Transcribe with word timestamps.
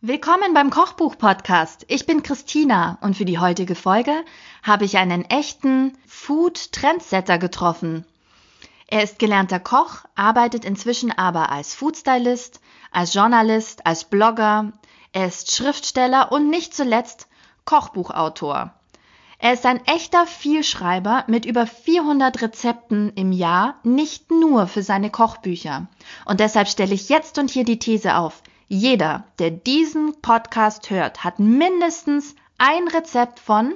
Willkommen 0.00 0.54
beim 0.54 0.70
Kochbuch-Podcast. 0.70 1.84
Ich 1.88 2.06
bin 2.06 2.22
Christina 2.22 2.98
und 3.00 3.16
für 3.16 3.24
die 3.24 3.40
heutige 3.40 3.74
Folge 3.74 4.12
habe 4.62 4.84
ich 4.84 4.96
einen 4.96 5.24
echten 5.24 5.98
Food-Trendsetter 6.06 7.36
getroffen. 7.38 8.06
Er 8.86 9.02
ist 9.02 9.18
gelernter 9.18 9.58
Koch, 9.58 10.04
arbeitet 10.14 10.64
inzwischen 10.64 11.10
aber 11.10 11.50
als 11.50 11.74
Foodstylist, 11.74 12.60
als 12.92 13.12
Journalist, 13.12 13.86
als 13.88 14.04
Blogger. 14.04 14.72
Er 15.10 15.26
ist 15.26 15.50
Schriftsteller 15.50 16.30
und 16.30 16.48
nicht 16.48 16.76
zuletzt 16.76 17.26
Kochbuchautor. 17.64 18.72
Er 19.40 19.52
ist 19.52 19.66
ein 19.66 19.84
echter 19.84 20.28
Vielschreiber 20.28 21.24
mit 21.26 21.44
über 21.44 21.66
400 21.66 22.40
Rezepten 22.40 23.12
im 23.16 23.32
Jahr, 23.32 23.80
nicht 23.82 24.30
nur 24.30 24.68
für 24.68 24.84
seine 24.84 25.10
Kochbücher. 25.10 25.88
Und 26.24 26.38
deshalb 26.38 26.68
stelle 26.68 26.94
ich 26.94 27.08
jetzt 27.08 27.36
und 27.38 27.50
hier 27.50 27.64
die 27.64 27.80
These 27.80 28.14
auf. 28.14 28.44
Jeder, 28.68 29.24
der 29.38 29.50
diesen 29.50 30.20
Podcast 30.20 30.90
hört, 30.90 31.24
hat 31.24 31.38
mindestens 31.38 32.34
ein 32.58 32.86
Rezept 32.88 33.40
von 33.40 33.74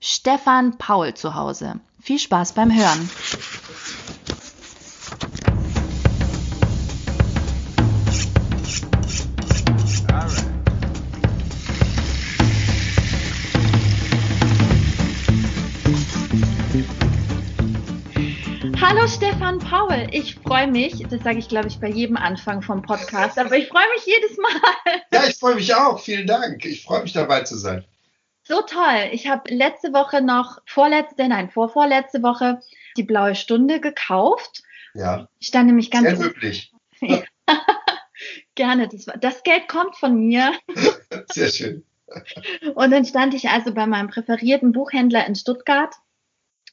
Stefan 0.00 0.78
Paul 0.78 1.12
zu 1.12 1.34
Hause. 1.34 1.80
Viel 2.00 2.18
Spaß 2.18 2.52
beim 2.54 2.74
Hören. 2.74 3.10
Hallo 18.90 19.06
Stefan 19.06 19.60
Paul, 19.60 20.08
ich 20.10 20.34
freue 20.34 20.66
mich, 20.66 21.06
das 21.08 21.22
sage 21.22 21.38
ich 21.38 21.48
glaube 21.48 21.68
ich 21.68 21.78
bei 21.78 21.88
jedem 21.88 22.16
Anfang 22.16 22.60
vom 22.60 22.82
Podcast, 22.82 23.38
aber 23.38 23.56
ich 23.56 23.68
freue 23.68 23.88
mich 23.94 24.04
jedes 24.04 24.36
Mal. 24.36 25.00
Ja, 25.12 25.28
ich 25.28 25.38
freue 25.38 25.54
mich 25.54 25.72
auch, 25.72 26.00
vielen 26.00 26.26
Dank. 26.26 26.64
Ich 26.64 26.82
freue 26.82 27.02
mich 27.02 27.12
dabei 27.12 27.42
zu 27.42 27.56
sein. 27.56 27.84
So 28.42 28.62
toll. 28.62 29.10
Ich 29.12 29.28
habe 29.28 29.54
letzte 29.54 29.92
Woche 29.92 30.20
noch, 30.22 30.58
vorletzte, 30.66 31.28
nein, 31.28 31.50
vorvorletzte 31.50 32.24
Woche 32.24 32.62
die 32.96 33.04
blaue 33.04 33.36
Stunde 33.36 33.78
gekauft. 33.78 34.64
Ja. 34.94 35.28
Ich 35.38 35.46
stand 35.46 35.68
nämlich 35.68 35.92
ganz. 35.92 36.08
Sehr 36.08 36.26
löblich. 36.26 36.72
Gerne, 38.56 38.88
das, 38.88 39.06
das 39.20 39.44
Geld 39.44 39.68
kommt 39.68 39.94
von 39.98 40.16
mir. 40.16 40.52
Sehr 41.30 41.50
schön. 41.50 41.84
Und 42.74 42.90
dann 42.90 43.04
stand 43.04 43.34
ich 43.34 43.50
also 43.50 43.72
bei 43.72 43.86
meinem 43.86 44.08
präferierten 44.08 44.72
Buchhändler 44.72 45.28
in 45.28 45.36
Stuttgart 45.36 45.94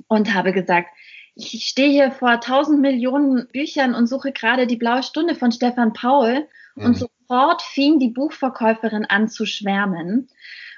und 0.07 0.33
habe 0.33 0.51
gesagt, 0.51 0.89
ich 1.37 1.65
stehe 1.65 1.89
hier 1.89 2.11
vor 2.11 2.39
tausend 2.41 2.81
Millionen 2.81 3.47
Büchern 3.47 3.93
und 3.93 4.07
suche 4.07 4.31
gerade 4.31 4.67
die 4.67 4.75
blaue 4.75 5.03
Stunde 5.03 5.35
von 5.35 5.51
Stefan 5.51 5.93
Paul. 5.93 6.47
Mhm. 6.75 6.85
Und 6.85 6.97
sofort 6.97 7.61
fing 7.61 7.99
die 7.99 8.09
Buchverkäuferin 8.09 9.05
an 9.05 9.29
zu 9.29 9.45
schwärmen 9.45 10.29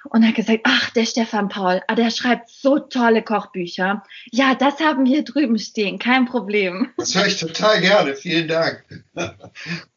und 0.09 0.25
hat 0.25 0.35
gesagt, 0.35 0.61
ach, 0.63 0.89
der 0.91 1.05
Stefan 1.05 1.49
Paul, 1.49 1.81
ah, 1.87 1.95
der 1.95 2.09
schreibt 2.09 2.49
so 2.49 2.79
tolle 2.79 3.21
Kochbücher. 3.21 4.03
Ja, 4.31 4.55
das 4.55 4.79
haben 4.79 5.05
wir 5.05 5.23
drüben 5.23 5.59
stehen, 5.59 5.99
kein 5.99 6.25
Problem. 6.25 6.89
Das 6.97 7.15
höre 7.15 7.27
ich 7.27 7.39
total 7.39 7.81
gerne, 7.81 8.15
vielen 8.15 8.47
Dank. 8.47 8.83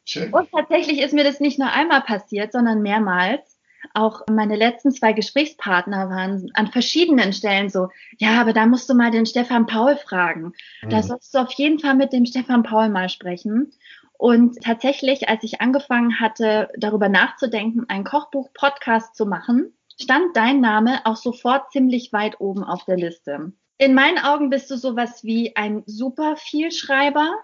Schön. 0.04 0.32
Und 0.32 0.50
tatsächlich 0.50 1.00
ist 1.00 1.14
mir 1.14 1.24
das 1.24 1.40
nicht 1.40 1.58
nur 1.58 1.70
einmal 1.70 2.02
passiert, 2.02 2.52
sondern 2.52 2.82
mehrmals 2.82 3.51
auch 3.94 4.22
meine 4.30 4.56
letzten 4.56 4.92
zwei 4.92 5.12
Gesprächspartner 5.12 6.08
waren 6.08 6.50
an 6.54 6.68
verschiedenen 6.68 7.32
Stellen 7.32 7.68
so, 7.68 7.88
ja, 8.18 8.40
aber 8.40 8.52
da 8.52 8.66
musst 8.66 8.88
du 8.88 8.94
mal 8.94 9.10
den 9.10 9.26
Stefan 9.26 9.66
Paul 9.66 9.96
fragen. 9.96 10.52
Mhm. 10.82 10.90
Da 10.90 11.02
sollst 11.02 11.34
du 11.34 11.38
auf 11.38 11.52
jeden 11.54 11.78
Fall 11.78 11.94
mit 11.94 12.12
dem 12.12 12.26
Stefan 12.26 12.62
Paul 12.62 12.88
mal 12.88 13.08
sprechen. 13.08 13.72
Und 14.18 14.62
tatsächlich, 14.62 15.28
als 15.28 15.42
ich 15.42 15.60
angefangen 15.60 16.20
hatte, 16.20 16.68
darüber 16.78 17.08
nachzudenken, 17.08 17.86
ein 17.88 18.04
Kochbuch-Podcast 18.04 19.16
zu 19.16 19.26
machen, 19.26 19.76
stand 20.00 20.36
dein 20.36 20.60
Name 20.60 21.00
auch 21.04 21.16
sofort 21.16 21.72
ziemlich 21.72 22.12
weit 22.12 22.40
oben 22.40 22.62
auf 22.62 22.84
der 22.84 22.96
Liste. 22.96 23.52
In 23.78 23.94
meinen 23.94 24.18
Augen 24.18 24.48
bist 24.48 24.70
du 24.70 24.76
sowas 24.76 25.24
wie 25.24 25.56
ein 25.56 25.82
super 25.86 26.36
Vielschreiber, 26.36 27.34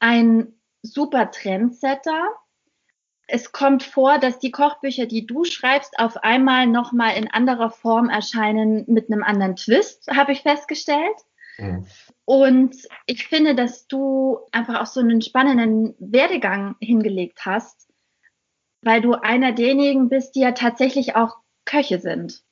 ein 0.00 0.54
super 0.82 1.30
Trendsetter, 1.30 2.28
es 3.26 3.52
kommt 3.52 3.82
vor, 3.82 4.18
dass 4.18 4.38
die 4.38 4.50
Kochbücher, 4.50 5.06
die 5.06 5.26
du 5.26 5.44
schreibst, 5.44 5.98
auf 5.98 6.16
einmal 6.18 6.66
nochmal 6.66 7.16
in 7.16 7.30
anderer 7.30 7.70
Form 7.70 8.08
erscheinen 8.08 8.84
mit 8.86 9.10
einem 9.10 9.22
anderen 9.22 9.56
Twist, 9.56 10.08
habe 10.08 10.32
ich 10.32 10.42
festgestellt. 10.42 11.16
Mhm. 11.58 11.86
Und 12.24 12.76
ich 13.06 13.26
finde, 13.26 13.54
dass 13.54 13.86
du 13.88 14.38
einfach 14.52 14.80
auch 14.80 14.86
so 14.86 15.00
einen 15.00 15.22
spannenden 15.22 15.94
Werdegang 15.98 16.76
hingelegt 16.80 17.40
hast, 17.44 17.88
weil 18.82 19.00
du 19.00 19.14
einer 19.14 19.52
derjenigen 19.52 20.08
bist, 20.08 20.34
die 20.36 20.40
ja 20.40 20.52
tatsächlich 20.52 21.16
auch 21.16 21.36
Köche 21.64 21.98
sind. 21.98 22.42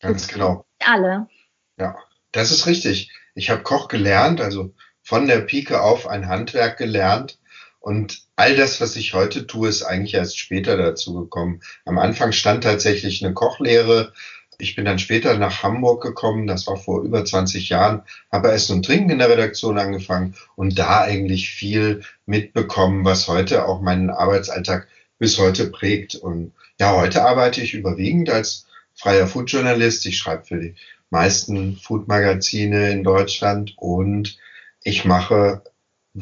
Ganz 0.00 0.28
genau. 0.28 0.66
Alle. 0.84 1.28
Ja, 1.78 1.96
das 2.32 2.50
ist 2.50 2.66
richtig. 2.66 3.10
Ich 3.34 3.50
habe 3.50 3.62
Koch 3.62 3.88
gelernt, 3.88 4.40
also 4.40 4.74
von 5.02 5.26
der 5.26 5.40
Pike 5.40 5.80
auf 5.80 6.06
ein 6.06 6.28
Handwerk 6.28 6.76
gelernt 6.76 7.38
und 7.80 8.22
all 8.36 8.56
das, 8.56 8.80
was 8.80 8.96
ich 8.96 9.14
heute 9.14 9.46
tue, 9.46 9.68
ist 9.68 9.82
eigentlich 9.82 10.14
erst 10.14 10.38
später 10.38 10.76
dazu 10.76 11.14
gekommen. 11.14 11.60
Am 11.84 11.98
Anfang 11.98 12.32
stand 12.32 12.64
tatsächlich 12.64 13.24
eine 13.24 13.34
Kochlehre. 13.34 14.12
Ich 14.58 14.74
bin 14.74 14.84
dann 14.84 14.98
später 14.98 15.38
nach 15.38 15.62
Hamburg 15.62 16.02
gekommen, 16.02 16.48
das 16.48 16.66
war 16.66 16.76
vor 16.76 17.02
über 17.02 17.24
20 17.24 17.68
Jahren, 17.68 18.02
habe 18.32 18.50
Essen 18.50 18.76
und 18.76 18.84
Trinken 18.84 19.10
in 19.10 19.18
der 19.18 19.30
Redaktion 19.30 19.78
angefangen 19.78 20.34
und 20.56 20.78
da 20.78 21.02
eigentlich 21.02 21.50
viel 21.50 22.02
mitbekommen, 22.26 23.04
was 23.04 23.28
heute 23.28 23.66
auch 23.66 23.80
meinen 23.80 24.10
Arbeitsalltag 24.10 24.88
bis 25.18 25.38
heute 25.38 25.70
prägt. 25.70 26.16
Und 26.16 26.52
ja, 26.80 26.96
heute 26.96 27.24
arbeite 27.24 27.60
ich 27.60 27.74
überwiegend 27.74 28.30
als 28.30 28.66
freier 28.94 29.28
Foodjournalist. 29.28 30.06
Ich 30.06 30.18
schreibe 30.18 30.44
für 30.44 30.60
die 30.60 30.74
meisten 31.10 31.76
Foodmagazine 31.76 32.90
in 32.90 33.04
Deutschland 33.04 33.74
und 33.76 34.38
ich 34.82 35.04
mache 35.04 35.62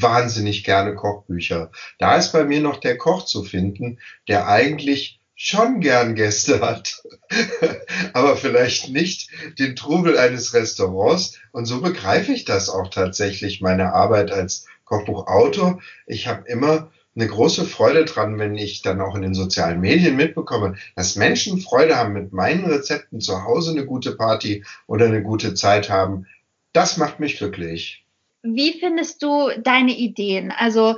wahnsinnig 0.03 0.65
gerne 0.65 0.95
Kochbücher. 0.95 1.71
Da 1.99 2.17
ist 2.17 2.33
bei 2.33 2.45
mir 2.45 2.61
noch 2.61 2.79
der 2.79 2.99
Koch 2.99 3.25
zu 3.25 3.43
finden, 3.43 3.99
der 4.29 4.49
eigentlich 4.49 5.21
schon 5.35 5.81
gern 5.81 6.15
Gäste 6.15 6.61
hat, 6.61 7.03
aber 8.15 8.37
vielleicht 8.37 8.89
nicht 8.89 9.31
den 9.59 9.77
Trubel 9.77 10.19
eines 10.19 10.55
Restaurants. 10.55 11.39
Und 11.53 11.67
so 11.67 11.81
begreife 11.81 12.33
ich 12.33 12.45
das 12.45 12.71
auch 12.71 12.89
tatsächlich, 12.89 13.61
meine 13.61 13.93
Arbeit 13.93 14.33
als 14.33 14.67
Kochbuchautor. 14.85 15.81
Ich 16.07 16.27
habe 16.27 16.49
immer 16.49 16.91
eine 17.15 17.29
große 17.29 17.65
Freude 17.65 18.05
dran, 18.05 18.39
wenn 18.39 18.57
ich 18.57 18.83
dann 18.83 19.01
auch 19.01 19.15
in 19.15 19.23
den 19.23 19.35
sozialen 19.35 19.81
Medien 19.81 20.17
mitbekomme, 20.17 20.77
dass 20.97 21.17
Menschen 21.17 21.61
Freude 21.61 21.97
haben 21.97 22.13
mit 22.13 22.33
meinen 22.33 22.65
Rezepten 22.65 23.21
zu 23.21 23.45
Hause 23.45 23.73
eine 23.73 23.87
gute 23.87 24.13
Party 24.13 24.65
oder 24.87 25.07
eine 25.07 25.23
gute 25.23 25.55
Zeit 25.55 25.91
haben. 25.91 26.27
Das 26.73 26.97
macht 26.97 27.21
mich 27.21 27.39
glücklich. 27.39 28.06
Wie 28.55 28.79
findest 28.79 29.23
du 29.23 29.51
deine 29.63 29.93
Ideen? 29.93 30.53
Also 30.57 30.97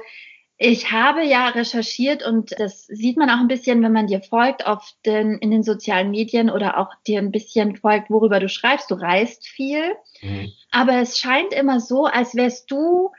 ich 0.61 0.91
habe 0.91 1.25
ja 1.25 1.49
recherchiert 1.49 2.27
und 2.27 2.53
das 2.59 2.87
sieht 2.87 3.17
man 3.17 3.31
auch 3.31 3.39
ein 3.39 3.47
bisschen, 3.47 3.81
wenn 3.83 3.93
man 3.93 4.09
dir 4.09 4.21
folgt 4.21 4.67
auf 4.67 4.93
den, 5.07 5.39
in 5.39 5.53
den 5.53 5.63
sozialen 5.63 6.11
Medien 6.11 6.51
oder 6.51 6.79
auch 6.79 6.93
dir 7.07 7.21
ein 7.21 7.31
bisschen 7.31 7.77
folgt, 7.77 8.11
worüber 8.11 8.41
du 8.41 8.49
schreibst. 8.49 8.91
Du 8.91 8.97
reist 8.97 9.47
viel, 9.47 9.95
mhm. 10.21 10.53
aber 10.73 10.97
es 10.97 11.17
scheint 11.17 11.53
immer 11.53 11.79
so, 11.79 12.07
als 12.07 12.35
wärst 12.35 12.71
du 12.73 13.13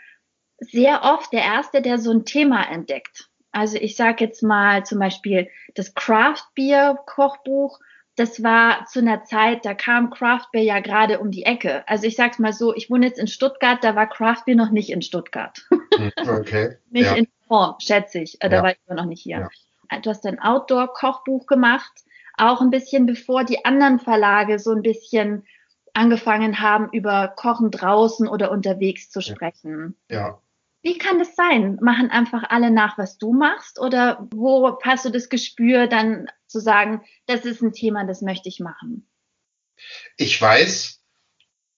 sehr 0.59 1.03
oft 1.03 1.31
der 1.31 1.43
Erste, 1.43 1.81
der 1.81 1.97
so 1.97 2.11
ein 2.11 2.25
Thema 2.25 2.69
entdeckt. 2.69 3.29
Also 3.51 3.77
ich 3.77 3.95
sage 3.95 4.25
jetzt 4.25 4.43
mal 4.43 4.85
zum 4.85 4.99
Beispiel 4.99 5.49
das 5.75 5.93
Craft 5.95 6.43
Beer 6.55 6.99
Kochbuch 7.05 7.79
das 8.19 8.43
war 8.43 8.85
zu 8.85 8.99
einer 8.99 9.23
Zeit, 9.23 9.63
da 9.63 9.73
kam 9.73 10.09
Craft 10.09 10.47
Beer 10.51 10.61
ja 10.61 10.79
gerade 10.81 11.19
um 11.19 11.31
die 11.31 11.43
Ecke. 11.43 11.87
Also 11.87 12.05
ich 12.05 12.17
sag's 12.17 12.37
mal 12.37 12.51
so, 12.51 12.75
ich 12.75 12.89
wohne 12.89 13.05
jetzt 13.05 13.17
in 13.17 13.27
Stuttgart, 13.27 13.81
da 13.81 13.95
war 13.95 14.07
Craft 14.07 14.43
Beer 14.45 14.55
noch 14.55 14.71
nicht 14.71 14.89
in 14.89 15.01
Stuttgart. 15.01 15.65
Okay. 16.17 16.77
nicht 16.91 17.07
ja. 17.07 17.15
in 17.15 17.27
Form, 17.49 17.75
schätze 17.79 18.19
ich. 18.19 18.41
Äh, 18.41 18.47
da 18.47 18.57
ja. 18.57 18.63
war 18.63 18.71
ich 18.71 18.77
noch 18.87 19.05
nicht 19.05 19.21
hier. 19.21 19.49
Ja. 19.91 19.99
Du 19.99 20.09
hast 20.09 20.25
ein 20.25 20.39
Outdoor-Kochbuch 20.39 21.45
gemacht, 21.45 21.91
auch 22.37 22.61
ein 22.61 22.69
bisschen 22.69 23.05
bevor 23.05 23.43
die 23.43 23.65
anderen 23.65 23.99
Verlage 23.99 24.59
so 24.59 24.71
ein 24.71 24.81
bisschen 24.81 25.45
angefangen 25.93 26.61
haben, 26.61 26.87
über 26.93 27.27
Kochen 27.27 27.69
draußen 27.69 28.29
oder 28.29 28.49
unterwegs 28.51 29.09
zu 29.09 29.19
sprechen. 29.19 29.97
Ja. 30.09 30.39
Wie 30.81 30.97
kann 30.97 31.19
das 31.19 31.35
sein? 31.35 31.77
Machen 31.81 32.09
einfach 32.09 32.43
alle 32.49 32.71
nach, 32.71 32.97
was 32.97 33.17
du 33.17 33.33
machst? 33.33 33.79
Oder 33.79 34.27
wo 34.31 34.79
hast 34.83 35.05
du 35.05 35.09
das 35.09 35.29
Gespür, 35.29 35.87
dann 35.87 36.27
zu 36.47 36.59
sagen, 36.59 37.03
das 37.25 37.45
ist 37.45 37.61
ein 37.61 37.73
Thema, 37.73 38.05
das 38.05 38.21
möchte 38.21 38.47
ich 38.47 38.59
machen? 38.59 39.07
Ich 40.17 40.41
weiß, 40.41 41.01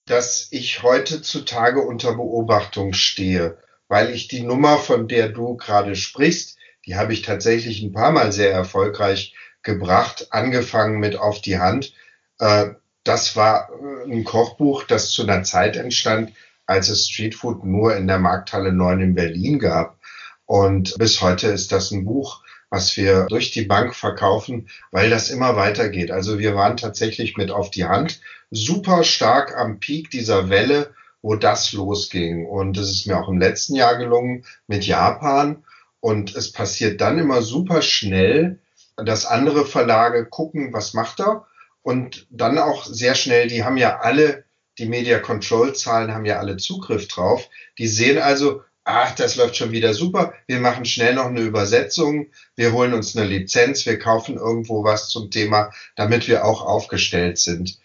dass 0.06 0.48
ich 0.50 0.82
heutzutage 0.82 1.80
unter 1.80 2.14
Beobachtung 2.14 2.92
stehe, 2.92 3.58
weil 3.88 4.10
ich 4.10 4.28
die 4.28 4.42
Nummer, 4.42 4.78
von 4.78 5.08
der 5.08 5.28
du 5.28 5.56
gerade 5.56 5.96
sprichst, 5.96 6.58
die 6.86 6.96
habe 6.96 7.12
ich 7.12 7.22
tatsächlich 7.22 7.82
ein 7.82 7.92
paar 7.92 8.10
Mal 8.10 8.32
sehr 8.32 8.52
erfolgreich 8.52 9.34
gebracht, 9.62 10.28
angefangen 10.30 10.98
mit 10.98 11.16
Auf 11.16 11.40
die 11.40 11.58
Hand. 11.58 11.92
Äh, 12.38 12.70
das 13.04 13.36
war 13.36 13.70
äh, 13.70 14.10
ein 14.10 14.24
Kochbuch, 14.24 14.84
das 14.84 15.10
zu 15.10 15.22
einer 15.22 15.44
Zeit 15.44 15.76
entstand, 15.76 16.32
als 16.66 16.88
es 16.88 17.08
Streetfood 17.08 17.64
nur 17.64 17.96
in 17.96 18.06
der 18.06 18.18
Markthalle 18.18 18.72
9 18.72 19.00
in 19.00 19.14
Berlin 19.14 19.58
gab. 19.58 19.98
Und 20.46 20.96
bis 20.98 21.20
heute 21.20 21.48
ist 21.48 21.72
das 21.72 21.90
ein 21.90 22.04
Buch, 22.04 22.42
was 22.70 22.96
wir 22.96 23.26
durch 23.28 23.50
die 23.50 23.64
Bank 23.64 23.94
verkaufen, 23.94 24.68
weil 24.90 25.10
das 25.10 25.30
immer 25.30 25.56
weitergeht. 25.56 26.10
Also 26.10 26.38
wir 26.38 26.54
waren 26.54 26.76
tatsächlich 26.76 27.36
mit 27.36 27.50
auf 27.50 27.70
die 27.70 27.84
Hand 27.84 28.20
super 28.50 29.04
stark 29.04 29.56
am 29.56 29.78
Peak 29.78 30.10
dieser 30.10 30.48
Welle, 30.48 30.94
wo 31.20 31.36
das 31.36 31.72
losging. 31.72 32.46
Und 32.46 32.76
es 32.78 32.90
ist 32.90 33.06
mir 33.06 33.18
auch 33.18 33.28
im 33.28 33.38
letzten 33.38 33.74
Jahr 33.74 33.96
gelungen 33.96 34.44
mit 34.66 34.86
Japan. 34.86 35.64
Und 36.00 36.34
es 36.34 36.50
passiert 36.50 37.00
dann 37.00 37.18
immer 37.18 37.42
super 37.42 37.82
schnell, 37.82 38.58
dass 38.96 39.26
andere 39.26 39.64
Verlage 39.64 40.26
gucken, 40.26 40.72
was 40.72 40.94
macht 40.94 41.20
er? 41.20 41.46
Und 41.82 42.26
dann 42.30 42.58
auch 42.58 42.84
sehr 42.84 43.14
schnell, 43.14 43.48
die 43.48 43.64
haben 43.64 43.76
ja 43.76 44.00
alle, 44.00 44.41
die 44.78 44.86
Media 44.86 45.18
Control 45.18 45.74
Zahlen 45.74 46.12
haben 46.12 46.24
ja 46.24 46.38
alle 46.38 46.56
Zugriff 46.56 47.08
drauf. 47.08 47.48
Die 47.78 47.88
sehen 47.88 48.18
also, 48.18 48.62
ach, 48.84 49.14
das 49.14 49.36
läuft 49.36 49.56
schon 49.56 49.72
wieder 49.72 49.94
super. 49.94 50.32
Wir 50.46 50.60
machen 50.60 50.84
schnell 50.84 51.14
noch 51.14 51.26
eine 51.26 51.40
Übersetzung. 51.40 52.28
Wir 52.56 52.72
holen 52.72 52.94
uns 52.94 53.16
eine 53.16 53.26
Lizenz. 53.26 53.86
Wir 53.86 53.98
kaufen 53.98 54.36
irgendwo 54.36 54.84
was 54.84 55.08
zum 55.08 55.30
Thema, 55.30 55.70
damit 55.96 56.26
wir 56.28 56.44
auch 56.44 56.64
aufgestellt 56.64 57.38
sind. 57.38 57.78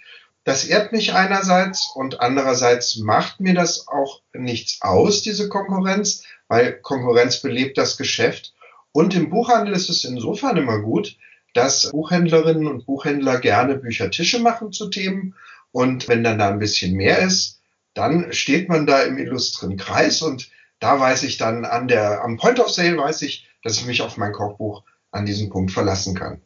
Das 0.48 0.64
ehrt 0.64 0.94
mich 0.94 1.14
einerseits 1.14 1.92
und 1.94 2.22
andererseits 2.22 2.96
macht 2.96 3.42
mir 3.42 3.54
das 3.54 3.90
auch 3.90 4.22
nichts 4.32 4.82
aus, 4.82 5.22
diese 5.22 5.50
Konkurrenz, 5.50 6.24
weil 6.48 6.80
Konkurrenz 6.80 7.42
belebt 7.42 7.78
das 7.78 7.98
Geschäft. 7.98 8.54
Und 8.94 9.14
im 9.14 9.30
Buchhandel 9.30 9.76
ist 9.76 9.90
es 9.90 10.06
insofern 10.06 10.56
immer 10.56 10.80
gut, 10.80 11.18
dass 11.54 11.92
Buchhändlerinnen 11.92 12.66
und 12.68 12.86
Buchhändler 12.86 13.40
gerne 13.40 13.76
Büchertische 13.76 14.40
machen 14.40 14.72
zu 14.72 14.90
Themen. 14.90 15.36
Und 15.72 16.08
wenn 16.08 16.24
dann 16.24 16.40
da 16.40 16.50
ein 16.50 16.60
bisschen 16.60 16.96
mehr 16.96 17.20
ist, 17.20 17.62
dann 17.94 18.32
steht 18.32 18.70
man 18.70 18.86
da 18.86 19.02
im 19.02 19.18
illustren 19.18 19.78
Kreis 19.78 20.22
und 20.22 20.50
da 20.80 21.00
weiß 21.00 21.24
ich 21.24 21.38
dann 21.38 21.66
an 21.66 21.88
der, 21.88 22.24
am 22.24 22.38
Point 22.38 22.60
of 22.60 22.70
Sale 22.70 22.98
weiß 22.98 23.24
ich, 23.24 23.50
dass 23.64 23.78
ich 23.78 23.86
mich 23.86 24.02
auf 24.02 24.18
mein 24.18 24.34
Kochbuch 24.34 24.84
an 25.12 25.26
diesem 25.26 25.50
Punkt 25.50 25.72
verlassen 25.72 26.16
kann. 26.16 26.42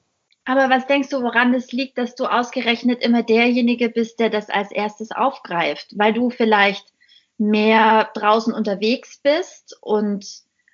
Aber 0.46 0.70
was 0.70 0.88
denkst 0.88 1.10
du, 1.10 1.22
woran 1.22 1.54
es 1.54 1.72
liegt, 1.72 1.98
dass 1.98 2.16
du 2.16 2.26
ausgerechnet 2.26 3.04
immer 3.04 3.22
derjenige 3.22 3.90
bist, 3.90 4.20
der 4.20 4.30
das 4.30 4.50
als 4.50 4.72
erstes 4.72 5.12
aufgreift? 5.12 5.94
Weil 5.96 6.14
du 6.14 6.30
vielleicht 6.30 6.86
mehr 7.38 8.10
draußen 8.14 8.54
unterwegs 8.54 9.20
bist 9.22 9.78
und 9.82 10.26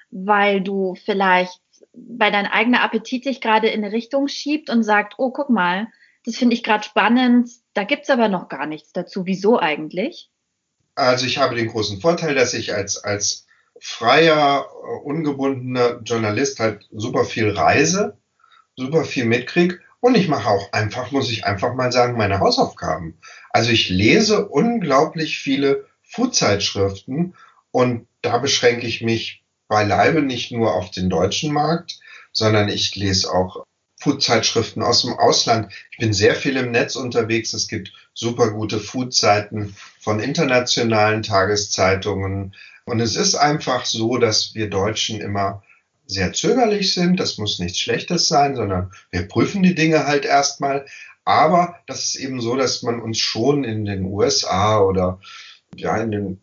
weil 0.10 0.62
du 0.62 0.96
vielleicht, 0.96 1.62
weil 1.94 2.32
dein 2.32 2.46
eigener 2.46 2.82
Appetit 2.82 3.24
sich 3.24 3.42
gerade 3.42 3.68
in 3.68 3.84
eine 3.84 3.94
Richtung 3.94 4.28
schiebt 4.28 4.70
und 4.70 4.84
sagt, 4.84 5.16
oh, 5.18 5.32
guck 5.32 5.50
mal, 5.50 5.88
das 6.26 6.36
finde 6.36 6.56
ich 6.56 6.64
gerade 6.64 6.84
spannend, 6.84 7.50
da 7.74 7.84
gibt's 7.84 8.10
aber 8.10 8.28
noch 8.28 8.50
gar 8.50 8.66
nichts 8.66 8.92
dazu. 8.92 9.26
Wieso 9.26 9.60
eigentlich? 9.60 10.30
Also 10.96 11.26
ich 11.26 11.38
habe 11.38 11.56
den 11.56 11.68
großen 11.68 12.02
Vorteil, 12.02 12.36
dass 12.36 12.54
ich 12.54 12.74
als, 12.74 13.04
als 13.04 13.46
freier, 13.80 14.68
ungebundener 15.04 16.02
Journalist 16.02 16.60
halt 16.60 16.88
super 16.92 17.24
viel 17.24 17.52
reise 17.52 18.18
super 18.78 19.04
viel 19.04 19.26
mitkriege. 19.26 19.80
Und 20.00 20.16
ich 20.16 20.28
mache 20.30 20.50
auch 20.50 20.72
einfach, 20.72 21.12
muss 21.12 21.32
ich 21.32 21.46
einfach 21.46 21.74
mal 21.74 21.92
sagen, 21.92 22.18
meine 22.18 22.40
Hausaufgaben. 22.40 23.18
Also 23.50 23.72
ich 23.72 23.90
lese 23.90 24.48
unglaublich 24.48 25.40
viele 25.40 25.88
Food-Zeitschriften 26.04 27.34
und 27.72 28.08
da 28.22 28.38
beschränke 28.38 28.88
ich 28.88 29.02
mich 29.02 29.44
beileibe 29.68 30.22
nicht 30.22 30.52
nur 30.52 30.76
auf 30.76 30.92
den 30.92 31.10
deutschen 31.10 31.52
Markt, 31.52 32.00
sondern 32.32 32.70
ich 32.70 32.96
lese 32.96 33.34
auch 33.34 33.66
Food-Zeitschriften 34.08 34.82
aus 34.82 35.02
dem 35.02 35.14
Ausland. 35.14 35.72
Ich 35.92 35.98
bin 35.98 36.14
sehr 36.14 36.34
viel 36.34 36.56
im 36.56 36.72
Netz 36.72 36.96
unterwegs. 36.96 37.54
Es 37.54 37.68
gibt 37.68 37.92
super 38.14 38.52
gute 38.52 38.80
Food-Seiten 38.80 39.76
von 40.00 40.22
internationalen 40.22 41.24
Tageszeitungen. 41.24 42.56
Und 42.86 43.02
es 43.02 43.18
ist 43.18 43.36
einfach 43.36 43.84
so, 43.86 44.18
dass 44.18 44.56
wir 44.56 44.70
Deutschen 44.70 45.20
immer 45.20 45.62
sehr 46.06 46.32
zögerlich 46.32 46.94
sind. 46.94 47.20
Das 47.20 47.38
muss 47.38 47.60
nichts 47.60 47.80
Schlechtes 47.80 48.30
sein, 48.30 48.56
sondern 48.56 48.92
wir 49.12 49.28
prüfen 49.28 49.62
die 49.62 49.76
Dinge 49.76 50.08
halt 50.08 50.24
erstmal. 50.24 50.86
Aber 51.26 51.76
das 51.86 52.06
ist 52.06 52.16
eben 52.16 52.40
so, 52.40 52.56
dass 52.56 52.84
man 52.84 53.02
uns 53.02 53.20
schon 53.20 53.66
in 53.66 53.84
den 53.84 54.06
USA 54.06 54.80
oder 54.80 55.20
ja 55.76 55.98
in 55.98 56.12
den 56.12 56.42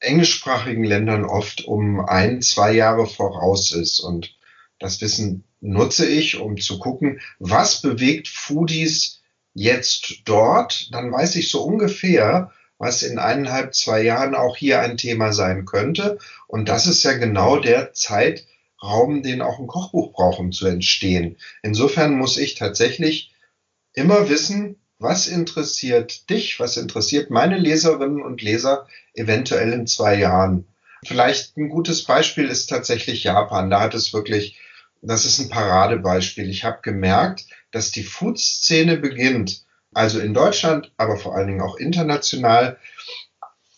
englischsprachigen 0.00 0.84
Ländern 0.84 1.26
oft 1.26 1.66
um 1.66 2.00
ein, 2.00 2.40
zwei 2.40 2.72
Jahre 2.72 3.06
voraus 3.06 3.72
ist. 3.72 4.00
Und 4.00 4.34
das 4.82 5.00
Wissen 5.00 5.44
nutze 5.60 6.06
ich, 6.06 6.38
um 6.38 6.58
zu 6.58 6.78
gucken, 6.78 7.20
was 7.38 7.80
bewegt 7.80 8.28
Foodies 8.28 9.20
jetzt 9.54 10.22
dort. 10.24 10.92
Dann 10.92 11.12
weiß 11.12 11.36
ich 11.36 11.50
so 11.50 11.62
ungefähr, 11.62 12.50
was 12.78 13.02
in 13.02 13.18
eineinhalb, 13.18 13.74
zwei 13.74 14.02
Jahren 14.02 14.34
auch 14.34 14.56
hier 14.56 14.80
ein 14.80 14.96
Thema 14.96 15.32
sein 15.32 15.64
könnte. 15.64 16.18
Und 16.48 16.68
das 16.68 16.86
ist 16.86 17.02
ja 17.04 17.12
genau 17.12 17.58
der 17.58 17.92
Zeit, 17.92 18.46
Raum, 18.82 19.22
den 19.22 19.42
auch 19.42 19.60
ein 19.60 19.68
Kochbuch 19.68 20.12
braucht, 20.12 20.40
um 20.40 20.50
zu 20.50 20.66
entstehen. 20.66 21.36
Insofern 21.62 22.18
muss 22.18 22.36
ich 22.36 22.56
tatsächlich 22.56 23.32
immer 23.94 24.28
wissen, 24.28 24.80
was 24.98 25.26
interessiert 25.28 26.28
dich, 26.30 26.58
was 26.58 26.76
interessiert 26.76 27.30
meine 27.30 27.58
Leserinnen 27.58 28.22
und 28.22 28.42
Leser 28.42 28.86
eventuell 29.14 29.72
in 29.72 29.86
zwei 29.86 30.16
Jahren. 30.16 30.66
Vielleicht 31.04 31.56
ein 31.56 31.68
gutes 31.68 32.04
Beispiel 32.04 32.46
ist 32.48 32.66
tatsächlich 32.66 33.24
Japan. 33.24 33.70
Da 33.70 33.80
hat 33.80 33.94
es 33.94 34.12
wirklich, 34.12 34.58
das 35.02 35.24
ist 35.24 35.40
ein 35.40 35.48
Paradebeispiel. 35.48 36.48
Ich 36.48 36.64
habe 36.64 36.78
gemerkt, 36.80 37.46
dass 37.72 37.90
die 37.90 38.04
Food-Szene 38.04 38.96
beginnt, 38.96 39.64
also 39.92 40.20
in 40.20 40.32
Deutschland, 40.32 40.92
aber 40.96 41.16
vor 41.16 41.36
allen 41.36 41.48
Dingen 41.48 41.60
auch 41.60 41.76
international. 41.76 42.78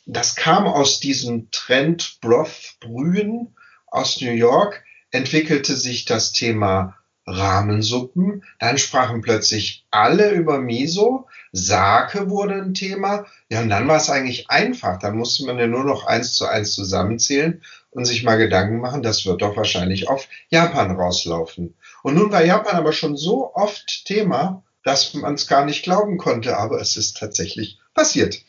Das 0.06 0.37
kam 0.37 0.67
aus 0.67 1.00
diesem 1.00 1.50
Trend 1.50 2.19
Broth 2.21 2.76
Brühen 2.81 3.56
aus 3.87 4.21
New 4.21 4.32
York, 4.32 4.85
entwickelte 5.11 5.76
sich 5.76 6.05
das 6.05 6.32
Thema 6.32 6.97
Rahmensuppen. 7.26 8.44
Dann 8.59 8.79
sprachen 8.79 9.23
plötzlich 9.23 9.87
alle 9.91 10.32
über 10.32 10.59
Miso. 10.59 11.26
Sake 11.53 12.31
wurde 12.31 12.55
ein 12.55 12.75
Thema. 12.75 13.26
Ja, 13.49 13.62
und 13.62 13.69
dann 13.69 13.88
war 13.88 13.97
es 13.97 14.11
eigentlich 14.11 14.50
einfach. 14.50 14.99
Dann 14.99 15.17
musste 15.17 15.47
man 15.47 15.59
ja 15.59 15.67
nur 15.67 15.85
noch 15.85 16.06
eins 16.06 16.35
zu 16.35 16.47
eins 16.47 16.75
zusammenzählen 16.75 17.62
und 17.94 18.05
sich 18.05 18.25
mal 18.25 18.37
Gedanken 18.37 18.81
machen, 18.81 19.03
das 19.03 19.25
wird 19.25 19.41
doch 19.41 19.56
wahrscheinlich 19.56 20.09
auf 20.09 20.29
Japan 20.49 20.97
rauslaufen. 20.97 21.75
Und 22.03 22.15
nun 22.15 22.32
war 22.32 22.44
Japan 22.44 22.76
aber 22.76 22.93
schon 22.93 23.17
so 23.17 23.55
oft 23.55 24.05
Thema, 24.05 24.65
dass 24.82 25.15
man 25.15 25.35
es 25.35 25.47
gar 25.47 25.65
nicht 25.65 25.85
glauben 25.85 26.19
konnte, 26.19 26.56
aber 26.59 26.81
es 26.81 26.97
ist 26.97 27.17
tatsächlich 27.17 27.79
passiert. 27.94 28.43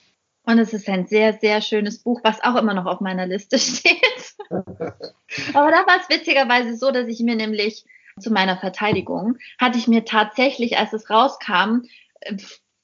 Und 0.44 0.60
es 0.60 0.74
ist 0.74 0.88
ein 0.90 1.08
sehr, 1.08 1.34
sehr 1.34 1.62
schönes 1.62 2.00
Buch, 2.00 2.22
was 2.24 2.44
auch 2.44 2.56
immer 2.56 2.74
noch 2.74 2.86
auf 2.86 3.02
meiner 3.02 3.26
Liste 3.26 3.58
steht. 3.60 4.36
Aber 4.50 5.72
da 5.72 5.88
war 5.88 6.00
es 6.00 6.10
witzigerweise 6.16 6.78
so, 6.78 6.92
dass 6.92 7.08
ich 7.08 7.20
mir 7.22 7.36
nämlich 7.36 7.84
zu 8.20 8.32
meiner 8.32 8.58
Verteidigung 8.58 9.38
hatte 9.60 9.78
ich 9.78 9.88
mir 9.88 10.06
tatsächlich, 10.06 10.78
als 10.78 10.94
es 10.94 11.10
rauskam, 11.10 11.82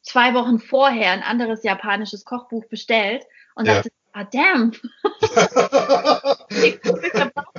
zwei 0.02 0.34
Wochen 0.34 0.60
vorher 0.60 1.12
ein 1.12 1.24
anderes 1.24 1.64
japanisches 1.64 2.26
Kochbuch 2.26 2.66
bestellt 2.66 3.26
und 3.56 3.66
ja. 3.68 3.76
dachte, 3.76 3.92
ah 4.14 4.26
damn, 4.26 4.74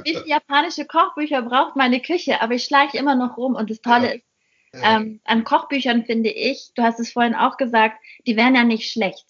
wie 0.02 0.12
viele 0.12 0.26
japanische 0.26 0.84
Kochbücher 0.84 1.42
braucht 1.42 1.76
meine 1.76 2.00
Küche? 2.00 2.42
Aber 2.42 2.54
ich 2.54 2.64
schleiche 2.64 2.98
immer 2.98 3.14
noch 3.14 3.38
rum 3.38 3.54
und 3.54 3.70
das 3.70 3.80
Tolle 3.80 4.06
ja. 4.08 4.12
ist, 4.12 4.24
ähm, 4.74 5.20
an 5.24 5.44
Kochbüchern 5.44 6.04
finde 6.04 6.30
ich, 6.30 6.72
du 6.74 6.82
hast 6.82 7.00
es 7.00 7.12
vorhin 7.12 7.34
auch 7.34 7.56
gesagt, 7.56 7.96
die 8.26 8.36
wären 8.36 8.54
ja 8.54 8.64
nicht 8.64 8.90
schlecht 8.90 9.26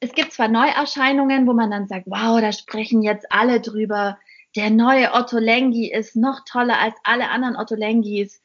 es 0.00 0.12
gibt 0.12 0.32
zwar 0.32 0.48
Neuerscheinungen, 0.48 1.46
wo 1.46 1.52
man 1.52 1.70
dann 1.70 1.88
sagt, 1.88 2.06
wow, 2.06 2.40
da 2.40 2.52
sprechen 2.52 3.02
jetzt 3.02 3.26
alle 3.30 3.60
drüber. 3.60 4.18
Der 4.56 4.70
neue 4.70 5.12
Otto 5.12 5.38
Lengi 5.38 5.92
ist 5.92 6.16
noch 6.16 6.44
toller 6.44 6.78
als 6.78 6.94
alle 7.04 7.28
anderen 7.28 7.56
Otto 7.56 7.74
Lengis. 7.74 8.40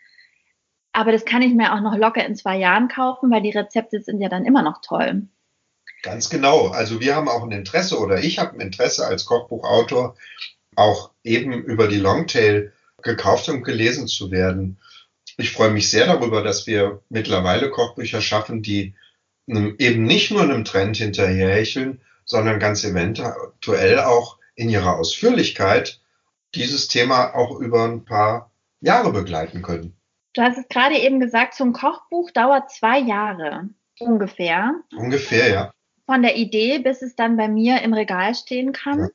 Aber 0.91 1.12
das 1.12 1.25
kann 1.25 1.41
ich 1.41 1.53
mir 1.53 1.74
auch 1.74 1.81
noch 1.81 1.98
locker 1.98 2.25
in 2.25 2.36
zwei 2.36 2.57
Jahren 2.57 2.88
kaufen, 2.88 3.31
weil 3.31 3.41
die 3.41 3.50
Rezepte 3.50 4.01
sind 4.01 4.22
ja 4.22 4.29
dann 4.29 4.45
immer 4.45 4.62
noch 4.62 4.81
toll. 4.81 5.27
Ganz 6.03 6.29
genau. 6.29 6.67
Also 6.67 7.00
wir 7.00 7.15
haben 7.15 7.29
auch 7.29 7.43
ein 7.43 7.51
Interesse 7.51 7.98
oder 7.98 8.24
ich 8.24 8.38
habe 8.38 8.53
ein 8.53 8.60
Interesse 8.60 9.07
als 9.07 9.25
Kochbuchautor, 9.25 10.15
auch 10.75 11.12
eben 11.24 11.63
über 11.63 11.88
die 11.88 11.98
Longtail 11.98 12.74
gekauft 13.01 13.50
und 13.50 13.63
gelesen 13.63 14.07
zu 14.07 14.29
werden. 14.29 14.79
Ich 15.38 15.51
freue 15.51 15.72
mich 15.72 15.89
sehr 15.89 16.05
darüber, 16.05 16.43
dass 16.43 16.67
wir 16.67 17.01
mittlerweile 17.10 17.69
Kochbücher 17.69 18.22
schaffen, 18.22 18.62
die 18.62 18.95
eben 19.48 20.03
nicht 20.03 20.31
nur 20.31 20.41
einem 20.41 20.63
Trend 20.63 20.98
hinterherhecheln, 20.98 22.01
sondern 22.25 22.60
ganz 22.60 22.83
eventuell 22.83 24.00
auch 24.00 24.38
in 24.55 24.69
ihrer 24.69 24.98
Ausführlichkeit 24.98 26.00
dieses 26.55 26.88
Thema 26.88 27.33
auch 27.36 27.60
über 27.60 27.86
ein 27.86 28.05
paar 28.05 28.51
Jahre 28.81 29.12
begleiten 29.12 29.62
können. 29.62 29.95
Du 30.33 30.41
hast 30.41 30.57
es 30.57 30.67
gerade 30.67 30.98
eben 30.98 31.19
gesagt, 31.19 31.53
so 31.53 31.63
ein 31.63 31.74
Kochbuch 31.74 32.31
dauert 32.31 32.72
zwei 32.72 33.00
Jahre 33.00 33.69
ungefähr. 34.00 34.75
Ungefähr, 34.95 35.50
ja. 35.50 35.74
Von 36.05 36.22
der 36.22 36.36
Idee, 36.36 36.79
bis 36.79 37.01
es 37.01 37.15
dann 37.15 37.38
bei 37.38 37.48
mir 37.48 37.81
im 37.81 37.93
Regal 37.93 38.36
stehen 38.36 38.74
kann. 38.74 39.00
Ja. 39.00 39.07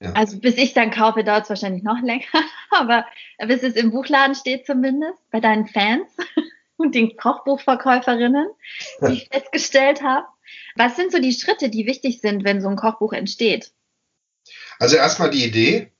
Ja. 0.00 0.12
Also 0.12 0.38
bis 0.38 0.58
ich 0.58 0.74
dann 0.74 0.90
kaufe, 0.90 1.24
dauert 1.24 1.44
es 1.44 1.48
wahrscheinlich 1.48 1.82
noch 1.82 2.00
länger, 2.02 2.24
aber 2.70 3.06
bis 3.46 3.62
es 3.62 3.76
im 3.76 3.90
Buchladen 3.90 4.34
steht 4.34 4.66
zumindest, 4.66 5.18
bei 5.30 5.40
deinen 5.40 5.66
Fans 5.66 6.08
und 6.76 6.94
den 6.94 7.16
Kochbuchverkäuferinnen, 7.16 8.48
die 9.00 9.12
ich 9.14 9.28
festgestellt 9.32 10.02
habe. 10.02 10.26
Was 10.76 10.96
sind 10.96 11.12
so 11.12 11.18
die 11.18 11.32
Schritte, 11.32 11.70
die 11.70 11.86
wichtig 11.86 12.20
sind, 12.20 12.44
wenn 12.44 12.60
so 12.60 12.68
ein 12.68 12.76
Kochbuch 12.76 13.14
entsteht? 13.14 13.72
Also 14.78 14.96
erstmal 14.96 15.30
die 15.30 15.44
Idee. 15.44 15.92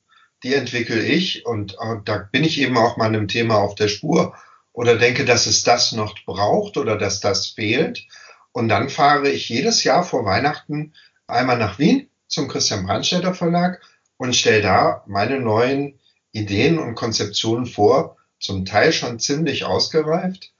die 0.43 0.55
entwickle 0.55 1.03
ich 1.03 1.47
und 1.47 1.75
äh, 1.75 1.97
da 2.05 2.19
bin 2.19 2.45
ich 2.45 2.61
eben 2.61 2.77
auch 2.77 2.97
mal 2.97 3.07
einem 3.07 3.27
Thema 3.27 3.57
auf 3.57 3.75
der 3.75 3.89
Spur 3.89 4.35
oder 4.73 4.97
denke, 4.97 5.25
dass 5.25 5.47
es 5.47 5.63
das 5.63 5.93
noch 5.93 6.15
braucht 6.27 6.77
oder 6.77 6.97
dass 6.99 7.21
das 7.21 7.49
fehlt. 7.49 8.07
Und 8.53 8.69
dann 8.69 8.91
fahre 8.91 9.29
ich 9.31 9.49
jedes 9.49 9.85
Jahr 9.85 10.03
vor 10.03 10.25
Weihnachten 10.25 10.93
einmal 11.27 11.59
nach 11.59 11.79
Wien 11.79 12.09
zum 12.29 12.49
Christian 12.49 12.87
Brandstätter 12.87 13.35
Verlag 13.35 13.81
und 14.19 14.37
stelle 14.37 14.63
da 14.63 15.03
meine 15.07 15.41
neuen 15.41 15.99
Ideen 16.33 16.79
und 16.79 16.95
Konzeptionen 16.95 17.67
vor, 17.67 18.17
zum 18.39 18.67
Teil 18.67 18.93
schon 18.93 19.19
ziemlich 19.19 19.65
ausgereift. 19.65 20.53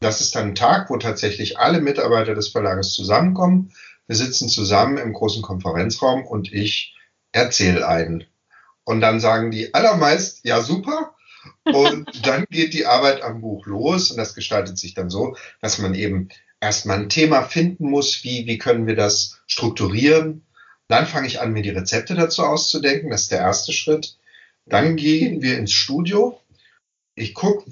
Das 0.00 0.20
ist 0.20 0.34
dann 0.36 0.48
ein 0.48 0.54
Tag, 0.54 0.90
wo 0.90 0.96
tatsächlich 0.96 1.58
alle 1.58 1.80
Mitarbeiter 1.80 2.34
des 2.34 2.48
Verlages 2.48 2.92
zusammenkommen. 2.94 3.72
Wir 4.06 4.16
sitzen 4.16 4.48
zusammen 4.48 4.98
im 4.98 5.12
großen 5.12 5.42
Konferenzraum 5.42 6.24
und 6.24 6.52
ich 6.52 6.94
erzähle 7.34 7.86
einen. 7.86 8.24
Und 8.84 9.00
dann 9.00 9.20
sagen 9.20 9.50
die 9.50 9.74
allermeist, 9.74 10.40
ja 10.44 10.62
super. 10.62 11.14
Und 11.64 12.08
dann 12.26 12.46
geht 12.50 12.74
die 12.74 12.86
Arbeit 12.86 13.22
am 13.22 13.40
Buch 13.40 13.66
los 13.66 14.10
und 14.10 14.16
das 14.16 14.34
gestaltet 14.34 14.78
sich 14.78 14.94
dann 14.94 15.10
so, 15.10 15.36
dass 15.60 15.78
man 15.78 15.94
eben 15.94 16.28
erstmal 16.60 16.98
ein 16.98 17.08
Thema 17.08 17.42
finden 17.42 17.90
muss, 17.90 18.24
wie, 18.24 18.46
wie 18.46 18.58
können 18.58 18.86
wir 18.86 18.96
das 18.96 19.40
strukturieren. 19.46 20.46
Dann 20.88 21.06
fange 21.06 21.26
ich 21.26 21.40
an, 21.40 21.52
mir 21.52 21.62
die 21.62 21.70
Rezepte 21.70 22.14
dazu 22.14 22.42
auszudenken. 22.42 23.10
Das 23.10 23.22
ist 23.22 23.32
der 23.32 23.40
erste 23.40 23.72
Schritt. 23.72 24.16
Dann 24.66 24.96
gehen 24.96 25.42
wir 25.42 25.58
ins 25.58 25.72
Studio. 25.72 26.40
Ich 27.14 27.34
gucke, 27.34 27.70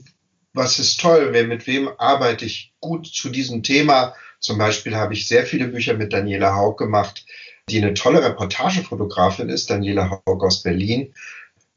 was 0.53 0.79
ist 0.79 1.01
toll, 1.01 1.29
wer, 1.33 1.47
mit 1.47 1.67
wem 1.67 1.89
arbeite 1.99 2.45
ich 2.45 2.75
gut 2.81 3.07
zu 3.07 3.31
diesem 3.31 3.63
Thema. 3.63 4.15
Zum 4.39 4.59
Beispiel 4.59 4.97
habe 4.97 5.15
ich 5.15 5.27
sehr 5.27 5.47
viele 5.47 5.69
Bücher 5.69 5.95
mit 5.95 6.13
Daniela 6.13 6.55
Haug 6.57 6.77
gemacht, 6.77 7.25
die 7.69 7.79
eine 7.79 7.95
tolle 7.95 8.23
Reportagefotografin 8.23 9.49
ist, 9.49 9.71
Daniela 9.71 10.11
Haug 10.11 10.45
aus 10.45 10.63
Berlin, 10.63 11.15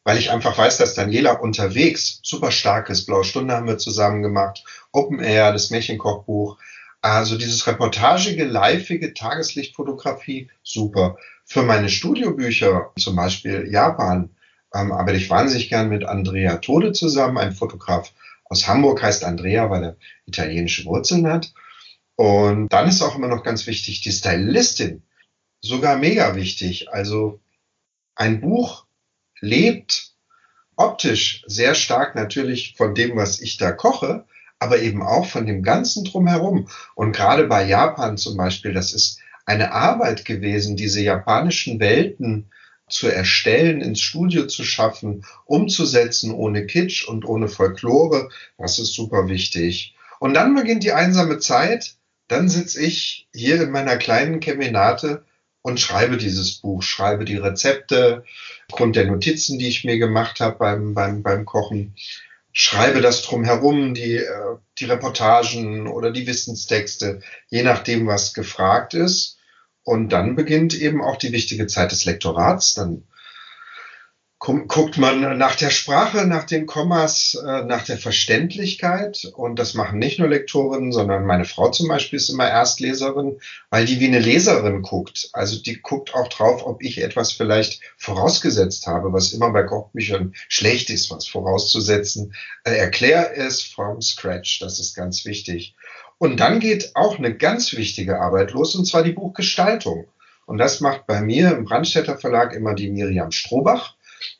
weil 0.03 0.17
ich 0.17 0.31
einfach 0.31 0.57
weiß, 0.57 0.77
dass 0.77 0.95
Daniela 0.95 1.33
unterwegs 1.33 2.19
super 2.23 2.51
stark 2.51 2.89
ist. 2.89 3.05
Blaue 3.05 3.23
Stunde 3.23 3.55
haben 3.55 3.67
wir 3.67 3.77
zusammen 3.77 4.21
gemacht, 4.21 4.63
Open 4.91 5.19
Air, 5.19 5.51
das 5.51 5.71
Märchenkochbuch. 5.71 6.57
Also 7.01 7.37
dieses 7.37 7.67
reportagige, 7.67 8.45
liveige 8.45 9.13
Tageslichtfotografie, 9.13 10.49
super. 10.63 11.17
Für 11.45 11.61
meine 11.61 11.89
Studiobücher, 11.89 12.91
zum 12.97 13.15
Beispiel 13.15 13.67
Japan, 13.69 14.31
ähm, 14.73 14.91
arbeite 14.91 15.17
ich 15.17 15.29
wahnsinnig 15.29 15.69
gern 15.69 15.89
mit 15.89 16.03
Andrea 16.03 16.57
Tode 16.57 16.91
zusammen, 16.91 17.37
ein 17.37 17.53
Fotograf 17.53 18.11
aus 18.45 18.67
Hamburg, 18.67 19.01
heißt 19.01 19.23
Andrea, 19.23 19.69
weil 19.69 19.83
er 19.83 19.97
italienische 20.25 20.85
Wurzeln 20.85 21.27
hat. 21.27 21.53
Und 22.15 22.69
dann 22.69 22.87
ist 22.87 23.01
auch 23.01 23.15
immer 23.15 23.27
noch 23.27 23.43
ganz 23.43 23.67
wichtig, 23.67 24.01
die 24.01 24.11
Stylistin, 24.11 25.03
sogar 25.65 25.97
mega 25.97 26.35
wichtig. 26.35 26.89
Also 26.91 27.39
ein 28.15 28.41
Buch 28.41 28.85
lebt 29.41 30.13
optisch 30.75 31.43
sehr 31.47 31.75
stark 31.75 32.15
natürlich 32.15 32.75
von 32.77 32.95
dem, 32.95 33.15
was 33.15 33.41
ich 33.41 33.57
da 33.57 33.71
koche, 33.71 34.25
aber 34.59 34.79
eben 34.79 35.01
auch 35.01 35.25
von 35.25 35.45
dem 35.45 35.63
ganzen 35.63 36.05
drumherum. 36.05 36.69
Und 36.95 37.13
gerade 37.13 37.47
bei 37.47 37.65
Japan 37.65 38.17
zum 38.17 38.37
Beispiel, 38.37 38.73
das 38.73 38.93
ist 38.93 39.19
eine 39.45 39.73
Arbeit 39.73 40.25
gewesen, 40.25 40.75
diese 40.75 41.01
japanischen 41.01 41.79
Welten 41.79 42.49
zu 42.87 43.07
erstellen, 43.07 43.81
ins 43.81 44.01
Studio 44.01 44.45
zu 44.47 44.63
schaffen, 44.63 45.25
umzusetzen 45.45 46.31
ohne 46.31 46.65
Kitsch 46.65 47.07
und 47.07 47.25
ohne 47.25 47.47
Folklore. 47.47 48.29
Das 48.57 48.79
ist 48.79 48.93
super 48.93 49.27
wichtig. 49.27 49.95
Und 50.19 50.33
dann 50.35 50.55
beginnt 50.55 50.83
die 50.83 50.93
einsame 50.93 51.39
Zeit. 51.39 51.95
Dann 52.27 52.49
sitze 52.49 52.81
ich 52.81 53.27
hier 53.33 53.61
in 53.61 53.71
meiner 53.71 53.97
kleinen 53.97 54.39
Kemenate 54.39 55.25
und 55.65 55.79
schreibe 55.79 56.17
dieses 56.17 56.59
Buch, 56.59 56.83
schreibe 56.83 57.25
die 57.25 57.37
Rezepte, 57.37 58.23
aufgrund 58.69 58.95
der 58.95 59.07
Notizen, 59.07 59.57
die 59.57 59.67
ich 59.67 59.83
mir 59.83 59.97
gemacht 59.97 60.39
habe 60.39 60.59
beim, 60.59 60.93
beim, 60.93 61.23
beim 61.23 61.43
Kochen, 61.43 61.95
schreibe 62.51 63.01
das 63.01 63.23
drumherum, 63.23 63.95
die, 63.95 64.17
äh, 64.17 64.57
die 64.77 64.85
Reportagen 64.85 65.87
oder 65.87 66.11
die 66.11 66.27
Wissenstexte, 66.27 67.21
je 67.49 67.63
nachdem, 67.63 68.05
was 68.05 68.35
gefragt 68.35 68.93
ist. 68.93 69.39
Und 69.81 70.09
dann 70.09 70.35
beginnt 70.35 70.75
eben 70.75 71.01
auch 71.01 71.15
die 71.15 71.31
wichtige 71.31 71.65
Zeit 71.65 71.91
des 71.91 72.05
Lektorats. 72.05 72.75
Dann 72.75 73.01
guckt 74.45 74.99
man 74.99 75.37
nach 75.39 75.55
der 75.55 75.71
Sprache, 75.71 76.27
nach 76.27 76.43
den 76.43 76.67
Kommas, 76.67 77.33
äh, 77.35 77.63
nach 77.63 77.83
der 77.83 77.97
Verständlichkeit. 77.97 79.31
Und 79.35 79.57
das 79.57 79.73
machen 79.73 79.97
nicht 79.97 80.19
nur 80.19 80.27
Lektorinnen, 80.27 80.91
sondern 80.91 81.25
meine 81.25 81.45
Frau 81.45 81.71
zum 81.71 81.87
Beispiel 81.87 82.17
ist 82.17 82.29
immer 82.29 82.47
Erstleserin, 82.47 83.39
weil 83.71 83.85
die 83.85 83.99
wie 83.99 84.07
eine 84.07 84.19
Leserin 84.19 84.83
guckt. 84.83 85.29
Also 85.33 85.59
die 85.59 85.81
guckt 85.81 86.13
auch 86.13 86.27
drauf, 86.27 86.63
ob 86.63 86.83
ich 86.83 87.01
etwas 87.01 87.31
vielleicht 87.31 87.81
vorausgesetzt 87.97 88.85
habe, 88.85 89.11
was 89.13 89.33
immer 89.33 89.51
bei 89.51 89.63
Kochbüchern 89.63 90.35
schlecht 90.47 90.91
ist, 90.91 91.09
was 91.09 91.27
vorauszusetzen. 91.27 92.35
Äh, 92.63 92.75
erklär 92.75 93.35
es 93.35 93.63
from 93.63 94.01
scratch. 94.01 94.59
Das 94.59 94.79
ist 94.79 94.93
ganz 94.93 95.25
wichtig. 95.25 95.75
Und 96.19 96.39
dann 96.39 96.59
geht 96.59 96.95
auch 96.95 97.17
eine 97.17 97.35
ganz 97.35 97.73
wichtige 97.73 98.19
Arbeit 98.21 98.51
los, 98.51 98.75
und 98.75 98.85
zwar 98.85 99.01
die 99.01 99.11
Buchgestaltung. 99.11 100.07
Und 100.45 100.59
das 100.59 100.81
macht 100.81 101.07
bei 101.07 101.21
mir 101.21 101.51
im 101.51 101.65
Brandstätter 101.65 102.17
Verlag 102.17 102.53
immer 102.53 102.75
die 102.75 102.91
Miriam 102.91 103.31
Strohbach 103.31 103.94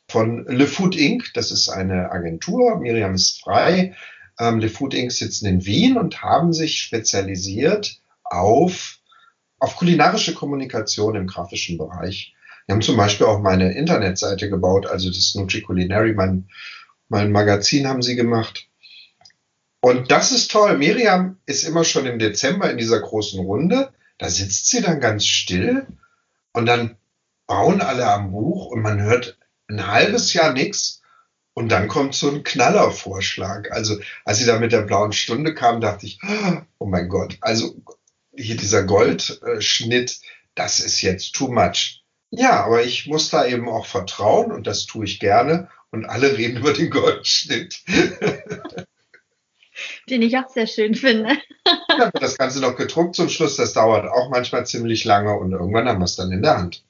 von 0.08 0.46
Le 0.46 0.66
Food 0.66 0.96
Inc. 0.96 1.32
Das 1.34 1.50
ist 1.50 1.68
eine 1.68 2.10
Agentur. 2.10 2.78
Miriam 2.78 3.14
ist 3.14 3.42
frei. 3.42 3.94
Ähm, 4.38 4.60
Le 4.60 4.68
Food 4.68 4.94
Inc. 4.94 5.12
sitzen 5.12 5.46
in 5.46 5.64
Wien 5.64 5.96
und 5.96 6.22
haben 6.22 6.52
sich 6.52 6.80
spezialisiert 6.80 8.00
auf, 8.24 8.98
auf 9.58 9.76
kulinarische 9.76 10.34
Kommunikation 10.34 11.16
im 11.16 11.26
grafischen 11.26 11.78
Bereich. 11.78 12.34
Die 12.66 12.72
haben 12.72 12.82
zum 12.82 12.96
Beispiel 12.96 13.26
auch 13.26 13.40
meine 13.40 13.72
Internetseite 13.72 14.50
gebaut, 14.50 14.86
also 14.86 15.08
das 15.08 15.34
Nutri 15.36 15.62
Culinary, 15.62 16.14
mein, 16.14 16.48
mein 17.08 17.30
Magazin 17.30 17.86
haben 17.86 18.02
sie 18.02 18.16
gemacht. 18.16 18.68
Und 19.80 20.10
das 20.10 20.32
ist 20.32 20.50
toll. 20.50 20.76
Miriam 20.78 21.38
ist 21.46 21.62
immer 21.62 21.84
schon 21.84 22.06
im 22.06 22.18
Dezember 22.18 22.68
in 22.70 22.76
dieser 22.78 22.98
großen 22.98 23.38
Runde. 23.44 23.92
Da 24.18 24.28
sitzt 24.28 24.66
sie 24.66 24.82
dann 24.82 25.00
ganz 25.00 25.26
still 25.26 25.86
und 26.52 26.66
dann 26.66 26.96
bauen 27.46 27.80
alle 27.80 28.06
am 28.08 28.32
Buch 28.32 28.66
und 28.66 28.82
man 28.82 29.00
hört 29.00 29.38
ein 29.68 29.86
halbes 29.86 30.32
Jahr 30.32 30.52
nichts. 30.52 31.02
Und 31.54 31.70
dann 31.70 31.88
kommt 31.88 32.14
so 32.14 32.28
ein 32.30 32.42
Knallervorschlag. 32.42 33.72
Also, 33.72 33.98
als 34.26 34.38
sie 34.38 34.44
da 34.44 34.58
mit 34.58 34.72
der 34.72 34.82
blauen 34.82 35.12
Stunde 35.12 35.54
kam, 35.54 35.80
dachte 35.80 36.04
ich, 36.04 36.20
oh 36.78 36.84
mein 36.84 37.08
Gott, 37.08 37.38
also 37.40 37.74
hier 38.34 38.56
dieser 38.58 38.82
Goldschnitt, 38.82 40.20
das 40.54 40.80
ist 40.80 41.00
jetzt 41.00 41.34
too 41.34 41.48
much. 41.48 42.04
Ja, 42.30 42.64
aber 42.64 42.84
ich 42.84 43.06
muss 43.06 43.30
da 43.30 43.46
eben 43.46 43.68
auch 43.70 43.86
vertrauen 43.86 44.52
und 44.52 44.66
das 44.66 44.84
tue 44.84 45.06
ich 45.06 45.18
gerne. 45.18 45.70
Und 45.90 46.04
alle 46.04 46.36
reden 46.36 46.58
über 46.58 46.74
den 46.74 46.90
Goldschnitt. 46.90 47.82
den 50.10 50.22
ich 50.22 50.36
auch 50.36 50.48
sehr 50.48 50.66
schön 50.66 50.94
finde. 50.94 51.38
ja, 51.98 52.10
das 52.12 52.36
Ganze 52.38 52.60
noch 52.60 52.76
gedruckt 52.76 53.14
zum 53.14 53.28
Schluss, 53.28 53.56
das 53.56 53.72
dauert 53.72 54.06
auch 54.06 54.30
manchmal 54.30 54.66
ziemlich 54.66 55.04
lange 55.04 55.38
und 55.38 55.52
irgendwann 55.52 55.88
haben 55.88 56.00
wir 56.00 56.04
es 56.04 56.16
dann 56.16 56.32
in 56.32 56.42
der 56.42 56.58
Hand. 56.58 56.84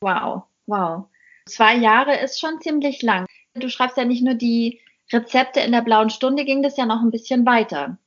Wow, 0.00 0.44
wow. 0.66 1.06
Zwei 1.48 1.76
Jahre 1.76 2.18
ist 2.20 2.40
schon 2.40 2.60
ziemlich 2.60 3.02
lang. 3.02 3.26
Du 3.54 3.68
schreibst 3.68 3.96
ja 3.96 4.04
nicht 4.04 4.22
nur 4.22 4.34
die 4.34 4.80
Rezepte 5.12 5.60
in 5.60 5.72
der 5.72 5.82
blauen 5.82 6.10
Stunde, 6.10 6.44
ging 6.44 6.62
das 6.62 6.76
ja 6.76 6.86
noch 6.86 7.02
ein 7.02 7.10
bisschen 7.10 7.46
weiter. 7.46 7.98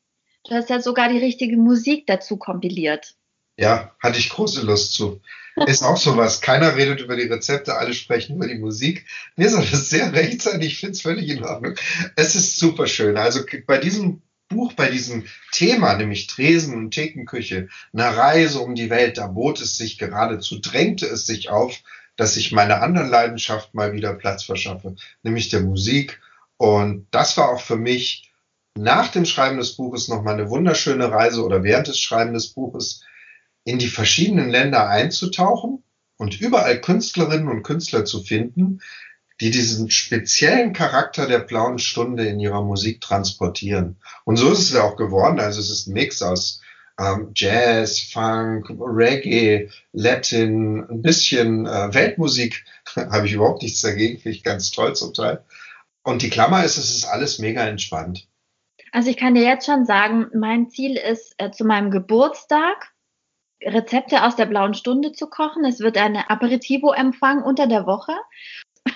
Du 0.47 0.55
hast 0.55 0.69
ja 0.69 0.81
sogar 0.81 1.09
die 1.09 1.17
richtige 1.17 1.57
Musik 1.57 2.07
dazu 2.07 2.37
kompiliert. 2.37 3.15
Ja, 3.57 3.95
hatte 3.99 4.19
ich 4.19 4.29
große 4.29 4.65
Lust 4.65 4.93
zu. 4.93 5.21
Ist 5.67 5.83
auch 5.83 5.97
sowas. 5.97 6.41
Keiner 6.41 6.75
redet 6.75 7.01
über 7.01 7.15
die 7.15 7.27
Rezepte, 7.27 7.75
alle 7.75 7.93
sprechen 7.93 8.37
über 8.37 8.47
die 8.47 8.57
Musik. 8.57 9.05
Mir 9.35 9.49
soll 9.49 9.65
das 9.69 9.89
sehr 9.89 10.13
recht 10.13 10.41
sein. 10.41 10.61
Ich 10.61 10.79
finde 10.79 10.93
es 10.93 11.01
völlig 11.01 11.29
in 11.29 11.43
Ordnung. 11.43 11.75
Es 12.15 12.35
ist 12.35 12.57
super 12.57 12.87
schön. 12.87 13.17
Also 13.17 13.41
bei 13.67 13.77
diesem 13.77 14.21
Buch, 14.47 14.73
bei 14.73 14.89
diesem 14.89 15.25
Thema, 15.51 15.95
nämlich 15.95 16.27
Tresen 16.27 16.75
und 16.75 16.91
Thekenküche, 16.91 17.69
eine 17.93 18.15
Reise 18.15 18.59
um 18.59 18.75
die 18.75 18.89
Welt, 18.89 19.17
da 19.17 19.27
bot 19.27 19.61
es 19.61 19.77
sich 19.77 19.97
geradezu, 19.97 20.59
drängte 20.59 21.05
es 21.05 21.25
sich 21.25 21.49
auf, 21.49 21.81
dass 22.21 22.37
ich 22.37 22.51
meiner 22.51 22.83
anderen 22.83 23.09
Leidenschaft 23.09 23.73
mal 23.73 23.93
wieder 23.93 24.13
Platz 24.13 24.43
verschaffe, 24.43 24.95
nämlich 25.23 25.49
der 25.49 25.61
Musik. 25.61 26.21
Und 26.57 27.07
das 27.09 27.35
war 27.35 27.49
auch 27.49 27.61
für 27.61 27.77
mich 27.77 28.31
nach 28.77 29.07
dem 29.07 29.25
Schreiben 29.25 29.57
des 29.57 29.75
Buches 29.75 30.07
nochmal 30.07 30.35
eine 30.35 30.47
wunderschöne 30.51 31.09
Reise 31.09 31.43
oder 31.43 31.63
während 31.63 31.87
des 31.87 31.99
Schreiben 31.99 32.35
des 32.35 32.49
Buches 32.49 33.03
in 33.63 33.79
die 33.79 33.87
verschiedenen 33.87 34.51
Länder 34.51 34.87
einzutauchen 34.87 35.81
und 36.17 36.39
überall 36.39 36.79
Künstlerinnen 36.79 37.47
und 37.47 37.63
Künstler 37.63 38.05
zu 38.05 38.21
finden, 38.21 38.81
die 39.39 39.49
diesen 39.49 39.89
speziellen 39.89 40.73
Charakter 40.73 41.25
der 41.25 41.39
blauen 41.39 41.79
Stunde 41.79 42.27
in 42.27 42.39
ihrer 42.39 42.63
Musik 42.63 43.01
transportieren. 43.01 43.97
Und 44.25 44.37
so 44.37 44.51
ist 44.51 44.59
es 44.59 44.73
ja 44.73 44.83
auch 44.83 44.95
geworden. 44.95 45.39
Also 45.39 45.59
es 45.59 45.71
ist 45.71 45.87
ein 45.87 45.93
Mix 45.93 46.21
aus 46.21 46.61
ähm, 46.99 47.31
Jazz, 47.35 47.99
Funk, 47.99 48.69
Reggae, 48.69 49.69
Latin, 49.93 50.85
ein 50.89 51.01
bisschen 51.01 51.65
äh, 51.65 51.93
Weltmusik. 51.93 52.63
Habe 52.95 53.25
ich 53.25 53.33
überhaupt 53.33 53.61
nichts 53.61 53.81
dagegen, 53.81 54.19
finde 54.19 54.37
ich 54.37 54.43
ganz 54.43 54.71
toll 54.71 54.95
zum 54.95 55.13
Teil. 55.13 55.43
Und 56.03 56.21
die 56.21 56.29
Klammer 56.29 56.63
ist, 56.63 56.77
es 56.77 56.91
ist 56.91 57.05
alles 57.05 57.39
mega 57.39 57.63
entspannt. 57.65 58.27
Also 58.91 59.09
ich 59.09 59.17
kann 59.17 59.35
dir 59.35 59.43
jetzt 59.43 59.65
schon 59.65 59.85
sagen, 59.85 60.27
mein 60.33 60.69
Ziel 60.69 60.97
ist, 60.97 61.33
äh, 61.37 61.51
zu 61.51 61.63
meinem 61.63 61.91
Geburtstag 61.91 62.91
Rezepte 63.63 64.23
aus 64.23 64.35
der 64.35 64.47
blauen 64.47 64.73
Stunde 64.73 65.11
zu 65.11 65.27
kochen. 65.27 65.63
Es 65.65 65.79
wird 65.79 65.97
eine 65.97 66.29
Aperitivo-Empfang 66.29 67.43
unter 67.43 67.67
der 67.67 67.85
Woche. 67.85 68.13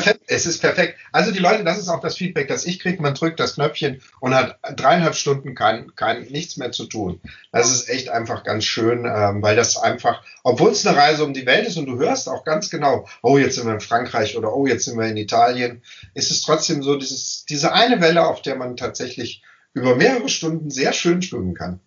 Perfekt, 0.00 0.24
es 0.28 0.46
ist 0.46 0.60
perfekt. 0.60 0.98
Also 1.12 1.30
die 1.30 1.40
Leute, 1.40 1.62
das 1.62 1.78
ist 1.78 1.88
auch 1.88 2.00
das 2.00 2.16
Feedback, 2.16 2.48
das 2.48 2.64
ich 2.64 2.80
kriege. 2.80 3.02
Man 3.02 3.12
drückt 3.12 3.38
das 3.38 3.56
Knöpfchen 3.56 4.00
und 4.20 4.34
hat 4.34 4.58
dreieinhalb 4.76 5.14
Stunden 5.14 5.54
kein, 5.54 5.94
kein 5.94 6.22
nichts 6.22 6.56
mehr 6.56 6.72
zu 6.72 6.86
tun. 6.86 7.20
Das 7.52 7.70
ist 7.70 7.90
echt 7.90 8.08
einfach 8.08 8.42
ganz 8.42 8.64
schön, 8.64 9.04
ähm, 9.04 9.42
weil 9.42 9.56
das 9.56 9.76
einfach, 9.76 10.22
obwohl 10.42 10.70
es 10.70 10.86
eine 10.86 10.96
Reise 10.96 11.22
um 11.22 11.34
die 11.34 11.44
Welt 11.44 11.68
ist 11.68 11.76
und 11.76 11.84
du 11.84 11.98
hörst 11.98 12.30
auch 12.30 12.44
ganz 12.44 12.70
genau, 12.70 13.06
oh, 13.22 13.36
jetzt 13.36 13.56
sind 13.56 13.66
wir 13.66 13.74
in 13.74 13.80
Frankreich 13.80 14.38
oder 14.38 14.54
oh, 14.54 14.66
jetzt 14.66 14.86
sind 14.86 14.98
wir 14.98 15.06
in 15.06 15.18
Italien, 15.18 15.82
ist 16.14 16.30
es 16.30 16.40
trotzdem 16.40 16.82
so 16.82 16.96
dieses, 16.96 17.44
diese 17.44 17.74
eine 17.74 18.00
Welle, 18.00 18.26
auf 18.26 18.40
der 18.40 18.56
man 18.56 18.78
tatsächlich 18.78 19.42
über 19.74 19.96
mehrere 19.96 20.30
Stunden 20.30 20.70
sehr 20.70 20.94
schön 20.94 21.20
schwimmen 21.20 21.52
kann. 21.52 21.80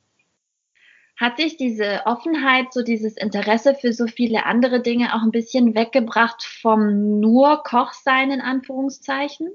Hat 1.16 1.38
sich 1.38 1.58
diese 1.58 2.02
Offenheit, 2.06 2.74
so 2.74 2.82
dieses 2.82 3.16
Interesse 3.18 3.76
für 3.76 3.94
so 3.94 4.08
viele 4.08 4.46
andere 4.46 4.82
Dinge 4.82 5.14
auch 5.14 5.22
ein 5.22 5.32
bisschen 5.32 5.76
weggebracht 5.76 6.44
vom 6.44 7.20
nur 7.20 7.62
Kochsein 7.64 8.32
in 8.32 8.42
Anführungszeichen? 8.42 9.50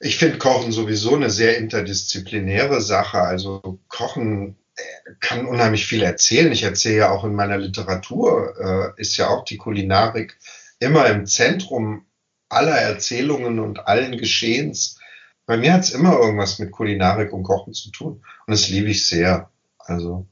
Ich 0.00 0.16
finde 0.16 0.38
Kochen 0.38 0.72
sowieso 0.72 1.14
eine 1.14 1.30
sehr 1.30 1.58
interdisziplinäre 1.58 2.80
Sache. 2.80 3.20
Also 3.20 3.78
Kochen 3.88 4.56
äh, 4.74 4.82
kann 5.20 5.46
unheimlich 5.46 5.86
viel 5.86 6.02
erzählen. 6.02 6.50
Ich 6.50 6.64
erzähle 6.64 6.96
ja 6.96 7.10
auch 7.12 7.24
in 7.24 7.34
meiner 7.34 7.58
Literatur, 7.58 8.94
äh, 8.96 9.00
ist 9.00 9.16
ja 9.16 9.28
auch 9.28 9.44
die 9.44 9.58
Kulinarik 9.58 10.38
immer 10.80 11.06
im 11.06 11.26
Zentrum 11.26 12.06
aller 12.48 12.76
Erzählungen 12.76 13.60
und 13.60 13.86
allen 13.86 14.18
Geschehens. 14.18 14.98
Bei 15.46 15.56
mir 15.56 15.72
hat 15.72 15.82
es 15.82 15.90
immer 15.90 16.18
irgendwas 16.18 16.58
mit 16.58 16.72
Kulinarik 16.72 17.32
und 17.32 17.44
Kochen 17.44 17.72
zu 17.72 17.90
tun. 17.90 18.24
Und 18.46 18.50
das 18.50 18.68
liebe 18.68 18.88
ich 18.88 19.06
sehr. 19.06 19.51
Also. 19.84 20.26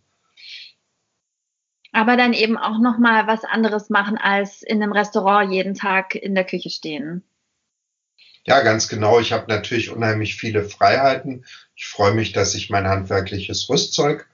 Aber 1.92 2.16
dann 2.16 2.33
eben 2.33 2.57
auch 2.57 2.78
noch 2.78 2.99
mal 2.99 3.26
was 3.26 3.45
anderes 3.45 3.90
machen 3.90 4.16
als 4.16 4.62
in 4.62 4.83
einem 4.83 4.92
Restaurant 4.92 5.52
jeden 5.52 5.75
Tag 5.75 6.14
in 6.14 6.35
der 6.35 6.45
Küche 6.45 6.71
stehen. 6.71 7.25
Ja, 8.45 8.62
ganz 8.62 8.88
genau. 8.88 9.21
Ich 9.21 9.33
habe 9.33 9.47
natürlich 9.49 9.90
unheimlich 9.90 10.37
viele 10.37 10.64
Freiheiten. 10.64 11.45
Ich 11.75 11.87
freue 11.87 12.14
mich, 12.14 12.33
dass 12.33 12.54
ich 12.54 12.71
mein 12.71 12.87
handwerkliches 12.87 13.69
Rüstzeug 13.69 14.28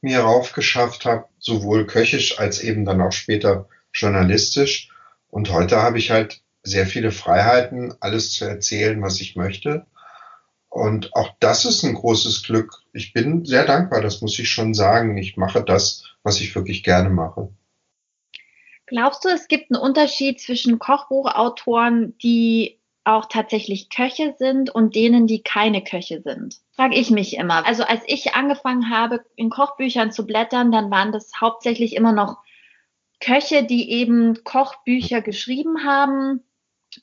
mir 0.00 0.20
raufgeschafft 0.20 1.04
habe, 1.04 1.26
sowohl 1.38 1.86
köchisch 1.86 2.38
als 2.38 2.60
eben 2.60 2.84
dann 2.84 3.00
auch 3.00 3.12
später 3.12 3.68
journalistisch. 3.92 4.88
Und 5.28 5.50
heute 5.50 5.80
habe 5.80 5.98
ich 5.98 6.10
halt 6.10 6.42
sehr 6.62 6.86
viele 6.86 7.12
Freiheiten, 7.12 7.94
alles 8.00 8.32
zu 8.32 8.44
erzählen, 8.44 9.00
was 9.00 9.20
ich 9.20 9.36
möchte. 9.36 9.86
Und 10.72 11.14
auch 11.14 11.34
das 11.38 11.66
ist 11.66 11.84
ein 11.84 11.92
großes 11.92 12.44
Glück. 12.44 12.82
Ich 12.94 13.12
bin 13.12 13.44
sehr 13.44 13.66
dankbar, 13.66 14.00
das 14.00 14.22
muss 14.22 14.38
ich 14.38 14.48
schon 14.48 14.72
sagen. 14.72 15.18
Ich 15.18 15.36
mache 15.36 15.62
das, 15.62 16.16
was 16.22 16.40
ich 16.40 16.54
wirklich 16.54 16.82
gerne 16.82 17.10
mache. 17.10 17.52
Glaubst 18.86 19.22
du, 19.22 19.28
es 19.28 19.48
gibt 19.48 19.70
einen 19.70 19.82
Unterschied 19.82 20.40
zwischen 20.40 20.78
Kochbuchautoren, 20.78 22.16
die 22.22 22.80
auch 23.04 23.26
tatsächlich 23.26 23.90
Köche 23.90 24.34
sind 24.38 24.70
und 24.70 24.94
denen, 24.94 25.26
die 25.26 25.42
keine 25.42 25.84
Köche 25.84 26.22
sind? 26.22 26.56
Frage 26.74 26.96
ich 26.96 27.10
mich 27.10 27.36
immer. 27.36 27.66
Also 27.66 27.82
als 27.82 28.00
ich 28.06 28.34
angefangen 28.34 28.88
habe, 28.88 29.22
in 29.36 29.50
Kochbüchern 29.50 30.10
zu 30.10 30.26
blättern, 30.26 30.72
dann 30.72 30.90
waren 30.90 31.12
das 31.12 31.32
hauptsächlich 31.38 31.94
immer 31.94 32.12
noch 32.12 32.38
Köche, 33.20 33.64
die 33.64 33.90
eben 33.90 34.42
Kochbücher 34.42 35.20
geschrieben 35.20 35.84
haben 35.84 36.42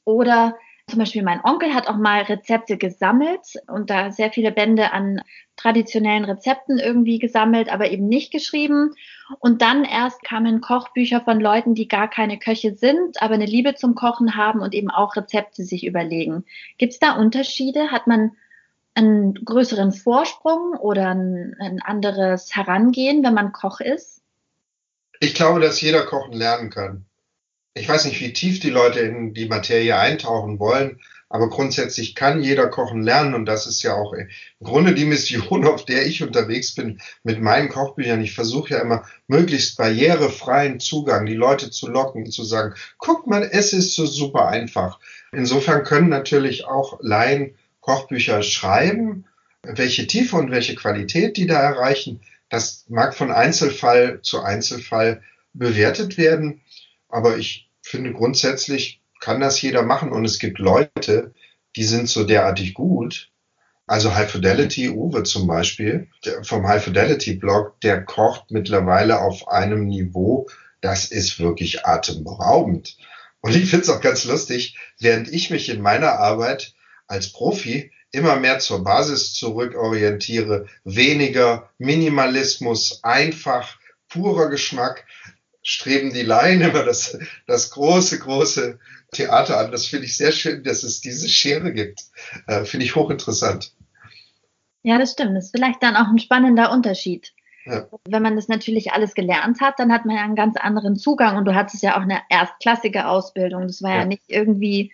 oder 0.06 0.56
zum 0.90 1.00
Beispiel 1.00 1.24
mein 1.24 1.44
Onkel 1.44 1.74
hat 1.74 1.88
auch 1.88 1.98
mal 1.98 2.24
Rezepte 2.24 2.78
gesammelt 2.78 3.54
und 3.68 3.90
da 3.90 4.12
sehr 4.12 4.32
viele 4.32 4.52
Bände 4.52 4.92
an 4.92 5.22
traditionellen 5.56 6.26
Rezepten 6.26 6.80
irgendwie 6.80 7.20
gesammelt, 7.20 7.72
aber 7.72 7.92
eben 7.92 8.08
nicht 8.08 8.32
geschrieben. 8.32 8.96
Und 9.40 9.62
dann 9.62 9.84
erst 9.84 10.24
kamen 10.24 10.62
Kochbücher 10.62 11.22
von 11.22 11.40
Leuten, 11.40 11.76
die 11.76 11.88
gar 11.88 12.10
keine 12.10 12.40
Köche 12.40 12.76
sind, 12.76 13.22
aber 13.22 13.36
eine 13.36 13.46
Liebe 13.46 13.76
zum 13.76 13.96
Kochen 13.96 14.36
haben 14.36 14.62
und 14.62 14.74
eben 14.74 14.90
auch 14.90 15.16
Rezepte 15.16 15.64
sich 15.64 15.86
überlegen. 15.86 16.46
Gibt 16.78 16.94
es 16.94 17.00
da 17.00 17.14
Unterschiede? 17.14 17.92
Hat 17.92 18.08
man 18.08 18.32
einen 18.96 19.34
größeren 19.34 19.92
Vorsprung 19.92 20.74
oder 20.78 21.10
ein, 21.10 21.56
ein 21.60 21.82
anderes 21.82 22.56
Herangehen, 22.56 23.24
wenn 23.24 23.34
man 23.34 23.52
Koch 23.52 23.80
ist? 23.80 24.22
Ich 25.20 25.36
glaube, 25.36 25.60
dass 25.60 25.82
jeder 25.82 26.06
kochen 26.06 26.34
lernen 26.34 26.70
kann 26.70 27.09
ich 27.74 27.88
weiß 27.88 28.06
nicht, 28.06 28.20
wie 28.20 28.34
tief 28.34 28.60
die 28.60 28.70
Leute 28.70 29.00
in 29.00 29.34
die 29.34 29.48
Materie 29.48 29.98
eintauchen 29.98 30.60
wollen, 30.60 31.00
aber 31.30 31.50
grundsätzlich 31.50 32.16
kann 32.16 32.42
jeder 32.42 32.68
kochen 32.68 33.04
lernen 33.04 33.36
und 33.36 33.46
das 33.46 33.68
ist 33.68 33.84
ja 33.84 33.94
auch 33.94 34.14
im 34.14 34.28
Grunde 34.64 34.96
die 34.96 35.06
Mission, 35.06 35.66
auf 35.68 35.86
der 35.86 36.08
ich 36.08 36.24
unterwegs 36.24 36.74
bin 36.74 37.00
mit 37.24 37.40
meinen 37.40 37.70
Kochbüchern. 37.70 38.22
Ich 38.22 38.34
versuche 38.34 38.74
ja 38.74 38.80
immer 38.80 39.06
möglichst 39.28 39.78
barrierefreien 39.78 40.80
Zugang, 40.80 41.28
die 41.28 41.36
Leute 41.36 41.70
zu 41.70 41.88
locken 41.88 42.26
und 42.26 42.32
zu 42.32 42.44
sagen, 42.44 42.74
guck 42.98 43.28
mal, 43.28 43.48
es 43.52 43.74
ist 43.74 43.94
so 43.94 44.08
super 44.08 44.48
einfach. 44.48 45.00
Insofern 45.32 45.84
können 45.84 46.10
natürlich 46.10 46.66
auch 46.66 47.00
Laien 47.02 47.56
Kochbücher 47.82 48.42
schreiben, 48.42 49.26
welche 49.62 50.08
Tiefe 50.08 50.36
und 50.36 50.50
welche 50.50 50.74
Qualität 50.74 51.38
die 51.38 51.46
da 51.46 51.60
erreichen. 51.60 52.22
Das 52.50 52.86
mag 52.90 53.14
von 53.14 53.32
Einzelfall 53.32 54.22
zu 54.24 54.42
Einzelfall 54.42 55.22
bewertet 55.54 56.18
werden. 56.18 56.62
Aber 57.10 57.38
ich 57.38 57.70
finde 57.82 58.14
grundsätzlich 58.14 59.02
kann 59.20 59.42
das 59.42 59.62
jeder 59.62 59.84
machen 59.84 60.12
und 60.12 60.24
es 60.26 60.40
gibt 60.40 60.60
Leute, 60.60 61.34
die 61.76 61.84
sind 61.84 62.10
so 62.10 62.24
derartig 62.24 62.74
gut. 62.74 63.32
Also 63.86 64.16
High 64.16 64.32
Fidelity, 64.32 64.90
Uwe 64.90 65.24
zum 65.24 65.48
Beispiel, 65.48 66.08
vom 66.44 66.68
High 66.68 66.84
Fidelity 66.84 67.34
Blog, 67.34 67.80
der 67.82 68.04
kocht 68.04 68.52
mittlerweile 68.52 69.20
auf 69.20 69.48
einem 69.48 69.88
Niveau, 69.88 70.48
das 70.82 71.06
ist 71.06 71.40
wirklich 71.40 71.86
atemberaubend. 71.86 72.98
Und 73.42 73.56
ich 73.56 73.70
finde 73.70 73.84
es 73.84 73.90
auch 73.90 74.02
ganz 74.02 74.26
lustig, 74.26 74.78
während 75.00 75.32
ich 75.34 75.50
mich 75.50 75.70
in 75.70 75.82
meiner 75.82 76.20
Arbeit 76.20 76.74
als 77.08 77.32
Profi 77.32 77.92
immer 78.12 78.36
mehr 78.38 78.60
zur 78.60 78.84
Basis 78.84 79.34
zurückorientiere, 79.34 80.68
weniger 80.84 81.70
Minimalismus, 81.78 83.04
einfach, 83.04 83.78
purer 84.10 84.50
Geschmack, 84.50 85.06
streben 85.62 86.14
die 86.14 86.24
Laien 86.24 86.62
immer 86.62 86.84
das, 86.84 87.18
das 87.48 87.72
große, 87.72 88.20
große 88.20 88.80
Theater 89.12 89.58
an. 89.58 89.72
Das 89.72 89.86
finde 89.86 90.06
ich 90.06 90.18
sehr 90.18 90.32
schön, 90.32 90.64
dass 90.64 90.84
es 90.84 91.02
diese 91.02 91.30
Schere 91.30 91.74
gibt. 91.74 92.04
Äh, 92.48 92.66
finde 92.66 92.86
ich 92.86 92.96
hochinteressant. 92.96 93.74
Ja, 94.84 94.98
das 94.98 95.12
stimmt. 95.12 95.36
Das 95.36 95.46
ist 95.46 95.56
vielleicht 95.56 95.84
dann 95.84 95.96
auch 95.96 96.08
ein 96.08 96.20
spannender 96.20 96.72
Unterschied. 96.72 97.34
Ja. 97.66 97.88
Wenn 98.08 98.24
man 98.24 98.36
das 98.36 98.48
natürlich 98.48 98.94
alles 98.94 99.14
gelernt 99.14 99.62
hat, 99.62 99.78
dann 99.78 99.92
hat 99.92 100.06
man 100.06 100.16
ja 100.16 100.24
einen 100.24 100.36
ganz 100.36 100.56
anderen 100.56 100.96
Zugang 100.96 101.38
und 101.38 101.46
du 101.46 101.54
hattest 101.54 101.84
ja 101.84 101.98
auch 101.98 102.02
eine 102.02 102.22
erstklassige 102.30 103.08
Ausbildung. 103.08 103.68
Das 103.68 103.82
war 103.82 103.92
ja, 103.92 103.98
ja 104.00 104.06
nicht 104.06 104.24
irgendwie 104.28 104.94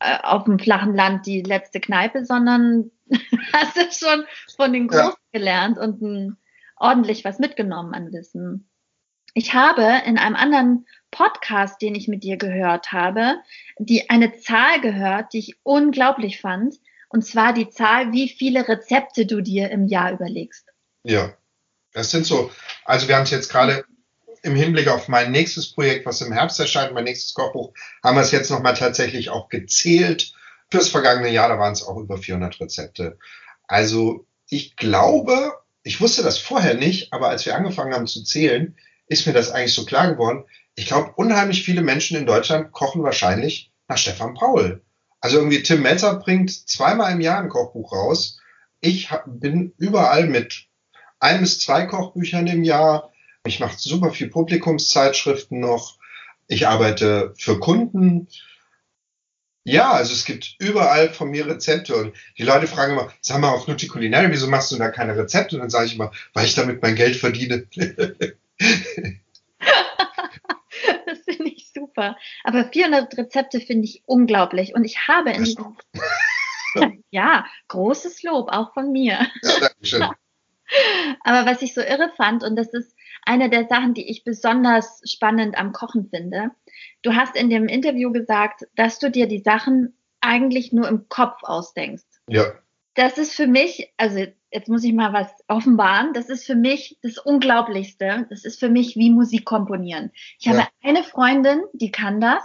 äh, 0.00 0.18
auf 0.22 0.44
dem 0.44 0.58
flachen 0.58 0.94
Land 0.94 1.26
die 1.26 1.42
letzte 1.42 1.80
Kneipe, 1.80 2.24
sondern 2.24 2.90
hast 3.52 3.76
es 3.76 3.98
schon 3.98 4.24
von 4.56 4.72
den 4.72 4.88
Großen 4.88 5.10
ja. 5.10 5.38
gelernt 5.38 5.78
und 5.78 6.00
ein, 6.02 6.36
ordentlich 6.76 7.24
was 7.24 7.38
mitgenommen 7.38 7.94
an 7.94 8.12
Wissen. 8.12 8.68
Ich 9.38 9.52
habe 9.52 10.00
in 10.06 10.16
einem 10.16 10.34
anderen 10.34 10.86
Podcast, 11.10 11.82
den 11.82 11.94
ich 11.94 12.08
mit 12.08 12.24
dir 12.24 12.38
gehört 12.38 12.92
habe, 12.92 13.34
die 13.78 14.08
eine 14.08 14.34
Zahl 14.38 14.80
gehört, 14.80 15.34
die 15.34 15.40
ich 15.40 15.56
unglaublich 15.62 16.40
fand. 16.40 16.76
Und 17.10 17.20
zwar 17.20 17.52
die 17.52 17.68
Zahl, 17.68 18.12
wie 18.12 18.30
viele 18.30 18.66
Rezepte 18.66 19.26
du 19.26 19.42
dir 19.42 19.70
im 19.70 19.88
Jahr 19.88 20.12
überlegst. 20.12 20.64
Ja, 21.02 21.34
das 21.92 22.10
sind 22.12 22.24
so, 22.24 22.50
also 22.86 23.08
wir 23.08 23.16
haben 23.16 23.24
es 23.24 23.30
jetzt 23.30 23.50
gerade 23.50 23.84
im 24.42 24.56
Hinblick 24.56 24.88
auf 24.88 25.06
mein 25.06 25.32
nächstes 25.32 25.70
Projekt, 25.70 26.06
was 26.06 26.22
im 26.22 26.32
Herbst 26.32 26.58
erscheint, 26.58 26.94
mein 26.94 27.04
nächstes 27.04 27.34
Kochbuch, 27.34 27.74
haben 28.02 28.16
wir 28.16 28.22
es 28.22 28.30
jetzt 28.30 28.50
nochmal 28.50 28.72
tatsächlich 28.72 29.28
auch 29.28 29.50
gezählt. 29.50 30.32
Fürs 30.70 30.88
vergangene 30.88 31.28
Jahr, 31.28 31.50
da 31.50 31.58
waren 31.58 31.74
es 31.74 31.82
auch 31.82 31.98
über 31.98 32.16
400 32.16 32.58
Rezepte. 32.58 33.18
Also 33.66 34.26
ich 34.48 34.76
glaube, 34.76 35.52
ich 35.82 36.00
wusste 36.00 36.22
das 36.22 36.38
vorher 36.38 36.74
nicht, 36.74 37.12
aber 37.12 37.28
als 37.28 37.44
wir 37.44 37.54
angefangen 37.54 37.92
haben 37.92 38.06
zu 38.06 38.24
zählen, 38.24 38.74
ist 39.08 39.26
mir 39.26 39.32
das 39.32 39.50
eigentlich 39.50 39.74
so 39.74 39.84
klar 39.84 40.12
geworden. 40.12 40.44
Ich 40.74 40.86
glaube, 40.86 41.12
unheimlich 41.16 41.64
viele 41.64 41.82
Menschen 41.82 42.16
in 42.16 42.26
Deutschland 42.26 42.72
kochen 42.72 43.02
wahrscheinlich 43.02 43.72
nach 43.88 43.98
Stefan 43.98 44.34
Paul. 44.34 44.82
Also 45.20 45.38
irgendwie 45.38 45.62
Tim 45.62 45.82
Melzer 45.82 46.16
bringt 46.16 46.50
zweimal 46.68 47.12
im 47.12 47.20
Jahr 47.20 47.40
ein 47.40 47.48
Kochbuch 47.48 47.92
raus. 47.92 48.38
Ich 48.80 49.08
bin 49.26 49.72
überall 49.78 50.26
mit 50.26 50.66
ein 51.18 51.40
bis 51.40 51.60
zwei 51.60 51.86
Kochbüchern 51.86 52.46
im 52.46 52.62
Jahr. 52.62 53.10
Ich 53.46 53.60
mache 53.60 53.76
super 53.78 54.10
viel 54.10 54.28
Publikumszeitschriften 54.28 55.60
noch. 55.60 55.98
Ich 56.48 56.66
arbeite 56.68 57.34
für 57.38 57.58
Kunden. 57.58 58.28
Ja, 59.64 59.90
also 59.92 60.12
es 60.12 60.24
gibt 60.24 60.54
überall 60.60 61.12
von 61.12 61.30
mir 61.30 61.46
Rezepte 61.46 61.96
und 61.96 62.14
die 62.38 62.44
Leute 62.44 62.68
fragen 62.68 62.92
immer, 62.92 63.12
sag 63.20 63.40
mal 63.40 63.50
auf 63.50 63.66
Nutti 63.66 63.88
Culinary, 63.88 64.30
wieso 64.30 64.46
machst 64.46 64.70
du 64.70 64.76
da 64.76 64.90
keine 64.90 65.16
Rezepte? 65.16 65.56
Und 65.56 65.62
dann 65.62 65.70
sage 65.70 65.86
ich 65.86 65.94
immer, 65.94 66.12
weil 66.34 66.46
ich 66.46 66.54
damit 66.54 66.82
mein 66.82 66.94
Geld 66.94 67.16
verdiene. 67.16 67.66
das 71.06 71.18
finde 71.24 71.50
ich 71.50 71.72
super. 71.72 72.16
Aber 72.44 72.64
400 72.64 73.16
Rezepte 73.16 73.60
finde 73.60 73.84
ich 73.84 74.02
unglaublich. 74.06 74.74
Und 74.74 74.84
ich 74.84 75.08
habe 75.08 75.30
in 75.30 75.44
diesem. 75.44 75.76
ja, 77.10 77.46
großes 77.68 78.22
Lob, 78.22 78.50
auch 78.50 78.74
von 78.74 78.92
mir. 78.92 79.18
Ja, 79.42 79.60
danke 79.60 79.74
schön. 79.86 80.04
Aber 81.24 81.48
was 81.48 81.62
ich 81.62 81.74
so 81.74 81.80
irre 81.80 82.10
fand, 82.16 82.42
und 82.42 82.56
das 82.56 82.72
ist 82.74 82.96
eine 83.22 83.50
der 83.50 83.66
Sachen, 83.68 83.94
die 83.94 84.08
ich 84.08 84.24
besonders 84.24 85.00
spannend 85.04 85.56
am 85.58 85.72
Kochen 85.72 86.08
finde. 86.08 86.50
Du 87.02 87.14
hast 87.14 87.36
in 87.36 87.50
dem 87.50 87.68
Interview 87.68 88.12
gesagt, 88.12 88.66
dass 88.74 88.98
du 88.98 89.10
dir 89.10 89.26
die 89.26 89.40
Sachen 89.40 89.96
eigentlich 90.20 90.72
nur 90.72 90.88
im 90.88 91.08
Kopf 91.08 91.42
ausdenkst. 91.42 92.06
Ja. 92.28 92.52
Das 92.96 93.18
ist 93.18 93.34
für 93.34 93.46
mich, 93.46 93.92
also 93.96 94.24
jetzt 94.50 94.68
muss 94.68 94.82
ich 94.82 94.92
mal 94.92 95.12
was 95.12 95.28
offenbaren, 95.48 96.14
das 96.14 96.28
ist 96.28 96.46
für 96.46 96.54
mich 96.54 96.98
das 97.02 97.18
Unglaublichste. 97.18 98.26
Das 98.30 98.44
ist 98.44 98.58
für 98.58 98.70
mich 98.70 98.96
wie 98.96 99.10
Musik 99.10 99.44
komponieren. 99.44 100.10
Ich 100.38 100.48
habe 100.48 100.66
eine 100.82 101.04
Freundin, 101.04 101.62
die 101.72 101.90
kann 101.90 102.20
das. 102.20 102.42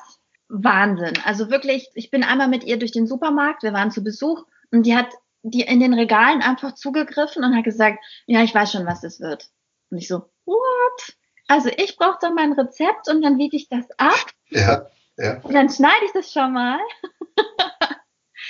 Wahnsinn. 0.50 1.14
Also 1.24 1.50
wirklich, 1.50 1.90
ich 1.94 2.12
bin 2.12 2.26
einmal 2.26 2.50
mit 2.50 2.66
ihr 2.66 2.78
durch 2.78 2.92
den 2.92 3.08
Supermarkt, 3.08 3.64
wir 3.64 3.72
waren 3.72 3.90
zu 3.90 4.04
Besuch 4.04 4.46
und 4.72 4.86
die 4.86 4.96
hat 4.96 5.08
die 5.44 5.62
in 5.62 5.80
den 5.80 5.94
Regalen 5.94 6.42
einfach 6.42 6.76
zugegriffen 6.76 7.44
und 7.44 7.56
hat 7.56 7.64
gesagt, 7.64 8.04
ja, 8.28 8.44
ich 8.44 8.54
weiß 8.54 8.74
schon, 8.74 8.86
was 8.86 9.04
es 9.04 9.22
wird. 9.22 9.50
Und 9.90 9.98
ich 9.98 10.08
so, 10.08 10.30
what? 10.46 11.16
Also 11.48 11.70
ich 11.78 11.96
brauche 11.98 12.18
dann 12.20 12.36
mein 12.36 12.54
Rezept 12.54 13.10
und 13.10 13.22
dann 13.22 13.38
wiege 13.38 13.56
ich 13.56 13.70
das 13.70 13.86
ab. 13.98 14.26
Ja, 14.50 14.88
ja. 15.18 15.40
Und 15.42 15.54
dann 15.54 15.70
schneide 15.70 16.06
ich 16.06 16.12
das 16.14 16.32
schon 16.32 16.54
mal. 16.54 16.80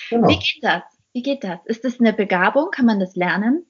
Genau. 0.09 0.27
Wie 0.27 0.39
geht 0.39 0.61
das? 0.61 0.83
Wie 1.13 1.23
geht 1.23 1.43
das? 1.43 1.59
Ist 1.65 1.83
das 1.83 1.99
eine 1.99 2.13
Begabung? 2.13 2.69
Kann 2.71 2.85
man 2.85 2.99
das 2.99 3.15
lernen? 3.15 3.65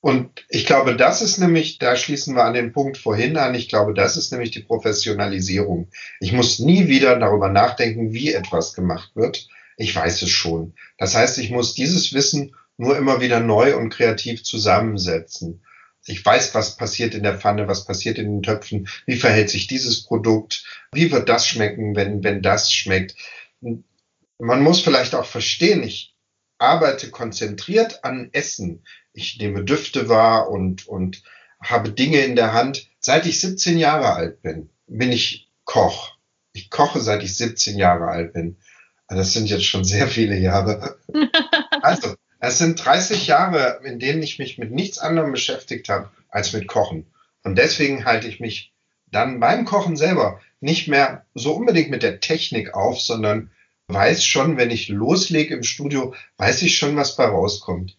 Und 0.00 0.44
ich 0.48 0.66
glaube, 0.66 0.96
das 0.96 1.22
ist 1.22 1.38
nämlich, 1.38 1.78
da 1.78 1.96
schließen 1.96 2.36
wir 2.36 2.44
an 2.44 2.54
den 2.54 2.72
Punkt 2.72 2.96
vorhin 2.98 3.36
an, 3.36 3.54
ich 3.54 3.68
glaube, 3.68 3.92
das 3.92 4.16
ist 4.16 4.30
nämlich 4.30 4.50
die 4.52 4.62
Professionalisierung. 4.62 5.88
Ich 6.20 6.32
muss 6.32 6.58
nie 6.58 6.86
wieder 6.86 7.18
darüber 7.18 7.48
nachdenken, 7.48 8.12
wie 8.12 8.32
etwas 8.32 8.74
gemacht 8.74 9.10
wird. 9.16 9.48
Ich 9.76 9.96
weiß 9.96 10.22
es 10.22 10.30
schon. 10.30 10.74
Das 10.98 11.16
heißt, 11.16 11.38
ich 11.38 11.50
muss 11.50 11.74
dieses 11.74 12.12
Wissen 12.12 12.54
nur 12.76 12.96
immer 12.96 13.20
wieder 13.20 13.40
neu 13.40 13.76
und 13.76 13.90
kreativ 13.90 14.44
zusammensetzen. 14.44 15.64
Ich 16.04 16.24
weiß, 16.24 16.54
was 16.54 16.76
passiert 16.76 17.14
in 17.14 17.24
der 17.24 17.38
Pfanne, 17.38 17.66
was 17.66 17.84
passiert 17.84 18.18
in 18.18 18.26
den 18.26 18.42
Töpfen, 18.42 18.88
wie 19.06 19.16
verhält 19.16 19.50
sich 19.50 19.66
dieses 19.66 20.04
Produkt, 20.04 20.64
wie 20.92 21.10
wird 21.10 21.28
das 21.28 21.48
schmecken, 21.48 21.96
wenn, 21.96 22.22
wenn 22.22 22.42
das 22.42 22.70
schmeckt. 22.70 23.16
Man 24.38 24.62
muss 24.62 24.82
vielleicht 24.82 25.14
auch 25.16 25.26
verstehen, 25.26 25.82
ich 25.82 26.15
arbeite 26.58 27.10
konzentriert 27.10 28.04
an 28.04 28.30
Essen. 28.32 28.84
Ich 29.12 29.38
nehme 29.38 29.64
Düfte 29.64 30.08
wahr 30.08 30.50
und, 30.50 30.86
und 30.86 31.22
habe 31.60 31.90
Dinge 31.90 32.20
in 32.20 32.36
der 32.36 32.52
Hand. 32.52 32.88
Seit 33.00 33.26
ich 33.26 33.40
17 33.40 33.78
Jahre 33.78 34.14
alt 34.14 34.42
bin, 34.42 34.70
bin 34.86 35.12
ich 35.12 35.50
Koch. 35.64 36.16
Ich 36.52 36.70
koche, 36.70 37.00
seit 37.00 37.22
ich 37.22 37.36
17 37.36 37.76
Jahre 37.76 38.06
alt 38.06 38.32
bin. 38.32 38.56
Das 39.08 39.32
sind 39.32 39.48
jetzt 39.48 39.66
schon 39.66 39.84
sehr 39.84 40.08
viele 40.08 40.36
Jahre. 40.36 40.98
Also, 41.82 42.16
es 42.40 42.58
sind 42.58 42.84
30 42.84 43.28
Jahre, 43.28 43.80
in 43.84 44.00
denen 44.00 44.20
ich 44.20 44.40
mich 44.40 44.58
mit 44.58 44.72
nichts 44.72 44.98
anderem 44.98 45.30
beschäftigt 45.30 45.88
habe 45.88 46.10
als 46.28 46.52
mit 46.52 46.66
Kochen. 46.66 47.06
Und 47.44 47.56
deswegen 47.58 48.04
halte 48.04 48.26
ich 48.26 48.40
mich 48.40 48.72
dann 49.12 49.38
beim 49.38 49.64
Kochen 49.64 49.96
selber 49.96 50.40
nicht 50.60 50.88
mehr 50.88 51.26
so 51.34 51.54
unbedingt 51.54 51.90
mit 51.90 52.02
der 52.02 52.18
Technik 52.18 52.74
auf, 52.74 53.00
sondern 53.00 53.52
weiß 53.88 54.24
schon, 54.24 54.56
wenn 54.56 54.70
ich 54.70 54.88
loslege 54.88 55.54
im 55.54 55.62
Studio, 55.62 56.14
weiß 56.38 56.62
ich 56.62 56.76
schon, 56.76 56.96
was 56.96 57.16
bei 57.16 57.26
rauskommt. 57.26 57.96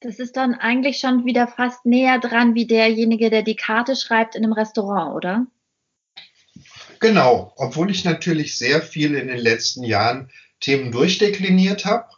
Das 0.00 0.18
ist 0.18 0.36
dann 0.36 0.54
eigentlich 0.54 0.98
schon 0.98 1.26
wieder 1.26 1.46
fast 1.46 1.84
näher 1.84 2.18
dran 2.18 2.54
wie 2.54 2.66
derjenige, 2.66 3.28
der 3.28 3.42
die 3.42 3.56
Karte 3.56 3.96
schreibt 3.96 4.34
in 4.34 4.44
einem 4.44 4.54
Restaurant, 4.54 5.14
oder? 5.14 5.46
Genau, 7.00 7.52
obwohl 7.56 7.90
ich 7.90 8.04
natürlich 8.04 8.56
sehr 8.56 8.80
viel 8.80 9.14
in 9.14 9.28
den 9.28 9.38
letzten 9.38 9.84
Jahren 9.84 10.30
Themen 10.60 10.90
durchdekliniert 10.90 11.84
habe 11.84 12.08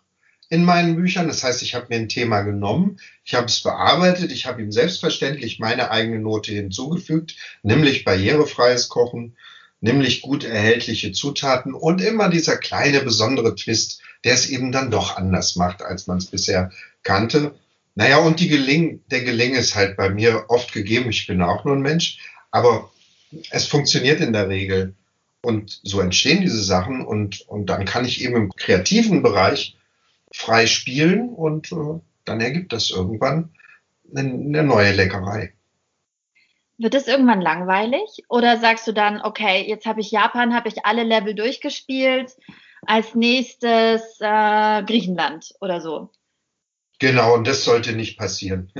in 0.48 0.64
meinen 0.64 0.96
Büchern. 0.96 1.28
Das 1.28 1.42
heißt, 1.42 1.62
ich 1.62 1.74
habe 1.74 1.86
mir 1.88 1.96
ein 1.96 2.08
Thema 2.08 2.42
genommen, 2.42 3.00
ich 3.24 3.34
habe 3.34 3.46
es 3.46 3.62
bearbeitet, 3.62 4.30
ich 4.30 4.46
habe 4.46 4.62
ihm 4.62 4.70
selbstverständlich 4.70 5.58
meine 5.58 5.90
eigene 5.90 6.20
Note 6.20 6.52
hinzugefügt, 6.52 7.36
nämlich 7.62 8.04
barrierefreies 8.04 8.88
Kochen 8.88 9.36
nämlich 9.82 10.22
gut 10.22 10.44
erhältliche 10.44 11.12
Zutaten 11.12 11.74
und 11.74 12.00
immer 12.00 12.30
dieser 12.30 12.56
kleine 12.56 13.00
besondere 13.00 13.54
Twist, 13.54 14.00
der 14.24 14.34
es 14.34 14.48
eben 14.48 14.72
dann 14.72 14.90
doch 14.90 15.16
anders 15.16 15.56
macht, 15.56 15.82
als 15.82 16.06
man 16.06 16.18
es 16.18 16.26
bisher 16.26 16.70
kannte. 17.02 17.56
Naja, 17.96 18.18
und 18.18 18.40
die 18.40 18.48
Geling, 18.48 19.02
der 19.10 19.22
Geling 19.22 19.54
ist 19.54 19.74
halt 19.74 19.96
bei 19.96 20.08
mir 20.08 20.46
oft 20.48 20.72
gegeben. 20.72 21.10
Ich 21.10 21.26
bin 21.26 21.42
auch 21.42 21.64
nur 21.64 21.74
ein 21.74 21.82
Mensch, 21.82 22.18
aber 22.52 22.90
es 23.50 23.66
funktioniert 23.66 24.20
in 24.20 24.32
der 24.32 24.48
Regel. 24.48 24.94
Und 25.42 25.80
so 25.82 26.00
entstehen 26.00 26.40
diese 26.40 26.62
Sachen 26.62 27.04
und, 27.04 27.40
und 27.48 27.66
dann 27.66 27.84
kann 27.84 28.04
ich 28.04 28.22
eben 28.22 28.36
im 28.36 28.50
kreativen 28.52 29.22
Bereich 29.22 29.76
frei 30.32 30.68
spielen 30.68 31.28
und 31.30 31.72
äh, 31.72 32.00
dann 32.24 32.40
ergibt 32.40 32.72
das 32.72 32.90
irgendwann 32.90 33.50
eine, 34.16 34.32
eine 34.32 34.62
neue 34.62 34.92
Leckerei. 34.92 35.52
Wird 36.82 36.94
es 36.96 37.06
irgendwann 37.06 37.40
langweilig? 37.40 38.24
Oder 38.28 38.58
sagst 38.58 38.88
du 38.88 38.92
dann, 38.92 39.22
okay, 39.22 39.64
jetzt 39.68 39.86
habe 39.86 40.00
ich 40.00 40.10
Japan, 40.10 40.52
habe 40.52 40.68
ich 40.68 40.84
alle 40.84 41.04
Level 41.04 41.32
durchgespielt, 41.32 42.32
als 42.84 43.14
nächstes 43.14 44.02
äh, 44.18 44.82
Griechenland 44.82 45.54
oder 45.60 45.80
so? 45.80 46.10
Genau, 46.98 47.34
und 47.34 47.46
das 47.46 47.64
sollte 47.64 47.92
nicht 47.92 48.18
passieren. 48.18 48.72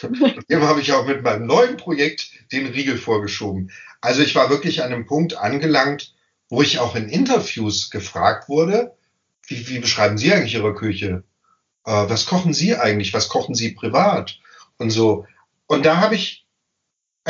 Dem 0.50 0.62
habe 0.62 0.80
ich 0.80 0.94
auch 0.94 1.06
mit 1.06 1.22
meinem 1.22 1.46
neuen 1.46 1.76
Projekt 1.76 2.30
den 2.50 2.66
Riegel 2.66 2.96
vorgeschoben. 2.96 3.70
Also 4.00 4.22
ich 4.22 4.34
war 4.34 4.48
wirklich 4.48 4.82
an 4.82 4.94
einem 4.94 5.06
Punkt 5.06 5.36
angelangt, 5.36 6.14
wo 6.48 6.62
ich 6.62 6.78
auch 6.78 6.96
in 6.96 7.10
Interviews 7.10 7.90
gefragt 7.90 8.48
wurde, 8.48 8.96
wie, 9.46 9.68
wie 9.68 9.80
beschreiben 9.80 10.16
Sie 10.16 10.32
eigentlich 10.32 10.54
Ihre 10.54 10.74
Küche? 10.74 11.24
Äh, 11.84 11.90
was 12.08 12.24
kochen 12.24 12.54
Sie 12.54 12.74
eigentlich? 12.74 13.12
Was 13.12 13.28
kochen 13.28 13.54
Sie 13.54 13.72
privat? 13.72 14.38
Und 14.78 14.88
so. 14.88 15.26
Und 15.66 15.84
da 15.84 15.98
habe 15.98 16.14
ich 16.14 16.39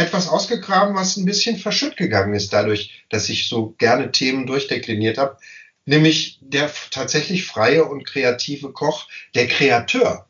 etwas 0.00 0.28
ausgegraben, 0.28 0.94
was 0.94 1.16
ein 1.16 1.24
bisschen 1.24 1.58
verschütt 1.58 1.96
gegangen 1.96 2.34
ist, 2.34 2.52
dadurch, 2.52 3.04
dass 3.08 3.28
ich 3.28 3.48
so 3.48 3.74
gerne 3.78 4.12
Themen 4.12 4.46
durchdekliniert 4.46 5.18
habe, 5.18 5.36
nämlich 5.84 6.38
der 6.42 6.70
tatsächlich 6.90 7.46
freie 7.46 7.84
und 7.84 8.06
kreative 8.06 8.72
Koch, 8.72 9.08
der 9.34 9.46
Kreateur. 9.46 10.26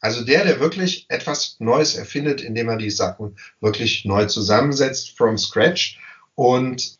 Also 0.00 0.22
der, 0.22 0.44
der 0.44 0.60
wirklich 0.60 1.06
etwas 1.08 1.56
Neues 1.60 1.94
erfindet, 1.94 2.42
indem 2.42 2.68
er 2.68 2.76
die 2.76 2.90
Sachen 2.90 3.36
wirklich 3.60 4.04
neu 4.04 4.26
zusammensetzt, 4.26 5.16
from 5.16 5.38
scratch. 5.38 5.98
Und 6.34 6.98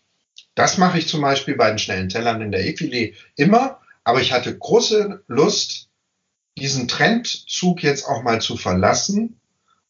das 0.54 0.78
mache 0.78 0.98
ich 0.98 1.08
zum 1.08 1.20
Beispiel 1.20 1.56
bei 1.56 1.68
den 1.68 1.78
schnellen 1.78 2.08
Tellern 2.08 2.40
in 2.40 2.50
der 2.50 2.66
Efilet 2.66 3.14
immer. 3.36 3.80
Aber 4.04 4.22
ich 4.22 4.32
hatte 4.32 4.56
große 4.56 5.22
Lust, 5.26 5.88
diesen 6.56 6.88
Trendzug 6.88 7.82
jetzt 7.82 8.06
auch 8.06 8.22
mal 8.22 8.40
zu 8.40 8.56
verlassen 8.56 9.38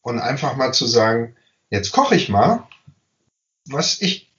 und 0.01 0.19
einfach 0.19 0.55
mal 0.55 0.73
zu 0.73 0.85
sagen, 0.85 1.35
Jetzt 1.75 1.91
koche 1.91 2.15
ich 2.15 2.29
mal, 2.29 2.67
was 3.65 4.01
ich 4.01 4.31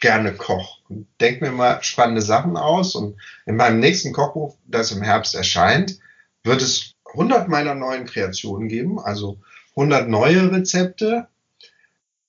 gerne 0.00 0.34
koche 0.34 0.82
denke 1.20 1.44
mir 1.44 1.52
mal 1.52 1.82
spannende 1.82 2.22
Sachen 2.22 2.56
aus. 2.56 2.94
Und 2.94 3.16
in 3.46 3.56
meinem 3.56 3.80
nächsten 3.80 4.12
Kochbuch, 4.12 4.56
das 4.66 4.92
im 4.92 5.02
Herbst 5.02 5.34
erscheint, 5.34 5.98
wird 6.42 6.62
es 6.62 6.94
100 7.12 7.48
meiner 7.48 7.74
neuen 7.74 8.06
Kreationen 8.06 8.68
geben, 8.68 8.98
also 8.98 9.38
100 9.70 10.08
neue 10.08 10.50
Rezepte. 10.50 11.28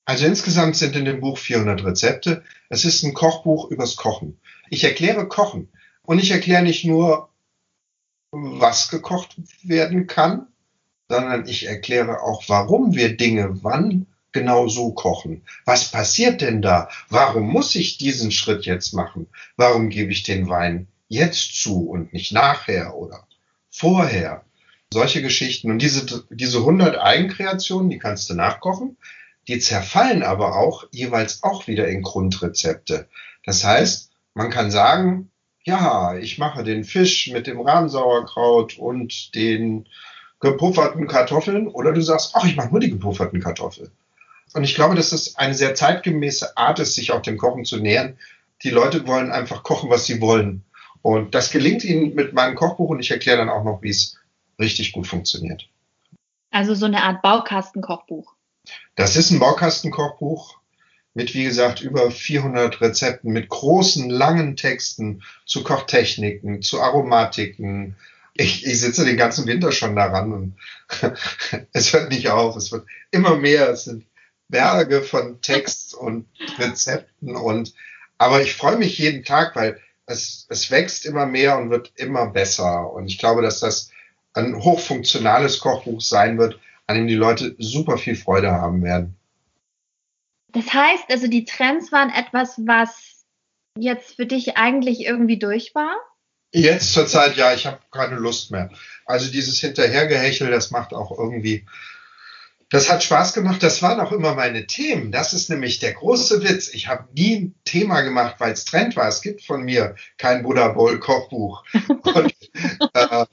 Also 0.05 0.25
insgesamt 0.25 0.75
sind 0.75 0.95
in 0.95 1.05
dem 1.05 1.21
Buch 1.21 1.37
400 1.37 1.83
Rezepte. 1.83 2.43
Es 2.69 2.85
ist 2.85 3.03
ein 3.03 3.13
Kochbuch 3.13 3.69
übers 3.71 3.95
Kochen. 3.95 4.39
Ich 4.69 4.83
erkläre 4.83 5.27
Kochen 5.27 5.69
und 6.03 6.19
ich 6.19 6.31
erkläre 6.31 6.63
nicht 6.63 6.85
nur, 6.85 7.29
was 8.31 8.89
gekocht 8.89 9.35
werden 9.63 10.07
kann, 10.07 10.47
sondern 11.07 11.47
ich 11.47 11.67
erkläre 11.67 12.21
auch, 12.21 12.43
warum 12.47 12.95
wir 12.95 13.15
Dinge 13.15 13.63
wann 13.63 14.07
genau 14.33 14.67
so 14.67 14.91
kochen? 14.91 15.43
Was 15.65 15.91
passiert 15.91 16.41
denn 16.41 16.61
da? 16.61 16.89
Warum 17.09 17.47
muss 17.47 17.75
ich 17.75 17.97
diesen 17.97 18.31
Schritt 18.31 18.65
jetzt 18.65 18.93
machen? 18.93 19.27
Warum 19.55 19.89
gebe 19.89 20.11
ich 20.11 20.23
den 20.23 20.49
Wein 20.49 20.87
jetzt 21.07 21.61
zu 21.61 21.87
und 21.87 22.11
nicht 22.13 22.31
nachher 22.31 22.95
oder 22.95 23.27
vorher? 23.69 24.43
Solche 24.91 25.21
Geschichten. 25.21 25.71
Und 25.71 25.79
diese, 25.79 26.25
diese 26.29 26.59
100 26.59 26.97
Eigenkreationen, 26.97 27.89
die 27.89 27.99
kannst 27.99 28.29
du 28.29 28.35
nachkochen. 28.35 28.97
Die 29.47 29.59
zerfallen 29.59 30.23
aber 30.23 30.57
auch 30.57 30.85
jeweils 30.91 31.43
auch 31.43 31.67
wieder 31.67 31.87
in 31.87 32.01
Grundrezepte. 32.01 33.07
Das 33.45 33.63
heißt, 33.63 34.11
man 34.33 34.49
kann 34.49 34.71
sagen, 34.71 35.31
ja, 35.63 36.15
ich 36.15 36.37
mache 36.37 36.63
den 36.63 36.83
Fisch 36.83 37.29
mit 37.31 37.47
dem 37.47 37.61
Rahmsauerkraut 37.61 38.77
und 38.77 39.35
den 39.35 39.87
gepufferten 40.39 41.07
Kartoffeln 41.07 41.67
oder 41.67 41.93
du 41.93 42.01
sagst, 42.01 42.33
ach, 42.35 42.45
ich 42.45 42.55
mache 42.55 42.69
nur 42.69 42.81
die 42.81 42.89
gepufferten 42.89 43.39
Kartoffeln. 43.39 43.91
Und 44.53 44.63
ich 44.63 44.75
glaube, 44.75 44.95
dass 44.95 45.11
es 45.11 45.35
eine 45.35 45.53
sehr 45.53 45.75
zeitgemäße 45.75 46.57
Art 46.57 46.79
ist, 46.79 46.95
sich 46.95 47.11
auch 47.11 47.21
dem 47.21 47.37
Kochen 47.37 47.65
zu 47.65 47.77
nähern. 47.77 48.17
Die 48.63 48.69
Leute 48.69 49.07
wollen 49.07 49.31
einfach 49.31 49.63
kochen, 49.63 49.89
was 49.89 50.05
sie 50.05 50.21
wollen. 50.21 50.63
Und 51.01 51.35
das 51.35 51.51
gelingt 51.51 51.83
ihnen 51.83 52.15
mit 52.15 52.33
meinem 52.33 52.55
Kochbuch 52.55 52.89
und 52.89 52.99
ich 52.99 53.11
erkläre 53.11 53.37
dann 53.37 53.49
auch 53.49 53.63
noch, 53.63 53.81
wie 53.81 53.89
es 53.89 54.17
richtig 54.59 54.93
gut 54.93 55.07
funktioniert. 55.07 55.67
Also 56.51 56.75
so 56.75 56.85
eine 56.85 57.03
Art 57.03 57.21
Baukastenkochbuch. 57.21 58.33
Das 58.95 59.15
ist 59.15 59.31
ein 59.31 59.39
Baukastenkochbuch 59.39 60.57
mit, 61.13 61.33
wie 61.33 61.43
gesagt, 61.43 61.81
über 61.81 62.09
400 62.09 62.79
Rezepten, 62.79 63.33
mit 63.33 63.49
großen, 63.49 64.09
langen 64.09 64.55
Texten 64.55 65.23
zu 65.45 65.63
Kochtechniken, 65.63 66.61
zu 66.61 66.81
Aromatiken. 66.81 67.95
Ich, 68.35 68.65
ich 68.65 68.79
sitze 68.79 69.03
den 69.05 69.17
ganzen 69.17 69.45
Winter 69.45 69.71
schon 69.71 69.95
daran 69.95 70.31
und 70.31 70.55
es 71.73 71.93
hört 71.93 72.11
nicht 72.11 72.29
auf. 72.29 72.55
Es 72.55 72.71
wird 72.71 72.85
immer 73.11 73.35
mehr. 73.35 73.69
Es 73.69 73.85
sind 73.85 74.05
Berge 74.49 75.01
von 75.01 75.41
Text 75.41 75.93
und 75.93 76.27
Rezepten 76.57 77.35
und 77.35 77.73
aber 78.17 78.41
ich 78.41 78.55
freue 78.55 78.77
mich 78.77 78.97
jeden 78.97 79.23
Tag, 79.25 79.55
weil 79.55 79.81
es, 80.05 80.45
es 80.49 80.71
wächst 80.71 81.05
immer 81.05 81.25
mehr 81.25 81.57
und 81.57 81.69
wird 81.69 81.91
immer 81.95 82.27
besser. 82.27 82.91
Und 82.91 83.07
ich 83.07 83.17
glaube, 83.17 83.41
dass 83.41 83.59
das 83.59 83.91
ein 84.33 84.63
hochfunktionales 84.63 85.59
Kochbuch 85.59 86.01
sein 86.01 86.37
wird, 86.37 86.59
an 86.87 86.95
dem 86.95 87.07
die 87.07 87.15
Leute 87.15 87.55
super 87.59 87.97
viel 87.97 88.15
Freude 88.15 88.51
haben 88.51 88.83
werden. 88.83 89.15
Das 90.49 90.73
heißt, 90.73 91.05
also 91.09 91.27
die 91.27 91.45
Trends 91.45 91.91
waren 91.91 92.09
etwas, 92.11 92.55
was 92.65 93.25
jetzt 93.77 94.15
für 94.15 94.25
dich 94.25 94.57
eigentlich 94.57 95.01
irgendwie 95.01 95.39
durch 95.39 95.73
war? 95.73 95.95
Jetzt 96.51 96.93
zur 96.93 97.07
Zeit, 97.07 97.35
ja, 97.35 97.53
ich 97.53 97.65
habe 97.65 97.79
keine 97.91 98.17
Lust 98.17 98.51
mehr. 98.51 98.69
Also 99.05 99.31
dieses 99.31 99.59
Hinterhergehechel, 99.59 100.51
das 100.51 100.69
macht 100.69 100.93
auch 100.93 101.17
irgendwie, 101.17 101.65
das 102.73 102.89
hat 102.89 103.03
Spaß 103.03 103.33
gemacht. 103.33 103.61
Das 103.61 103.83
waren 103.83 103.99
auch 103.99 104.11
immer 104.11 104.33
meine 104.33 104.65
Themen. 104.65 105.11
Das 105.11 105.33
ist 105.33 105.47
nämlich 105.47 105.77
der 105.77 105.93
große 105.93 106.41
Witz. 106.41 106.73
Ich 106.73 106.87
habe 106.87 107.07
nie 107.13 107.35
ein 107.35 107.55
Thema 107.65 108.01
gemacht, 108.01 108.37
weil 108.39 108.51
es 108.51 108.65
Trend 108.65 108.95
war. 108.95 109.07
Es 109.07 109.21
gibt 109.21 109.43
von 109.43 109.61
mir 109.61 109.95
kein 110.17 110.41
Buddha 110.41 110.69
Bowl 110.69 110.99
Kochbuch. 110.99 111.63
Und, 111.87 112.33
äh, 112.95 113.25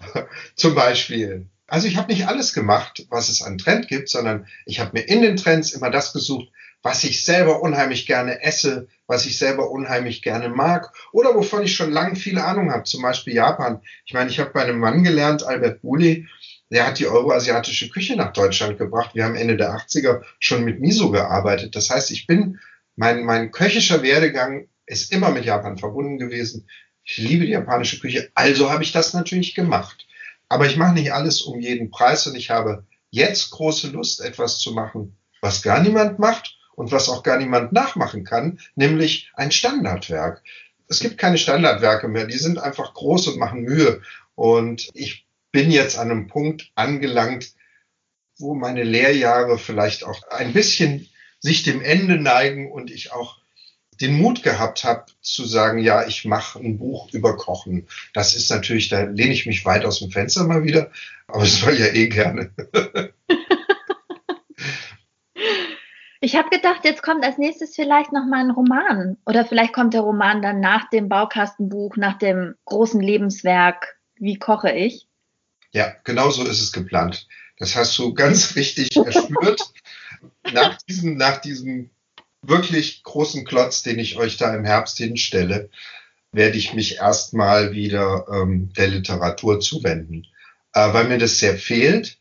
zum 0.57 0.74
Beispiel. 0.74 1.46
Also 1.66 1.87
ich 1.87 1.96
habe 1.96 2.12
nicht 2.12 2.29
alles 2.29 2.53
gemacht, 2.53 3.07
was 3.09 3.31
es 3.31 3.40
an 3.40 3.57
Trend 3.57 3.88
gibt, 3.88 4.11
sondern 4.11 4.46
ich 4.66 4.79
habe 4.79 4.90
mir 4.92 5.09
in 5.09 5.22
den 5.22 5.38
Trends 5.38 5.72
immer 5.72 5.88
das 5.88 6.12
gesucht, 6.12 6.48
was 6.83 7.03
ich 7.05 7.24
selber 7.24 7.62
unheimlich 7.62 8.07
gerne 8.07 8.42
esse, 8.42 8.88
was 9.07 9.24
ich 9.24 9.38
selber 9.38 9.70
unheimlich 9.70 10.20
gerne 10.20 10.50
mag 10.50 10.92
oder 11.12 11.35
wovon 11.35 11.62
ich 11.62 11.74
schon 11.74 11.92
lange 11.92 12.16
viel 12.16 12.38
Ahnung 12.38 12.72
habe, 12.72 12.85
zum 12.85 13.00
Beispiel 13.00 13.35
Japan. 13.35 13.81
Ich 14.05 14.12
meine, 14.12 14.29
ich 14.29 14.38
habe 14.38 14.50
bei 14.50 14.64
einem 14.64 14.81
Mann 14.81 15.03
gelernt, 15.03 15.44
Albert 15.44 15.81
Buli, 15.81 16.26
der 16.70 16.87
hat 16.87 16.98
die 16.98 17.06
euroasiatische 17.06 17.90
Küche 17.90 18.16
nach 18.16 18.33
Deutschland 18.33 18.78
gebracht. 18.78 19.14
Wir 19.14 19.24
haben 19.24 19.35
Ende 19.35 19.56
der 19.56 19.76
80er 19.76 20.22
schon 20.38 20.64
mit 20.64 20.80
Miso 20.80 21.11
gearbeitet. 21.11 21.74
Das 21.74 21.90
heißt, 21.90 22.11
ich 22.12 22.26
bin, 22.26 22.61
mein, 22.96 23.24
mein 23.24 23.50
köchischer 23.50 24.02
Werdegang 24.02 24.68
ist 24.87 25.12
immer 25.12 25.30
mit 25.30 25.44
Japan 25.44 25.78
verbunden 25.78 26.18
gewesen. 26.18 26.68
Ich 27.04 27.18
liebe 27.18 27.44
die 27.44 27.52
japanische 27.52 27.98
Küche, 27.98 28.30
also 28.35 28.70
habe 28.70 28.85
ich 28.85 28.92
das 28.92 29.14
natürlich 29.14 29.54
gemacht. 29.54 30.06
Aber 30.48 30.66
ich 30.66 30.76
mache 30.76 30.94
nicht 30.94 31.12
alles 31.12 31.42
um 31.42 31.61
jeden 31.61 31.90
Preis 31.90 32.26
und 32.26 32.37
ich 32.37 32.50
habe 32.50 32.85
jetzt 33.11 33.50
große 33.50 33.88
Lust, 33.88 34.20
etwas 34.20 34.59
zu 34.59 34.72
machen, 34.72 35.16
was 35.40 35.62
gar 35.62 35.80
niemand 35.83 36.18
macht 36.18 36.56
und 36.74 36.92
was 36.92 37.09
auch 37.09 37.22
gar 37.22 37.38
niemand 37.38 37.72
nachmachen 37.72 38.24
kann, 38.24 38.61
nämlich 38.74 39.30
ein 39.35 39.50
Standardwerk. 39.50 40.42
Es 40.88 41.00
gibt 41.00 41.18
keine 41.18 41.38
Standardwerke 41.38 42.09
mehr, 42.09 42.26
die 42.26 42.38
sind 42.38 42.59
einfach 42.59 42.94
groß 42.94 43.28
und 43.28 43.38
machen 43.38 43.62
Mühe. 43.62 44.02
Und 44.35 44.88
ich 44.94 45.26
bin 45.52 45.70
jetzt 45.70 45.98
an 45.98 46.10
einem 46.10 46.26
Punkt 46.28 46.70
angelangt, 46.74 47.54
wo 48.38 48.54
meine 48.54 48.84
Lehrjahre 48.84 49.58
vielleicht 49.58 50.04
auch 50.04 50.22
ein 50.30 50.52
bisschen 50.52 51.08
sich 51.40 51.62
dem 51.62 51.80
Ende 51.82 52.16
neigen 52.16 52.70
und 52.70 52.90
ich 52.90 53.12
auch 53.12 53.38
den 54.00 54.16
Mut 54.16 54.42
gehabt 54.42 54.84
habe 54.84 55.06
zu 55.20 55.44
sagen, 55.44 55.78
ja, 55.78 56.06
ich 56.06 56.24
mache 56.24 56.58
ein 56.58 56.78
Buch 56.78 57.12
über 57.12 57.36
Kochen. 57.36 57.86
Das 58.14 58.34
ist 58.34 58.50
natürlich, 58.50 58.88
da 58.88 59.02
lehne 59.02 59.32
ich 59.32 59.46
mich 59.46 59.64
weit 59.66 59.84
aus 59.84 59.98
dem 59.98 60.10
Fenster 60.10 60.44
mal 60.44 60.64
wieder, 60.64 60.90
aber 61.26 61.42
es 61.42 61.60
soll 61.60 61.78
ja 61.78 61.86
eh 61.86 62.08
gerne. 62.08 62.50
Ich 66.22 66.36
habe 66.36 66.50
gedacht, 66.50 66.84
jetzt 66.84 67.02
kommt 67.02 67.24
als 67.24 67.38
nächstes 67.38 67.74
vielleicht 67.74 68.12
noch 68.12 68.26
mal 68.26 68.40
ein 68.40 68.50
Roman 68.50 69.16
oder 69.24 69.46
vielleicht 69.46 69.72
kommt 69.72 69.94
der 69.94 70.02
Roman 70.02 70.42
dann 70.42 70.60
nach 70.60 70.90
dem 70.90 71.08
Baukastenbuch, 71.08 71.96
nach 71.96 72.18
dem 72.18 72.56
großen 72.66 73.00
Lebenswerk 73.00 73.96
Wie 74.16 74.38
koche 74.38 74.70
ich? 74.70 75.08
Ja, 75.72 75.94
genau 76.04 76.30
so 76.30 76.44
ist 76.44 76.61
es 76.61 76.72
geplant. 76.72 77.28
Das 77.59 77.76
hast 77.76 77.96
du 77.98 78.14
ganz 78.14 78.54
richtig 78.56 78.96
erspürt. 78.96 79.61
nach 80.52 80.78
diesem, 80.83 81.16
nach 81.16 81.40
diesem 81.40 81.90
wirklich 82.42 83.02
großen 83.02 83.44
Klotz, 83.44 83.83
den 83.83 83.98
ich 83.98 84.16
euch 84.16 84.37
da 84.37 84.54
im 84.54 84.64
Herbst 84.64 84.98
hinstelle, 84.98 85.70
werde 86.33 86.59
ich 86.59 86.74
mich 86.74 86.96
erstmal 86.96 87.72
wieder 87.72 88.26
ähm, 88.33 88.72
der 88.74 88.88
Literatur 88.88 89.61
zuwenden, 89.61 90.26
äh, 90.72 90.92
weil 90.92 91.09
mir 91.09 91.18
das 91.18 91.38
sehr 91.38 91.56
fehlt, 91.56 92.18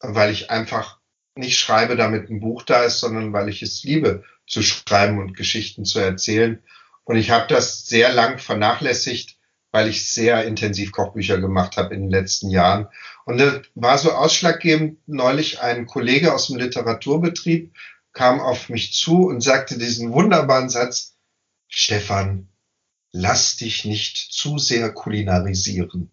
weil 0.00 0.32
ich 0.32 0.50
einfach 0.50 0.98
nicht 1.34 1.58
schreibe, 1.58 1.96
damit 1.96 2.28
ein 2.28 2.40
Buch 2.40 2.62
da 2.62 2.84
ist, 2.84 3.00
sondern 3.00 3.32
weil 3.32 3.48
ich 3.48 3.62
es 3.62 3.84
liebe, 3.84 4.24
zu 4.46 4.62
schreiben 4.62 5.18
und 5.18 5.36
Geschichten 5.36 5.84
zu 5.84 5.98
erzählen. 5.98 6.62
Und 7.04 7.16
ich 7.16 7.30
habe 7.30 7.46
das 7.48 7.86
sehr 7.86 8.12
lang 8.12 8.38
vernachlässigt, 8.38 9.31
weil 9.72 9.88
ich 9.88 10.08
sehr 10.08 10.44
intensiv 10.44 10.92
Kochbücher 10.92 11.38
gemacht 11.40 11.76
habe 11.76 11.94
in 11.94 12.02
den 12.02 12.10
letzten 12.10 12.50
Jahren. 12.50 12.88
Und 13.24 13.38
das 13.38 13.62
war 13.74 13.98
so 13.98 14.12
ausschlaggebend. 14.12 14.98
Neulich 15.06 15.60
ein 15.60 15.86
Kollege 15.86 16.34
aus 16.34 16.48
dem 16.48 16.58
Literaturbetrieb 16.58 17.74
kam 18.12 18.40
auf 18.40 18.68
mich 18.68 18.92
zu 18.92 19.26
und 19.26 19.40
sagte 19.40 19.78
diesen 19.78 20.12
wunderbaren 20.12 20.68
Satz, 20.68 21.14
Stefan, 21.68 22.48
lass 23.12 23.56
dich 23.56 23.86
nicht 23.86 24.18
zu 24.18 24.58
sehr 24.58 24.92
kulinarisieren. 24.92 26.10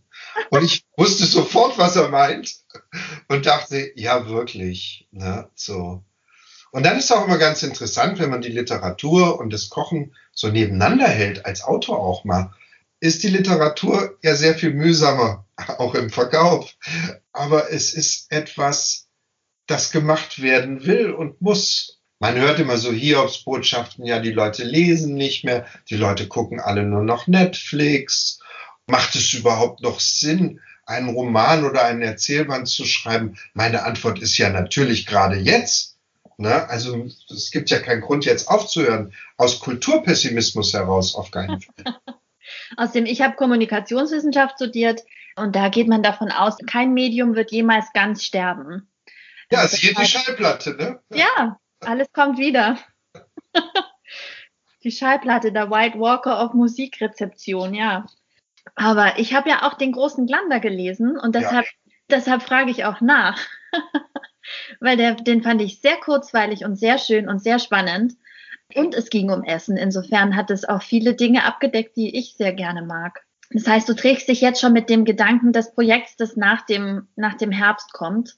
Und 0.49 0.63
ich 0.63 0.85
wusste 0.97 1.25
sofort, 1.25 1.77
was 1.77 1.97
er 1.97 2.07
meint 2.07 2.55
und 3.27 3.45
dachte, 3.45 3.91
ja, 3.95 4.27
wirklich. 4.27 5.07
Ne, 5.11 5.49
so. 5.53 6.03
Und 6.71 6.85
dann 6.85 6.97
ist 6.97 7.11
auch 7.11 7.25
immer 7.25 7.39
ganz 7.39 7.63
interessant, 7.63 8.19
wenn 8.19 8.29
man 8.29 8.41
die 8.41 8.49
Literatur 8.49 9.39
und 9.39 9.51
das 9.51 9.69
Kochen 9.69 10.15
so 10.31 10.49
nebeneinander 10.49 11.07
hält, 11.07 11.45
als 11.45 11.63
Autor 11.63 11.99
auch 11.99 12.23
mal, 12.23 12.53
ist 12.99 13.23
die 13.23 13.29
Literatur 13.29 14.17
ja 14.21 14.35
sehr 14.35 14.55
viel 14.55 14.73
mühsamer, 14.73 15.45
auch 15.77 15.95
im 15.95 16.09
Verkauf. 16.09 16.73
Aber 17.31 17.71
es 17.71 17.93
ist 17.93 18.31
etwas, 18.31 19.07
das 19.67 19.91
gemacht 19.91 20.41
werden 20.41 20.85
will 20.85 21.11
und 21.11 21.41
muss. 21.41 21.99
Man 22.21 22.35
hört 22.35 22.59
immer 22.59 22.77
so 22.77 22.91
Hiobsbotschaften, 22.91 24.05
ja, 24.05 24.19
die 24.19 24.31
Leute 24.31 24.63
lesen 24.65 25.15
nicht 25.15 25.45
mehr, 25.45 25.65
die 25.89 25.95
Leute 25.95 26.27
gucken 26.27 26.59
alle 26.59 26.83
nur 26.83 27.03
noch 27.03 27.27
Netflix 27.27 28.39
Macht 28.89 29.15
es 29.15 29.33
überhaupt 29.33 29.81
noch 29.81 29.99
Sinn, 29.99 30.59
einen 30.85 31.09
Roman 31.09 31.63
oder 31.63 31.85
einen 31.85 32.01
Erzählband 32.01 32.67
zu 32.67 32.85
schreiben? 32.85 33.37
Meine 33.53 33.83
Antwort 33.83 34.19
ist 34.19 34.35
ja 34.39 34.49
natürlich 34.49 35.05
gerade 35.05 35.35
jetzt. 35.35 35.97
Ne? 36.37 36.67
Also 36.69 37.07
es 37.29 37.51
gibt 37.51 37.69
ja 37.69 37.79
keinen 37.79 38.01
Grund, 38.01 38.25
jetzt 38.25 38.47
aufzuhören. 38.47 39.13
Aus 39.37 39.59
Kulturpessimismus 39.59 40.73
heraus 40.73 41.13
auf 41.13 41.29
keinen 41.29 41.61
Fall. 41.61 41.99
Außerdem, 42.77 43.05
ich 43.05 43.21
habe 43.21 43.35
Kommunikationswissenschaft 43.35 44.55
studiert 44.55 45.01
und 45.35 45.55
da 45.55 45.69
geht 45.69 45.87
man 45.87 46.03
davon 46.03 46.31
aus, 46.31 46.57
kein 46.67 46.93
Medium 46.93 47.35
wird 47.35 47.51
jemals 47.51 47.91
ganz 47.93 48.23
sterben. 48.23 48.89
Ja, 49.51 49.63
es 49.63 49.79
geht 49.79 49.97
die 49.97 50.05
Schallplatte, 50.05 50.75
ne? 50.75 50.99
Ja, 51.13 51.59
alles 51.79 52.11
kommt 52.11 52.37
wieder. 52.37 52.77
die 54.83 54.91
Schallplatte, 54.91 55.51
der 55.51 55.71
White 55.71 55.99
Walker 55.99 56.43
of 56.43 56.53
Musikrezeption, 56.53 57.73
ja. 57.73 58.05
Aber 58.75 59.17
ich 59.17 59.33
habe 59.33 59.49
ja 59.49 59.67
auch 59.67 59.73
den 59.75 59.91
großen 59.91 60.27
Glander 60.27 60.59
gelesen 60.59 61.17
und 61.17 61.35
deshalb, 61.35 61.65
ja. 61.65 61.91
deshalb 62.09 62.43
frage 62.43 62.71
ich 62.71 62.85
auch 62.85 63.01
nach. 63.01 63.39
Weil 64.79 64.97
der, 64.97 65.15
den 65.15 65.43
fand 65.43 65.61
ich 65.61 65.79
sehr 65.79 65.97
kurzweilig 65.97 66.65
und 66.65 66.75
sehr 66.75 66.97
schön 66.97 67.27
und 67.27 67.39
sehr 67.39 67.59
spannend. 67.59 68.13
Und 68.75 68.93
es 68.93 69.09
ging 69.09 69.31
um 69.31 69.43
Essen. 69.43 69.77
Insofern 69.77 70.35
hat 70.35 70.51
es 70.51 70.63
auch 70.63 70.83
viele 70.83 71.15
Dinge 71.15 71.45
abgedeckt, 71.45 71.95
die 71.95 72.15
ich 72.17 72.35
sehr 72.37 72.53
gerne 72.53 72.83
mag. 72.83 73.25
Das 73.51 73.65
heißt, 73.65 73.89
du 73.89 73.95
trägst 73.95 74.27
dich 74.27 74.41
jetzt 74.41 74.61
schon 74.61 74.73
mit 74.73 74.89
dem 74.89 75.05
Gedanken 75.05 75.53
des 75.53 75.73
Projekts, 75.73 76.15
das 76.17 76.35
nach 76.35 76.65
dem, 76.65 77.07
nach 77.15 77.35
dem 77.35 77.51
Herbst 77.51 77.93
kommt. 77.93 78.35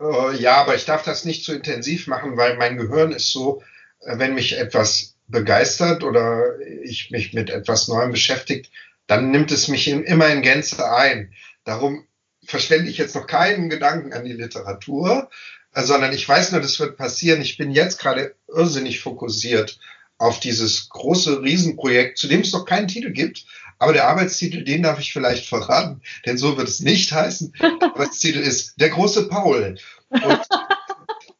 Uh, 0.00 0.30
ja, 0.30 0.56
aber 0.56 0.74
ich 0.74 0.84
darf 0.84 1.02
das 1.02 1.24
nicht 1.24 1.44
zu 1.44 1.52
intensiv 1.52 2.06
machen, 2.06 2.36
weil 2.36 2.56
mein 2.56 2.76
Gehirn 2.76 3.12
ist 3.12 3.30
so, 3.32 3.62
äh, 4.00 4.18
wenn 4.18 4.34
mich 4.34 4.56
etwas 4.56 5.16
begeistert 5.26 6.04
oder 6.04 6.58
ich 6.82 7.10
mich 7.10 7.34
mit 7.34 7.50
etwas 7.50 7.88
Neuem 7.88 8.12
beschäftigt, 8.12 8.70
dann 9.06 9.30
nimmt 9.30 9.50
es 9.50 9.68
mich 9.68 9.88
immer 9.88 10.28
in 10.28 10.42
Gänze 10.42 10.90
ein. 10.90 11.34
Darum 11.64 12.06
verschwende 12.44 12.90
ich 12.90 12.98
jetzt 12.98 13.14
noch 13.14 13.26
keinen 13.26 13.68
Gedanken 13.68 14.12
an 14.12 14.24
die 14.24 14.32
Literatur, 14.32 15.28
äh, 15.30 15.57
sondern 15.84 16.12
ich 16.12 16.28
weiß 16.28 16.52
nur, 16.52 16.60
das 16.60 16.80
wird 16.80 16.96
passieren. 16.96 17.40
Ich 17.40 17.56
bin 17.56 17.70
jetzt 17.70 17.98
gerade 17.98 18.34
irrsinnig 18.48 19.00
fokussiert 19.00 19.78
auf 20.18 20.40
dieses 20.40 20.88
große 20.88 21.42
Riesenprojekt, 21.42 22.18
zu 22.18 22.26
dem 22.26 22.40
es 22.40 22.52
noch 22.52 22.64
keinen 22.64 22.88
Titel 22.88 23.12
gibt. 23.12 23.44
Aber 23.78 23.92
der 23.92 24.08
Arbeitstitel, 24.08 24.64
den 24.64 24.82
darf 24.82 24.98
ich 24.98 25.12
vielleicht 25.12 25.46
verraten, 25.46 26.02
denn 26.26 26.36
so 26.36 26.56
wird 26.56 26.68
es 26.68 26.80
nicht 26.80 27.12
heißen. 27.12 27.52
Der 27.60 27.74
Arbeitstitel 27.80 28.40
ist 28.40 28.74
Der 28.80 28.90
große 28.90 29.28
Paul. 29.28 29.78
Und 30.10 30.40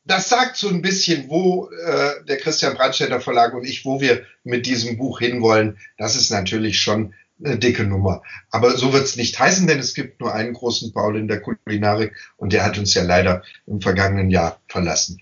das 0.05 0.29
sagt 0.29 0.57
so 0.57 0.69
ein 0.69 0.81
bisschen, 0.81 1.29
wo 1.29 1.69
äh, 1.69 2.25
der 2.25 2.39
Christian 2.39 2.77
Brandstätter 2.77 3.21
Verlag 3.21 3.55
und 3.55 3.65
ich, 3.65 3.85
wo 3.85 4.01
wir 4.01 4.25
mit 4.45 4.67
diesem 4.67 4.97
Buch 4.97 5.19
hinwollen. 5.19 5.79
Das 5.99 6.17
ist 6.17 6.31
natürlich 6.31 6.81
schon 6.81 7.13
eine 7.43 7.59
dicke 7.59 7.85
Nummer. 7.85 8.23
Aber 8.51 8.77
so 8.77 8.93
wird 8.93 9.05
es 9.05 9.17
nicht 9.17 9.39
heißen, 9.39 9.67
denn 9.67 9.79
es 9.79 9.95
gibt 9.95 10.21
nur 10.21 10.35
einen 10.35 10.55
großen 10.55 10.93
Paul 10.93 11.17
in 11.17 11.29
der 11.29 11.41
Kulinarik 11.41 12.15
und 12.37 12.53
der 12.53 12.65
hat 12.65 12.79
uns 12.79 12.95
ja 12.95 13.03
leider 13.03 13.43
im 13.67 13.81
vergangenen 13.81 14.31
Jahr 14.31 14.61
verlassen. 14.69 15.21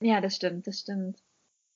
Ja, 0.00 0.20
das 0.20 0.36
stimmt, 0.36 0.66
das 0.66 0.80
stimmt. 0.80 1.18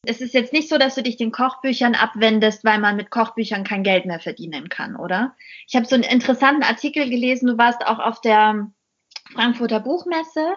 Es 0.04 0.20
ist 0.20 0.32
jetzt 0.32 0.52
nicht 0.52 0.68
so, 0.68 0.78
dass 0.78 0.94
du 0.94 1.02
dich 1.02 1.16
den 1.16 1.32
Kochbüchern 1.32 1.94
abwendest, 1.94 2.64
weil 2.64 2.78
man 2.78 2.96
mit 2.96 3.10
Kochbüchern 3.10 3.64
kein 3.64 3.82
Geld 3.82 4.06
mehr 4.06 4.20
verdienen 4.20 4.68
kann, 4.68 4.96
oder? 4.96 5.34
Ich 5.66 5.74
habe 5.74 5.86
so 5.86 5.94
einen 5.94 6.04
interessanten 6.04 6.62
Artikel 6.62 7.08
gelesen, 7.10 7.48
du 7.48 7.58
warst 7.58 7.84
auch 7.84 7.98
auf 7.98 8.20
der 8.20 8.70
Frankfurter 9.32 9.80
Buchmesse. 9.80 10.54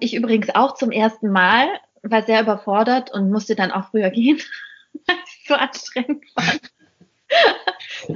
Ich 0.00 0.14
übrigens 0.14 0.54
auch 0.54 0.74
zum 0.74 0.90
ersten 0.90 1.30
Mal 1.30 1.68
war 2.02 2.22
sehr 2.22 2.40
überfordert 2.40 3.12
und 3.12 3.30
musste 3.30 3.56
dann 3.56 3.72
auch 3.72 3.90
früher 3.90 4.10
gehen, 4.10 4.38
weil 5.06 5.16
es 5.24 5.46
so 5.46 5.54
anstrengend 5.54 6.24
war. 6.34 6.44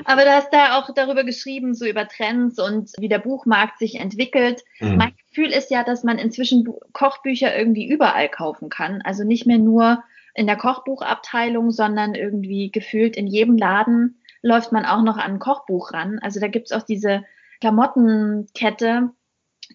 Aber 0.05 0.25
du 0.25 0.31
hast 0.31 0.53
da 0.53 0.79
auch 0.79 0.93
darüber 0.95 1.25
geschrieben, 1.25 1.75
so 1.75 1.87
über 1.87 2.09
Trends 2.09 2.59
und 2.59 2.91
wie 2.99 3.09
der 3.09 3.19
Buchmarkt 3.19 3.79
sich 3.79 3.97
entwickelt. 3.97 4.63
Mhm. 4.81 4.97
Mein 4.97 5.15
Gefühl 5.29 5.51
ist 5.51 5.71
ja, 5.71 5.85
dass 5.85 6.05
man 6.05 6.19
inzwischen 6.19 6.69
Kochbücher 6.93 7.57
irgendwie 7.57 7.89
überall 7.89 8.29
kaufen 8.29 8.69
kann. 8.69 9.03
Also 9.03 9.25
nicht 9.25 9.47
mehr 9.47 9.59
nur 9.59 10.03
in 10.35 10.47
der 10.47 10.57
Kochbuchabteilung, 10.57 11.71
sondern 11.71 12.15
irgendwie 12.15 12.71
gefühlt 12.71 13.17
in 13.17 13.27
jedem 13.27 13.57
Laden 13.57 14.19
läuft 14.43 14.73
man 14.73 14.85
auch 14.85 15.03
noch 15.03 15.19
an 15.19 15.33
ein 15.33 15.39
Kochbuch 15.39 15.93
ran. 15.93 16.19
Also 16.21 16.41
da 16.41 16.49
gibt's 16.49 16.73
auch 16.73 16.83
diese 16.83 17.25
Klamottenkette, 17.61 19.11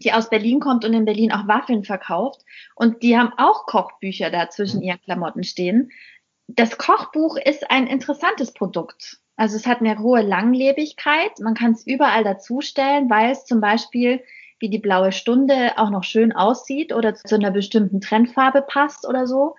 die 0.03 0.13
aus 0.13 0.29
Berlin 0.29 0.59
kommt 0.59 0.83
und 0.83 0.93
in 0.93 1.05
Berlin 1.05 1.31
auch 1.31 1.47
Waffeln 1.47 1.83
verkauft. 1.83 2.41
Und 2.75 3.01
die 3.01 3.17
haben 3.17 3.33
auch 3.37 3.65
Kochbücher 3.65 4.29
da 4.29 4.49
zwischen 4.49 4.79
mhm. 4.79 4.83
ihren 4.83 5.01
Klamotten 5.01 5.43
stehen. 5.43 5.91
Das 6.47 6.77
Kochbuch 6.77 7.37
ist 7.37 7.69
ein 7.71 7.87
interessantes 7.87 8.53
Produkt. 8.53 9.19
Also 9.37 9.55
es 9.55 9.67
hat 9.67 9.79
eine 9.79 9.99
hohe 9.99 10.21
Langlebigkeit. 10.21 11.39
Man 11.39 11.53
kann 11.53 11.71
es 11.71 11.85
überall 11.85 12.23
dazustellen, 12.23 13.09
weil 13.09 13.31
es 13.31 13.45
zum 13.45 13.61
Beispiel 13.61 14.21
wie 14.59 14.69
die 14.69 14.79
blaue 14.79 15.11
Stunde 15.11 15.77
auch 15.77 15.91
noch 15.91 16.03
schön 16.03 16.31
aussieht 16.31 16.91
oder 16.91 17.13
zu 17.13 17.35
einer 17.35 17.51
bestimmten 17.51 18.01
Trendfarbe 18.01 18.63
passt 18.63 19.07
oder 19.07 19.27
so. 19.27 19.55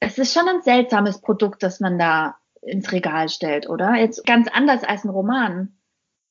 Es 0.00 0.18
ist 0.18 0.32
schon 0.32 0.48
ein 0.48 0.62
seltsames 0.62 1.20
Produkt, 1.20 1.62
das 1.62 1.78
man 1.78 1.98
da 1.98 2.36
ins 2.62 2.90
Regal 2.92 3.28
stellt, 3.28 3.68
oder? 3.68 3.94
Jetzt 3.94 4.24
ganz 4.24 4.48
anders 4.50 4.82
als 4.84 5.04
ein 5.04 5.10
Roman. 5.10 5.76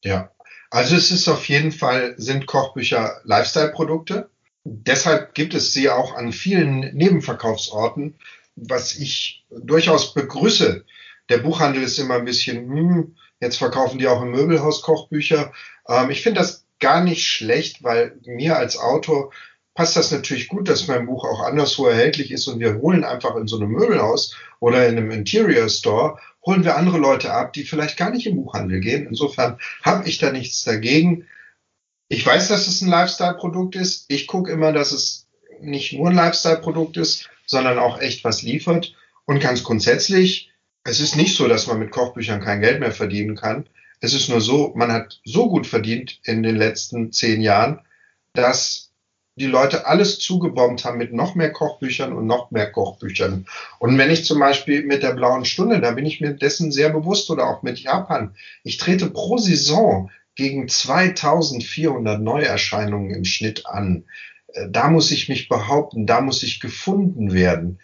Ja, 0.04 0.32
also 0.72 0.96
es 0.96 1.12
ist 1.12 1.28
auf 1.28 1.48
jeden 1.48 1.72
Fall, 1.72 2.15
sind 2.17 2.48
Kochbücher 2.48 3.22
Lifestyle-Produkte. 3.24 4.32
Deshalb 4.63 5.36
gibt 5.36 5.54
es 5.54 5.74
sie 5.74 5.89
auch 5.89 6.15
an 6.15 6.32
vielen 6.32 6.80
Nebenverkaufsorten, 6.96 8.15
was 8.56 8.96
ich 8.96 9.46
durchaus 9.52 10.13
begrüße. 10.13 10.86
Der 11.32 11.38
Buchhandel 11.38 11.82
ist 11.82 11.98
immer 11.98 12.15
ein 12.15 12.26
bisschen, 12.26 12.70
hm, 12.70 13.15
jetzt 13.39 13.58
verkaufen 13.58 13.98
die 13.98 14.08
auch 14.08 14.22
im 14.22 14.32
Möbelhaus 14.32 14.82
Kochbücher. 14.82 15.54
Ähm, 15.88 16.10
ich 16.10 16.22
finde 16.22 16.41
das 16.41 16.65
gar 16.80 17.04
nicht 17.04 17.26
schlecht, 17.26 17.84
weil 17.84 18.20
mir 18.26 18.58
als 18.58 18.78
Autor 18.78 19.32
passt 19.74 19.96
das 19.96 20.12
natürlich 20.12 20.50
gut, 20.50 20.67
dass 20.67 20.88
mein 20.88 21.06
Buch 21.06 21.24
auch 21.24 21.41
anderswo 21.41 21.88
erhältlich 21.88 22.32
ist 22.32 22.48
und 22.48 22.60
wir 22.60 22.76
holen 22.82 23.06
einfach 23.06 23.38
in 23.38 23.48
so 23.48 23.56
einem 23.56 23.70
Möbelhaus 23.70 24.36
oder 24.60 24.88
in 24.88 24.98
einem 24.98 25.10
Interior 25.12 25.70
Store, 25.70 26.20
holen 26.46 26.65
wir 26.65 26.76
andere 26.76 26.98
Leute 26.98 27.32
ab, 27.32 27.54
die 27.54 27.63
vielleicht 27.63 27.98
gar 27.98 28.10
nicht 28.10 28.28
im 28.28 28.36
Buchhandel 28.36 28.82
gehen. 28.82 29.08
Insofern 29.08 29.58
habe 29.84 30.10
ich 30.10 30.17
da 30.17 30.32
nichts 30.32 30.63
dagegen. 30.63 31.28
Ich 32.10 32.26
weiß, 32.26 32.50
dass 32.50 32.67
es 32.67 32.82
ein 32.82 32.89
Lifestyle-Produkt 32.89 33.76
ist. 33.78 34.06
Ich 34.10 34.28
gucke 34.28 34.52
immer, 34.52 34.74
dass 34.74 34.91
es 34.91 35.28
nicht 35.62 35.94
nur 35.94 36.10
ein 36.10 36.15
Lifestyle-Produkt 36.15 36.98
ist, 36.98 37.30
sondern 37.46 37.80
auch 37.80 38.02
echt 38.02 38.26
was 38.26 38.41
liefert. 38.41 38.94
Und 39.26 39.39
ganz 39.39 39.63
grundsätzlich, 39.63 40.50
es 40.84 41.00
ist 41.00 41.15
nicht 41.15 41.36
so, 41.36 41.48
dass 41.48 41.67
man 41.67 41.80
mit 41.80 41.91
Kochbüchern 41.91 42.41
kein 42.41 42.62
Geld 42.62 42.80
mehr 42.80 42.91
verdienen 42.91 43.36
kann. 43.36 43.67
Es 44.00 44.13
ist 44.13 44.30
nur 44.30 44.41
so, 44.41 44.74
man 44.76 44.91
hat 44.91 45.22
so 45.24 45.50
gut 45.50 45.67
verdient 45.67 46.20
in 46.24 46.41
den 46.41 46.56
letzten 46.56 47.12
zehn 47.12 47.41
Jahren, 47.41 47.82
dass 48.34 48.91
die 49.36 49.46
Leute 49.46 49.86
alles 49.86 50.20
zugebombt 50.20 50.84
haben 50.84 50.98
mit 50.98 51.13
noch 51.13 51.36
mehr 51.36 51.52
Kochbüchern 51.52 52.13
und 52.13 52.26
noch 52.28 52.52
mehr 52.52 52.72
Kochbüchern. 52.72 53.46
Und 53.80 53.98
wenn 53.98 54.12
ich 54.12 54.26
zum 54.26 54.39
Beispiel 54.39 54.84
mit 54.84 55.04
der 55.04 55.13
blauen 55.13 55.46
Stunde, 55.46 55.80
da 55.80 55.91
bin 55.91 56.06
ich 56.06 56.20
mir 56.20 56.34
dessen 56.34 56.72
sehr 56.72 56.89
bewusst 56.89 57.30
oder 57.30 57.48
auch 57.48 57.62
mit 57.62 57.80
Japan, 57.80 58.36
ich 58.63 58.78
trete 58.78 59.10
pro 59.10 59.38
Saison 59.38 60.12
gegen 60.36 60.67
2400 60.67 62.22
Neuerscheinungen 62.22 63.12
im 63.12 63.26
Schnitt 63.26 63.65
an. 63.65 64.06
Äh, 64.48 64.67
da 64.70 64.89
muss 64.89 65.12
ich 65.12 65.30
mich 65.30 65.48
behaupten, 65.48 66.06
da 66.08 66.22
muss 66.22 66.44
ich 66.44 66.60
gefunden 66.60 67.34
werden. 67.34 67.80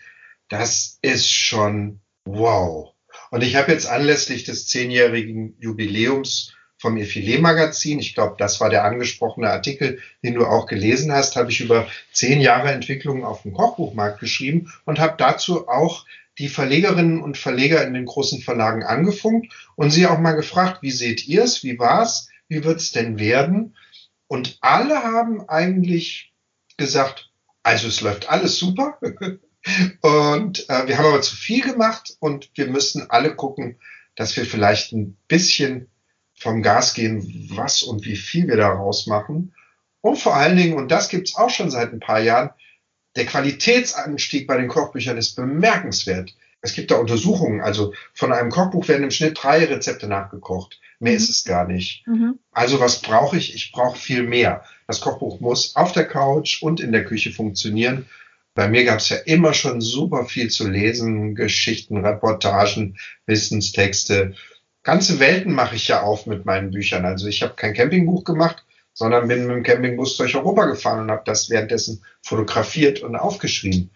Das 0.50 0.98
ist 1.02 1.32
schon 1.32 2.00
wow. 2.28 2.94
Und 3.32 3.44
ich 3.44 3.56
habe 3.56 3.72
jetzt 3.72 3.88
anlässlich 3.88 4.44
des 4.44 4.68
zehnjährigen 4.68 5.56
Jubiläums 5.60 6.54
vom 6.80 6.98
Effilé-Magazin, 6.98 8.00
ich 8.00 8.14
glaube, 8.14 8.36
das 8.38 8.62
war 8.62 8.70
der 8.70 8.84
angesprochene 8.84 9.50
Artikel, 9.50 10.00
den 10.24 10.36
du 10.36 10.46
auch 10.46 10.68
gelesen 10.68 11.12
hast, 11.12 11.36
habe 11.36 11.50
ich 11.50 11.60
über 11.60 11.88
zehn 12.12 12.40
Jahre 12.40 12.72
Entwicklung 12.72 13.26
auf 13.26 13.42
dem 13.42 13.54
Kochbuchmarkt 13.54 14.20
geschrieben 14.20 14.72
und 14.86 15.00
habe 15.00 15.16
dazu 15.18 15.68
auch 15.68 16.06
die 16.38 16.50
Verlegerinnen 16.50 17.22
und 17.22 17.38
Verleger 17.38 17.84
in 17.86 17.96
den 17.96 18.06
großen 18.06 18.42
Verlagen 18.42 18.84
angefunkt 18.84 19.52
und 19.76 19.90
sie 19.90 20.06
auch 20.06 20.20
mal 20.20 20.34
gefragt, 20.34 20.84
wie 20.84 20.92
seht 20.92 21.28
ihr 21.28 21.44
es, 21.44 21.64
wie 21.64 21.80
war's, 21.80 22.30
wie 22.48 22.64
wird's 22.64 22.92
denn 22.92 23.18
werden? 23.18 23.76
Und 24.28 24.60
alle 24.62 25.02
haben 25.02 25.50
eigentlich 25.50 26.32
gesagt, 26.78 27.32
also 27.64 27.88
es 27.88 28.02
läuft 28.02 28.30
alles 28.30 28.58
super. 28.58 29.00
und 30.02 30.70
äh, 30.70 30.88
wir 30.88 30.98
haben 30.98 31.06
aber 31.06 31.22
zu 31.22 31.36
viel 31.36 31.64
gemacht 31.64 32.16
und 32.20 32.50
wir 32.56 32.68
müssen 32.68 33.10
alle 33.10 33.36
gucken, 33.36 33.78
dass 34.16 34.36
wir 34.36 34.46
vielleicht 34.46 34.94
ein 34.94 35.18
bisschen 35.28 35.90
vom 36.36 36.62
Gas 36.62 36.94
gehen, 36.94 37.50
was 37.54 37.84
und 37.84 38.06
wie 38.06 38.16
viel 38.16 38.48
wir 38.48 38.58
daraus 38.58 39.08
machen. 39.08 39.54
Und 40.02 40.18
vor 40.18 40.36
allen 40.36 40.58
Dingen, 40.58 40.78
und 40.78 40.92
das 40.92 41.10
gibt's 41.10 41.36
auch 41.36 41.50
schon 41.50 41.72
seit 41.72 41.92
ein 41.92 42.00
paar 42.00 42.20
Jahren, 42.20 42.52
der 43.16 43.26
Qualitätsanstieg 43.26 44.48
bei 44.48 44.58
den 44.58 44.68
Kochbüchern 44.68 45.18
ist 45.18 45.36
bemerkenswert. 45.36 46.36
Es 46.62 46.74
gibt 46.74 46.92
da 46.92 46.96
Untersuchungen, 46.96 47.62
also 47.62 47.94
von 48.14 48.32
einem 48.32 48.50
Kochbuch 48.50 48.88
werden 48.88 49.04
im 49.04 49.12
Schnitt 49.12 49.40
drei 49.42 49.66
Rezepte 49.66 50.08
nachgekocht. 50.08 50.80
Mehr 51.00 51.14
mhm. 51.14 51.18
ist 51.18 51.30
es 51.30 51.44
gar 51.44 51.68
nicht. 51.68 52.06
Mhm. 52.08 52.40
Also 52.52 52.80
was 52.80 53.02
brauche 53.02 53.38
ich? 53.38 53.56
Ich 53.56 53.72
brauche 53.72 53.98
viel 53.98 54.24
mehr. 54.24 54.64
Das 54.88 55.02
Kochbuch 55.02 55.40
muss 55.40 55.76
auf 55.76 55.92
der 55.92 56.08
Couch 56.08 56.62
und 56.62 56.80
in 56.80 56.92
der 56.92 57.06
Küche 57.06 57.32
funktionieren. 57.32 58.06
Bei 58.58 58.68
mir 58.68 58.86
gab 58.86 58.98
es 58.98 59.10
ja 59.10 59.18
immer 59.18 59.54
schon 59.54 59.82
super 59.82 60.26
viel 60.26 60.50
zu 60.50 60.68
lesen, 60.68 61.36
Geschichten, 61.36 62.04
Reportagen, 62.04 62.98
Wissenstexte 63.28 64.34
ganze 64.82 65.20
Welten 65.20 65.54
mache 65.54 65.76
ich 65.76 65.90
ja 65.90 66.02
auf 66.02 66.26
mit 66.26 66.46
meinen 66.46 66.72
Büchern. 66.72 67.06
Also 67.06 67.28
ich 67.28 67.44
habe 67.44 67.54
kein 67.56 67.76
Campingbuch 67.76 68.24
gemacht, 68.24 68.66
sondern 68.94 69.28
bin 69.28 69.46
mit 69.46 69.58
dem 69.58 69.64
Campingbus 69.64 70.16
durch 70.16 70.36
Europa 70.36 70.66
gefahren 70.66 71.02
und 71.02 71.12
habe 71.12 71.22
das 71.26 71.52
währenddessen 71.52 72.04
fotografiert 72.24 73.02
und 73.02 73.16
aufgeschrieben. 73.16 73.92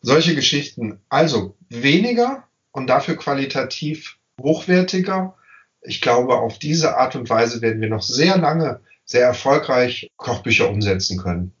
Solche 0.00 0.36
Geschichten. 0.36 1.00
Also 1.08 1.56
weniger 1.68 2.46
und 2.70 2.88
dafür 2.88 3.16
qualitativ 3.16 4.18
hochwertiger. 4.40 5.34
Ich 5.80 6.02
glaube, 6.02 6.36
auf 6.36 6.60
diese 6.60 6.98
Art 6.98 7.16
und 7.16 7.28
Weise 7.30 7.62
werden 7.62 7.80
wir 7.80 7.88
noch 7.88 8.02
sehr 8.02 8.36
lange 8.36 8.80
sehr 9.06 9.24
erfolgreich 9.24 10.10
Kochbücher 10.16 10.68
umsetzen 10.68 11.18
können. 11.18 11.54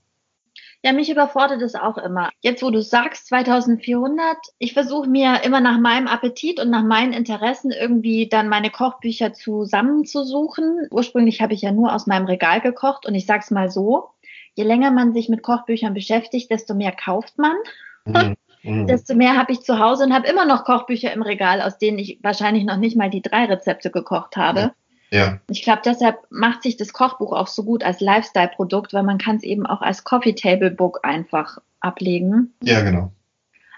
Ja, 0.84 0.92
mich 0.92 1.10
überfordert 1.10 1.60
es 1.60 1.74
auch 1.74 1.98
immer. 1.98 2.30
Jetzt, 2.40 2.62
wo 2.62 2.70
du 2.70 2.80
sagst, 2.80 3.26
2400, 3.26 4.36
ich 4.58 4.74
versuche 4.74 5.08
mir 5.08 5.42
immer 5.42 5.60
nach 5.60 5.78
meinem 5.78 6.06
Appetit 6.06 6.60
und 6.60 6.70
nach 6.70 6.84
meinen 6.84 7.12
Interessen 7.12 7.72
irgendwie 7.72 8.28
dann 8.28 8.48
meine 8.48 8.70
Kochbücher 8.70 9.32
zusammenzusuchen. 9.32 10.86
Ursprünglich 10.90 11.42
habe 11.42 11.52
ich 11.52 11.62
ja 11.62 11.72
nur 11.72 11.92
aus 11.92 12.06
meinem 12.06 12.26
Regal 12.26 12.60
gekocht 12.60 13.06
und 13.06 13.16
ich 13.16 13.26
sag's 13.26 13.50
mal 13.50 13.70
so, 13.70 14.10
je 14.54 14.62
länger 14.62 14.92
man 14.92 15.12
sich 15.12 15.28
mit 15.28 15.42
Kochbüchern 15.42 15.94
beschäftigt, 15.94 16.50
desto 16.50 16.74
mehr 16.74 16.92
kauft 16.92 17.38
man. 17.38 17.56
Mhm. 18.04 18.36
Mhm. 18.62 18.88
Desto 18.88 19.14
mehr 19.14 19.36
habe 19.36 19.52
ich 19.52 19.60
zu 19.60 19.78
Hause 19.78 20.04
und 20.04 20.12
habe 20.12 20.26
immer 20.26 20.44
noch 20.44 20.64
Kochbücher 20.64 21.12
im 21.12 21.22
Regal, 21.22 21.62
aus 21.62 21.78
denen 21.78 21.98
ich 21.98 22.18
wahrscheinlich 22.22 22.64
noch 22.64 22.76
nicht 22.76 22.96
mal 22.96 23.08
die 23.08 23.22
drei 23.22 23.44
Rezepte 23.44 23.90
gekocht 23.90 24.36
habe. 24.36 24.62
Mhm. 24.62 24.70
Ja. 25.10 25.40
Ich 25.48 25.62
glaube, 25.62 25.82
deshalb 25.84 26.18
macht 26.30 26.62
sich 26.62 26.76
das 26.76 26.92
Kochbuch 26.92 27.32
auch 27.32 27.46
so 27.46 27.64
gut 27.64 27.82
als 27.84 28.00
Lifestyle-Produkt, 28.00 28.92
weil 28.92 29.02
man 29.02 29.18
kann 29.18 29.36
es 29.36 29.42
eben 29.42 29.66
auch 29.66 29.80
als 29.80 30.04
Coffee-Table-Book 30.04 31.00
einfach 31.02 31.58
ablegen. 31.80 32.54
Ja, 32.62 32.82
genau. 32.82 33.12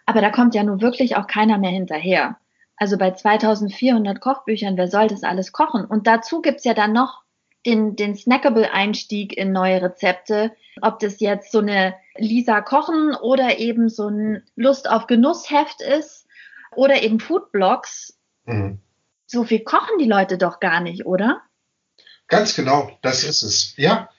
Aber 0.06 0.20
da 0.20 0.30
kommt 0.30 0.54
ja 0.54 0.64
nun 0.64 0.80
wirklich 0.80 1.16
auch 1.16 1.26
keiner 1.26 1.58
mehr 1.58 1.70
hinterher. 1.70 2.36
Also 2.76 2.96
bei 2.96 3.12
2400 3.12 4.20
Kochbüchern, 4.20 4.76
wer 4.76 4.88
soll 4.88 5.08
das 5.08 5.22
alles 5.22 5.52
kochen? 5.52 5.84
Und 5.84 6.06
dazu 6.06 6.40
gibt's 6.40 6.64
ja 6.64 6.74
dann 6.74 6.92
noch 6.92 7.22
den, 7.66 7.94
den 7.94 8.16
Snackable-Einstieg 8.16 9.36
in 9.36 9.52
neue 9.52 9.82
Rezepte. 9.82 10.52
Ob 10.80 10.98
das 10.98 11.20
jetzt 11.20 11.52
so 11.52 11.58
eine 11.58 11.94
Lisa 12.16 12.60
Kochen 12.62 13.14
oder 13.14 13.58
eben 13.58 13.88
so 13.88 14.08
ein 14.08 14.42
Lust 14.56 14.90
auf 14.90 15.06
Genussheft 15.06 15.82
ist 15.82 16.26
oder 16.74 17.02
eben 17.02 17.20
Foodblogs. 17.20 18.18
Mhm 18.46 18.80
so 19.30 19.44
viel 19.44 19.60
kochen 19.60 19.98
die 19.98 20.08
Leute 20.08 20.38
doch 20.38 20.58
gar 20.58 20.80
nicht, 20.80 21.06
oder? 21.06 21.42
Ganz 22.26 22.54
genau, 22.56 22.98
das 23.02 23.22
ist 23.22 23.42
es. 23.42 23.74
Ja, 23.76 24.10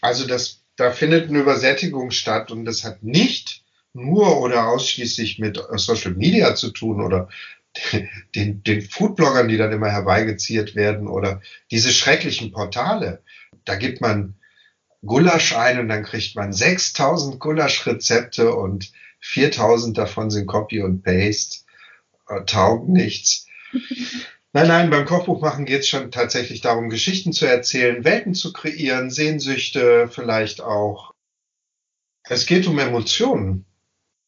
also 0.00 0.26
das, 0.26 0.62
da 0.76 0.92
findet 0.92 1.28
eine 1.28 1.40
Übersättigung 1.40 2.12
statt 2.12 2.52
und 2.52 2.64
das 2.64 2.84
hat 2.84 3.02
nicht 3.02 3.64
nur 3.92 4.40
oder 4.40 4.68
ausschließlich 4.68 5.38
mit 5.38 5.60
Social 5.72 6.14
Media 6.14 6.54
zu 6.54 6.70
tun 6.70 7.00
oder 7.00 7.28
den, 8.34 8.62
den 8.62 8.82
Foodbloggern, 8.82 9.48
die 9.48 9.56
dann 9.56 9.72
immer 9.72 9.90
herbeigeziert 9.90 10.76
werden 10.76 11.08
oder 11.08 11.40
diese 11.72 11.92
schrecklichen 11.92 12.52
Portale. 12.52 13.22
Da 13.64 13.74
gibt 13.74 14.00
man 14.00 14.36
Gulasch 15.04 15.54
ein 15.56 15.80
und 15.80 15.88
dann 15.88 16.04
kriegt 16.04 16.36
man 16.36 16.52
6000 16.52 17.40
Gulasch-Rezepte 17.40 18.54
und 18.54 18.92
4000 19.18 19.98
davon 19.98 20.30
sind 20.30 20.46
Copy 20.46 20.80
und 20.82 21.02
Paste, 21.02 21.64
äh, 22.28 22.44
taugen 22.44 22.92
nichts. 22.92 23.46
Nein, 24.56 24.68
nein, 24.68 24.90
beim 24.90 25.04
Kochbuchmachen 25.04 25.64
geht 25.64 25.80
es 25.80 25.88
schon 25.88 26.12
tatsächlich 26.12 26.60
darum, 26.60 26.88
Geschichten 26.88 27.32
zu 27.32 27.44
erzählen, 27.44 28.04
Welten 28.04 28.34
zu 28.34 28.52
kreieren, 28.52 29.10
Sehnsüchte 29.10 30.06
vielleicht 30.06 30.60
auch. 30.60 31.12
Es 32.22 32.46
geht 32.46 32.68
um 32.68 32.78
Emotionen. 32.78 33.64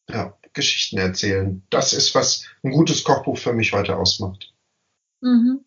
Ja, 0.09 0.37
Geschichten 0.51 0.97
erzählen. 0.97 1.63
Das 1.69 1.93
ist, 1.93 2.13
was 2.13 2.45
ein 2.61 2.71
gutes 2.71 3.05
Kochbuch 3.05 3.37
für 3.37 3.53
mich 3.53 3.71
heute 3.71 3.95
ausmacht. 3.95 4.53
Mhm. 5.21 5.61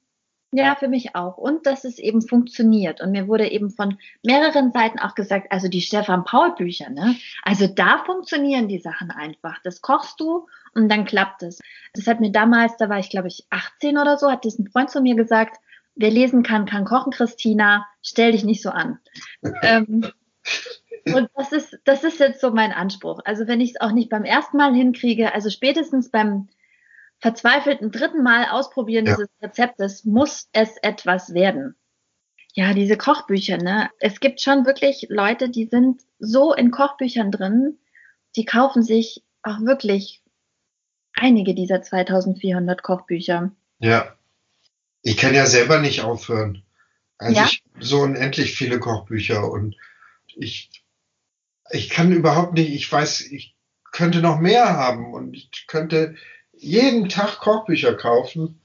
Ja, 0.52 0.76
für 0.76 0.88
mich 0.88 1.14
auch. 1.14 1.38
Und 1.38 1.64
dass 1.64 1.84
es 1.84 1.98
eben 1.98 2.20
funktioniert. 2.20 3.00
Und 3.00 3.12
mir 3.12 3.28
wurde 3.28 3.50
eben 3.50 3.70
von 3.70 3.98
mehreren 4.22 4.72
Seiten 4.72 4.98
auch 4.98 5.14
gesagt, 5.14 5.50
also 5.52 5.68
die 5.68 5.80
Stefan 5.80 6.24
Paul 6.24 6.54
Bücher, 6.54 6.90
ne? 6.90 7.16
Also 7.44 7.66
da 7.66 8.02
funktionieren 8.04 8.68
die 8.68 8.80
Sachen 8.80 9.11
einfach. 9.11 9.58
Das 9.62 9.80
kochst 9.80 10.20
du 10.20 10.48
und 10.75 10.89
dann 10.89 11.05
klappt 11.05 11.43
es. 11.43 11.61
Das 11.95 12.07
hat 12.07 12.21
mir 12.21 12.31
damals, 12.31 12.77
da 12.77 12.89
war 12.89 12.99
ich 12.99 13.11
glaube 13.11 13.29
ich 13.29 13.47
18 13.51 13.99
oder 13.99 14.16
so, 14.16 14.31
hat 14.31 14.45
das 14.45 14.59
ein 14.59 14.68
Freund 14.68 14.91
zu 14.91 15.01
mir 15.01 15.16
gesagt, 15.16 15.59
wer 15.95 16.11
lesen 16.11 16.43
kann, 16.43 16.66
kann 16.66 16.85
kochen, 16.85 17.12
Christina, 17.12 17.87
stell 18.03 18.33
dich 18.33 18.45
nicht 18.45 18.62
so 18.62 18.71
an. 18.71 18.99
ähm, 19.62 20.05
und 21.07 21.31
das 21.35 21.53
ist, 21.53 21.79
das 21.85 22.05
ist 22.05 22.21
jetzt 22.21 22.41
so 22.41 22.51
mein 22.51 22.73
Anspruch. 22.73 23.21
Also 23.25 23.47
wenn 23.47 23.61
ich 23.61 23.71
es 23.71 23.81
auch 23.81 23.93
nicht 23.93 24.11
beim 24.11 24.25
ersten 24.25 24.57
Mal 24.57 24.75
hinkriege, 24.75 25.35
also 25.35 25.51
spätestens 25.51 26.11
beim 26.11 26.49
verzweifelten 27.21 27.91
dritten 27.91 28.23
Mal 28.23 28.47
ausprobieren 28.51 29.07
ja. 29.07 29.14
dieses 29.14 29.31
Rezeptes 29.43 30.05
muss 30.05 30.49
es 30.53 30.77
etwas 30.83 31.35
werden. 31.35 31.77
Ja, 32.55 32.75
diese 32.75 32.97
Kochbücher, 32.97 33.59
ne? 33.59 33.91
Es 34.01 34.18
gibt 34.18 34.41
schon 34.41 34.66
wirklich 34.66 35.07
Leute, 35.09 35.51
die 35.51 35.66
sind 35.66 36.03
so 36.18 36.53
in 36.53 36.71
Kochbüchern 36.71 37.31
drin, 37.31 37.79
die 38.37 38.45
kaufen 38.45 38.83
sich 38.83 39.23
auch 39.43 39.61
wirklich 39.61 40.23
einige 41.14 41.54
dieser 41.54 41.82
2400 41.82 42.82
Kochbücher. 42.82 43.52
Ja. 43.78 44.16
Ich 45.02 45.16
kann 45.16 45.34
ja 45.34 45.46
selber 45.46 45.80
nicht 45.80 46.02
aufhören. 46.02 46.62
Also 47.18 47.36
ja? 47.36 47.46
ich 47.46 47.62
so 47.78 48.00
unendlich 48.00 48.54
viele 48.54 48.78
Kochbücher 48.78 49.50
und 49.50 49.76
ich, 50.26 50.70
ich 51.70 51.90
kann 51.90 52.12
überhaupt 52.12 52.54
nicht, 52.54 52.72
ich 52.72 52.90
weiß, 52.90 53.22
ich 53.22 53.54
könnte 53.92 54.20
noch 54.20 54.40
mehr 54.40 54.76
haben 54.76 55.12
und 55.12 55.34
ich 55.34 55.66
könnte 55.66 56.14
jeden 56.52 57.08
Tag 57.08 57.38
Kochbücher 57.38 57.94
kaufen. 57.94 58.61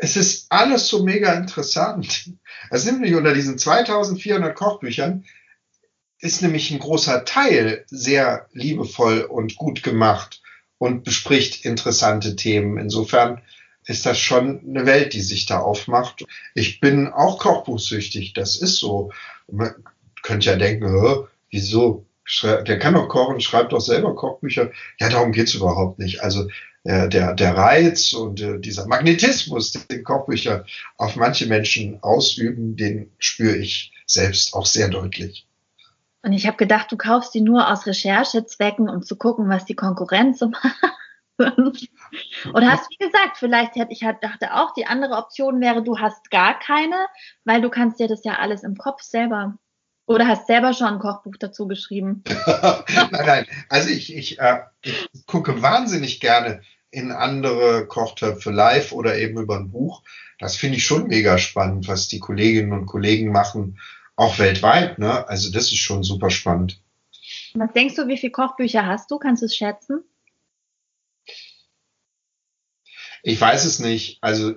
Es 0.00 0.16
ist 0.16 0.50
alles 0.50 0.88
so 0.88 1.02
mega 1.04 1.34
interessant. 1.34 2.30
Es 2.70 2.84
nimmt 2.84 3.00
mich 3.00 3.14
unter 3.14 3.34
diesen 3.34 3.58
2400 3.58 4.54
Kochbüchern 4.54 5.24
ist 6.20 6.42
nämlich 6.42 6.70
ein 6.70 6.78
großer 6.78 7.24
Teil 7.24 7.84
sehr 7.86 8.48
liebevoll 8.52 9.22
und 9.22 9.56
gut 9.56 9.82
gemacht 9.82 10.42
und 10.78 11.04
bespricht 11.04 11.64
interessante 11.64 12.36
Themen. 12.36 12.78
Insofern 12.78 13.42
ist 13.84 14.06
das 14.06 14.18
schon 14.18 14.60
eine 14.68 14.86
Welt, 14.86 15.14
die 15.14 15.20
sich 15.20 15.46
da 15.46 15.60
aufmacht. 15.60 16.24
Ich 16.54 16.80
bin 16.80 17.08
auch 17.08 17.38
Kochbuchsüchtig, 17.38 18.34
das 18.34 18.56
ist 18.56 18.76
so. 18.76 19.10
Man 19.50 19.74
könnte 20.22 20.50
ja 20.50 20.56
denken, 20.56 21.26
wieso? 21.50 22.04
Der 22.42 22.78
kann 22.78 22.92
doch 22.92 23.08
kochen, 23.08 23.40
schreibt 23.40 23.72
doch 23.72 23.80
selber 23.80 24.14
Kochbücher. 24.14 24.70
Ja, 25.00 25.08
darum 25.08 25.32
geht's 25.32 25.54
überhaupt 25.54 25.98
nicht. 25.98 26.22
Also 26.22 26.48
äh, 26.84 27.08
der, 27.08 27.32
der 27.34 27.56
Reiz 27.56 28.12
und 28.12 28.40
äh, 28.42 28.60
dieser 28.60 28.86
Magnetismus, 28.86 29.72
den 29.72 30.04
Kochbücher 30.04 30.66
auf 30.98 31.16
manche 31.16 31.46
Menschen 31.46 32.02
ausüben, 32.02 32.76
den 32.76 33.10
spüre 33.18 33.56
ich 33.56 33.92
selbst 34.06 34.52
auch 34.52 34.66
sehr 34.66 34.88
deutlich. 34.88 35.47
Und 36.28 36.34
ich 36.34 36.46
habe 36.46 36.58
gedacht, 36.58 36.92
du 36.92 36.98
kaufst 36.98 37.32
die 37.32 37.40
nur 37.40 37.72
aus 37.72 37.86
Recherchezwecken, 37.86 38.90
um 38.90 39.02
zu 39.02 39.16
gucken, 39.16 39.48
was 39.48 39.64
die 39.64 39.74
Konkurrenz 39.74 40.38
so 40.38 40.48
macht. 41.38 41.88
Oder 42.52 42.70
hast 42.70 42.90
wie 42.90 43.02
gesagt, 43.02 43.38
vielleicht 43.38 43.76
hätte 43.76 43.92
ich 43.92 44.04
halt 44.04 44.22
dachte 44.22 44.52
auch, 44.52 44.74
die 44.74 44.84
andere 44.84 45.14
Option 45.14 45.58
wäre, 45.62 45.82
du 45.82 45.98
hast 45.98 46.30
gar 46.30 46.58
keine, 46.58 46.96
weil 47.46 47.62
du 47.62 47.70
kannst 47.70 47.98
dir 47.98 48.08
das 48.08 48.24
ja 48.24 48.34
alles 48.34 48.62
im 48.62 48.76
Kopf 48.76 49.00
selber 49.00 49.54
oder 50.04 50.28
hast 50.28 50.46
selber 50.46 50.74
schon 50.74 50.88
ein 50.88 50.98
Kochbuch 50.98 51.36
dazu 51.40 51.66
geschrieben? 51.66 52.22
nein, 52.46 53.08
nein. 53.10 53.46
Also 53.70 53.88
ich, 53.88 54.14
ich, 54.14 54.38
äh, 54.38 54.58
ich 54.82 55.08
gucke 55.26 55.62
wahnsinnig 55.62 56.20
gerne 56.20 56.60
in 56.90 57.10
andere 57.10 57.86
Kochtöpfe 57.86 58.50
live 58.50 58.92
oder 58.92 59.16
eben 59.16 59.40
über 59.40 59.56
ein 59.56 59.70
Buch. 59.70 60.02
Das 60.38 60.56
finde 60.56 60.76
ich 60.76 60.84
schon 60.84 61.06
mega 61.06 61.38
spannend, 61.38 61.88
was 61.88 62.06
die 62.08 62.20
Kolleginnen 62.20 62.74
und 62.74 62.84
Kollegen 62.84 63.32
machen, 63.32 63.78
auch 64.18 64.38
weltweit. 64.40 64.98
Ne? 64.98 65.26
Also 65.28 65.50
das 65.50 65.66
ist 65.66 65.78
schon 65.78 66.02
super 66.02 66.28
spannend. 66.30 66.82
Was 67.54 67.72
denkst 67.72 67.94
du, 67.94 68.08
wie 68.08 68.18
viele 68.18 68.32
Kochbücher 68.32 68.84
hast 68.84 69.10
du? 69.10 69.18
Kannst 69.18 69.42
du 69.42 69.46
es 69.46 69.56
schätzen? 69.56 70.02
Ich 73.22 73.40
weiß 73.40 73.64
es 73.64 73.78
nicht. 73.78 74.18
Also 74.20 74.54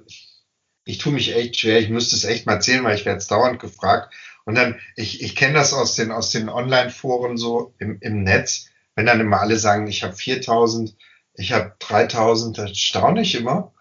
ich 0.84 0.98
tue 0.98 1.14
mich 1.14 1.36
echt 1.36 1.58
schwer. 1.58 1.80
Ich 1.80 1.90
müsste 1.90 2.16
es 2.16 2.24
echt 2.24 2.48
mal 2.48 2.60
zählen, 2.60 2.84
weil 2.84 2.96
ich 2.96 3.06
werde 3.06 3.20
es 3.20 3.28
dauernd 3.28 3.60
gefragt. 3.60 4.14
Und 4.46 4.56
dann, 4.56 4.80
ich, 4.96 5.22
ich 5.22 5.36
kenne 5.36 5.54
das 5.54 5.74
aus 5.74 5.96
den, 5.96 6.12
aus 6.12 6.32
den 6.32 6.50
Online-Foren 6.50 7.38
so 7.38 7.76
im, 7.78 8.00
im 8.02 8.24
Netz, 8.24 8.66
wenn 8.96 9.06
dann 9.06 9.20
immer 9.20 9.42
alle 9.42 9.58
sagen, 9.58 9.86
ich 9.86 10.04
habe 10.04 10.16
4000, 10.16 10.96
ich 11.36 11.54
habe 11.54 11.76
3000, 11.78 12.58
das 12.58 12.78
staune 12.78 13.22
ich 13.22 13.36
immer. 13.36 13.74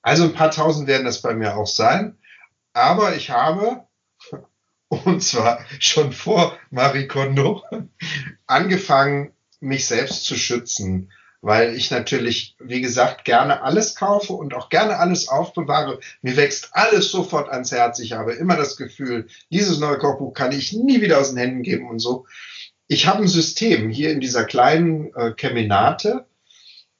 Also 0.00 0.24
ein 0.24 0.32
paar 0.32 0.50
tausend 0.50 0.86
werden 0.86 1.04
das 1.04 1.20
bei 1.20 1.34
mir 1.34 1.58
auch 1.58 1.66
sein. 1.66 2.16
Aber 2.72 3.14
ich 3.14 3.28
habe, 3.28 3.87
und 4.88 5.22
zwar 5.22 5.64
schon 5.78 6.12
vor 6.12 6.56
Marie 6.70 7.06
Kondo, 7.06 7.62
angefangen, 8.46 9.32
mich 9.60 9.86
selbst 9.86 10.24
zu 10.24 10.36
schützen 10.36 11.10
weil 11.40 11.76
ich 11.76 11.90
natürlich, 11.90 12.56
wie 12.58 12.80
gesagt, 12.80 13.24
gerne 13.24 13.62
alles 13.62 13.94
kaufe 13.94 14.32
und 14.32 14.54
auch 14.54 14.68
gerne 14.70 14.98
alles 14.98 15.28
aufbewahre. 15.28 16.00
Mir 16.20 16.36
wächst 16.36 16.70
alles 16.72 17.10
sofort 17.10 17.48
ans 17.48 17.70
Herz. 17.70 18.00
Ich 18.00 18.12
habe 18.12 18.32
immer 18.32 18.56
das 18.56 18.76
Gefühl, 18.76 19.28
dieses 19.50 19.78
neue 19.78 19.98
Kochbuch 19.98 20.32
kann 20.32 20.52
ich 20.52 20.72
nie 20.72 21.00
wieder 21.00 21.20
aus 21.20 21.30
den 21.30 21.38
Händen 21.38 21.62
geben 21.62 21.88
und 21.88 22.00
so. 22.00 22.26
Ich 22.88 23.06
habe 23.06 23.22
ein 23.22 23.28
System. 23.28 23.90
Hier 23.90 24.10
in 24.10 24.20
dieser 24.20 24.44
kleinen 24.44 25.14
äh, 25.14 25.32
Keminate 25.32 26.26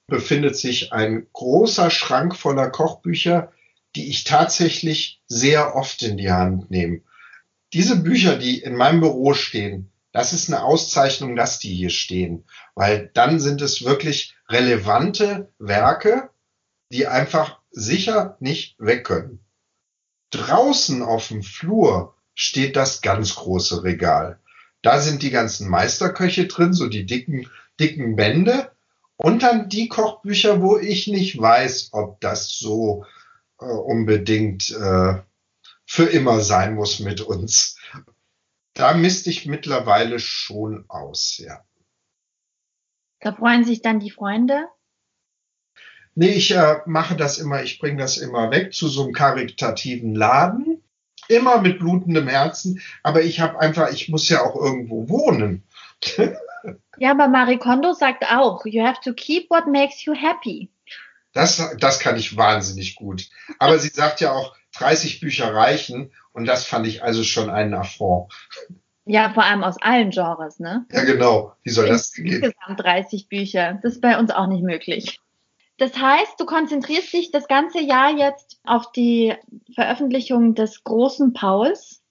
befindet 0.06 0.56
sich 0.56 0.92
ein 0.92 1.26
großer 1.32 1.90
Schrank 1.90 2.36
voller 2.36 2.70
Kochbücher, 2.70 3.52
die 3.96 4.08
ich 4.08 4.24
tatsächlich 4.24 5.20
sehr 5.26 5.74
oft 5.74 6.02
in 6.02 6.16
die 6.16 6.30
Hand 6.30 6.70
nehme. 6.70 7.00
Diese 7.72 7.96
Bücher, 7.96 8.36
die 8.36 8.60
in 8.60 8.74
meinem 8.74 9.00
Büro 9.00 9.34
stehen, 9.34 9.90
das 10.12 10.32
ist 10.32 10.48
eine 10.48 10.62
Auszeichnung, 10.62 11.36
dass 11.36 11.58
die 11.58 11.74
hier 11.74 11.90
stehen, 11.90 12.44
weil 12.74 13.10
dann 13.12 13.40
sind 13.40 13.60
es 13.60 13.84
wirklich 13.84 14.34
relevante 14.48 15.52
Werke, 15.58 16.30
die 16.90 17.06
einfach 17.06 17.58
sicher 17.70 18.36
nicht 18.40 18.76
weg 18.78 19.04
können. 19.04 19.40
Draußen 20.30 21.02
auf 21.02 21.28
dem 21.28 21.42
Flur 21.42 22.14
steht 22.34 22.76
das 22.76 23.02
ganz 23.02 23.34
große 23.34 23.82
Regal. 23.82 24.38
Da 24.82 25.00
sind 25.00 25.22
die 25.22 25.30
ganzen 25.30 25.68
Meisterköche 25.68 26.46
drin, 26.46 26.72
so 26.72 26.88
die 26.88 27.04
dicken, 27.04 27.48
dicken 27.80 28.16
Bände. 28.16 28.70
Und 29.16 29.42
dann 29.42 29.68
die 29.68 29.88
Kochbücher, 29.88 30.62
wo 30.62 30.78
ich 30.78 31.08
nicht 31.08 31.38
weiß, 31.40 31.88
ob 31.92 32.20
das 32.20 32.50
so 32.50 33.04
äh, 33.60 33.64
unbedingt 33.64 34.70
äh, 34.70 35.14
für 35.88 36.04
immer 36.04 36.40
sein 36.40 36.74
muss 36.74 37.00
mit 37.00 37.22
uns 37.22 37.78
da 38.78 38.94
misste 38.94 39.30
ich 39.30 39.44
mittlerweile 39.44 40.20
schon 40.20 40.84
aus, 40.88 41.38
ja. 41.38 41.64
Da 43.20 43.32
freuen 43.32 43.64
sich 43.64 43.82
dann 43.82 43.98
die 43.98 44.12
Freunde? 44.12 44.68
Nee, 46.14 46.28
ich 46.28 46.52
äh, 46.52 46.76
mache 46.86 47.16
das 47.16 47.38
immer, 47.38 47.62
ich 47.62 47.80
bringe 47.80 48.00
das 48.00 48.18
immer 48.18 48.52
weg 48.52 48.72
zu 48.72 48.86
so 48.88 49.02
einem 49.02 49.12
karitativen 49.12 50.14
Laden. 50.14 50.82
Immer 51.28 51.60
mit 51.60 51.80
blutendem 51.80 52.28
Herzen, 52.28 52.80
aber 53.02 53.22
ich 53.22 53.40
habe 53.40 53.58
einfach, 53.58 53.90
ich 53.90 54.08
muss 54.08 54.28
ja 54.28 54.42
auch 54.42 54.54
irgendwo 54.54 55.08
wohnen. 55.08 55.64
ja, 56.96 57.10
aber 57.10 57.28
Marie 57.28 57.58
Kondo 57.58 57.92
sagt 57.92 58.24
auch, 58.24 58.64
you 58.64 58.82
have 58.82 59.00
to 59.02 59.12
keep 59.12 59.50
what 59.50 59.66
makes 59.66 60.04
you 60.04 60.14
happy. 60.14 60.70
Das, 61.32 61.74
das 61.78 61.98
kann 61.98 62.16
ich 62.16 62.36
wahnsinnig 62.36 62.94
gut. 62.94 63.28
Aber 63.58 63.78
sie 63.78 63.88
sagt 63.88 64.20
ja 64.20 64.32
auch, 64.32 64.56
30 64.78 65.20
Bücher 65.20 65.54
reichen 65.54 66.12
und 66.32 66.46
das 66.46 66.64
fand 66.64 66.86
ich 66.86 67.02
also 67.02 67.24
schon 67.24 67.50
einen 67.50 67.74
Affront. 67.74 68.32
Ja, 69.04 69.32
vor 69.32 69.44
allem 69.44 69.64
aus 69.64 69.80
allen 69.80 70.10
Genres, 70.10 70.60
ne? 70.60 70.86
Ja, 70.92 71.02
genau. 71.04 71.54
Wie 71.62 71.70
soll 71.70 71.88
das 71.88 72.12
gehen? 72.12 72.26
Insgesamt 72.26 72.80
30 72.80 73.28
Bücher. 73.28 73.78
Das 73.82 73.94
ist 73.94 74.02
bei 74.02 74.18
uns 74.18 74.30
auch 74.30 74.46
nicht 74.46 74.62
möglich. 74.62 75.18
Das 75.78 75.96
heißt, 75.96 76.38
du 76.38 76.44
konzentrierst 76.44 77.12
dich 77.12 77.30
das 77.30 77.48
ganze 77.48 77.80
Jahr 77.80 78.10
jetzt 78.10 78.60
auf 78.64 78.92
die 78.92 79.34
Veröffentlichung 79.74 80.54
des 80.54 80.84
großen 80.84 81.32
Pauls. 81.32 82.02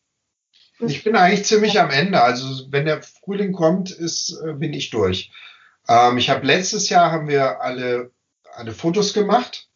Ich 0.79 1.03
bin 1.03 1.15
eigentlich 1.15 1.45
ziemlich 1.45 1.79
am 1.79 1.91
Ende. 1.91 2.21
Also 2.21 2.71
wenn 2.71 2.85
der 2.85 3.03
Frühling 3.03 3.51
kommt, 3.51 3.91
ist, 3.91 4.39
äh, 4.43 4.53
bin 4.53 4.73
ich 4.73 4.89
durch. 4.89 5.31
Ähm, 5.87 6.17
ich 6.17 6.29
habe 6.29 6.47
letztes 6.47 6.89
Jahr 6.89 7.11
haben 7.11 7.27
wir 7.27 7.61
alle, 7.61 8.11
alle 8.55 8.71
Fotos 8.71 9.13
gemacht 9.13 9.66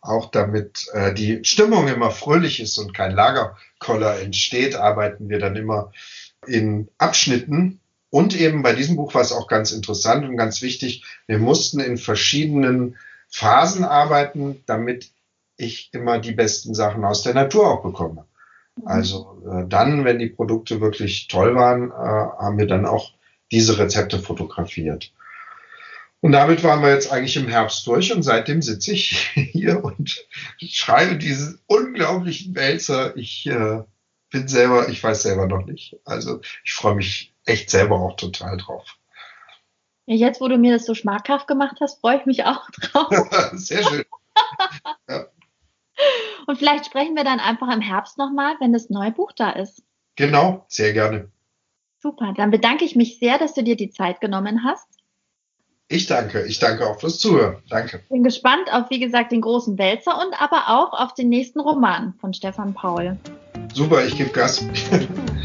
auch 0.00 0.30
damit 0.30 0.86
äh, 0.92 1.12
die 1.12 1.44
Stimmung 1.44 1.88
immer 1.88 2.10
fröhlich 2.10 2.60
ist 2.60 2.78
und 2.78 2.94
kein 2.94 3.14
Lagerkoller 3.14 4.20
entsteht, 4.20 4.74
arbeiten 4.74 5.28
wir 5.28 5.38
dann 5.38 5.56
immer 5.56 5.92
in 6.46 6.88
Abschnitten. 6.98 7.80
Und 8.08 8.38
eben 8.38 8.62
bei 8.62 8.72
diesem 8.72 8.96
Buch 8.96 9.14
war 9.14 9.22
es 9.22 9.32
auch 9.32 9.46
ganz 9.46 9.72
interessant 9.72 10.24
und 10.24 10.36
ganz 10.36 10.62
wichtig, 10.62 11.04
wir 11.26 11.38
mussten 11.38 11.80
in 11.80 11.96
verschiedenen 11.96 12.96
Phasen 13.28 13.84
arbeiten, 13.84 14.62
damit 14.66 15.10
ich 15.56 15.90
immer 15.92 16.18
die 16.18 16.32
besten 16.32 16.74
Sachen 16.74 17.04
aus 17.04 17.22
der 17.22 17.34
Natur 17.34 17.70
auch 17.70 17.82
bekomme. 17.82 18.24
Mhm. 18.76 18.86
Also 18.86 19.42
äh, 19.46 19.68
dann, 19.68 20.04
wenn 20.04 20.18
die 20.18 20.30
Produkte 20.30 20.80
wirklich 20.80 21.28
toll 21.28 21.54
waren, 21.54 21.90
äh, 21.90 21.94
haben 21.94 22.58
wir 22.58 22.66
dann 22.66 22.86
auch 22.86 23.12
diese 23.52 23.78
Rezepte 23.78 24.18
fotografiert. 24.18 25.12
Und 26.22 26.32
damit 26.32 26.62
waren 26.62 26.82
wir 26.82 26.92
jetzt 26.92 27.10
eigentlich 27.10 27.36
im 27.36 27.48
Herbst 27.48 27.86
durch 27.86 28.12
und 28.12 28.22
seitdem 28.22 28.60
sitze 28.60 28.92
ich 28.92 29.30
hier 29.34 29.82
und 29.82 30.26
schreibe 30.58 31.16
diesen 31.16 31.60
unglaublichen 31.66 32.54
Wälzer. 32.54 33.16
Ich 33.16 33.46
äh, 33.46 33.82
bin 34.30 34.48
selber, 34.48 34.88
ich 34.88 35.02
weiß 35.02 35.22
selber 35.22 35.46
noch 35.46 35.64
nicht. 35.64 35.96
Also 36.04 36.40
ich 36.64 36.74
freue 36.74 36.96
mich 36.96 37.34
echt 37.46 37.70
selber 37.70 38.00
auch 38.00 38.16
total 38.16 38.56
drauf. 38.58 38.96
Jetzt, 40.06 40.40
wo 40.40 40.48
du 40.48 40.58
mir 40.58 40.72
das 40.72 40.86
so 40.86 40.94
schmackhaft 40.94 41.46
gemacht 41.46 41.76
hast, 41.80 42.00
freue 42.00 42.18
ich 42.18 42.26
mich 42.26 42.44
auch 42.44 42.68
drauf. 42.70 43.08
Sehr 43.52 43.82
schön. 43.82 44.04
ja. 45.08 45.26
Und 46.46 46.58
vielleicht 46.58 46.86
sprechen 46.86 47.14
wir 47.14 47.24
dann 47.24 47.40
einfach 47.40 47.72
im 47.72 47.80
Herbst 47.80 48.18
nochmal, 48.18 48.56
wenn 48.60 48.72
das 48.72 48.90
neue 48.90 49.12
Buch 49.12 49.32
da 49.32 49.50
ist. 49.50 49.82
Genau, 50.16 50.64
sehr 50.68 50.92
gerne. 50.92 51.30
Super, 51.98 52.32
dann 52.36 52.50
bedanke 52.50 52.84
ich 52.84 52.96
mich 52.96 53.18
sehr, 53.18 53.38
dass 53.38 53.54
du 53.54 53.62
dir 53.62 53.76
die 53.76 53.90
Zeit 53.90 54.20
genommen 54.20 54.64
hast. 54.64 54.88
Ich 55.92 56.06
danke, 56.06 56.42
ich 56.46 56.60
danke 56.60 56.86
auch 56.86 57.00
fürs 57.00 57.18
Zuhören. 57.18 57.56
Danke. 57.68 58.00
Bin 58.10 58.22
gespannt 58.22 58.72
auf, 58.72 58.90
wie 58.90 59.00
gesagt, 59.00 59.32
den 59.32 59.40
großen 59.40 59.76
Wälzer 59.76 60.12
und 60.24 60.40
aber 60.40 60.68
auch 60.68 60.92
auf 60.92 61.14
den 61.14 61.28
nächsten 61.28 61.58
Roman 61.58 62.14
von 62.20 62.32
Stefan 62.32 62.72
Paul. 62.74 63.18
Super, 63.74 64.04
ich 64.04 64.16
gebe 64.16 64.30
Gas. 64.30 64.64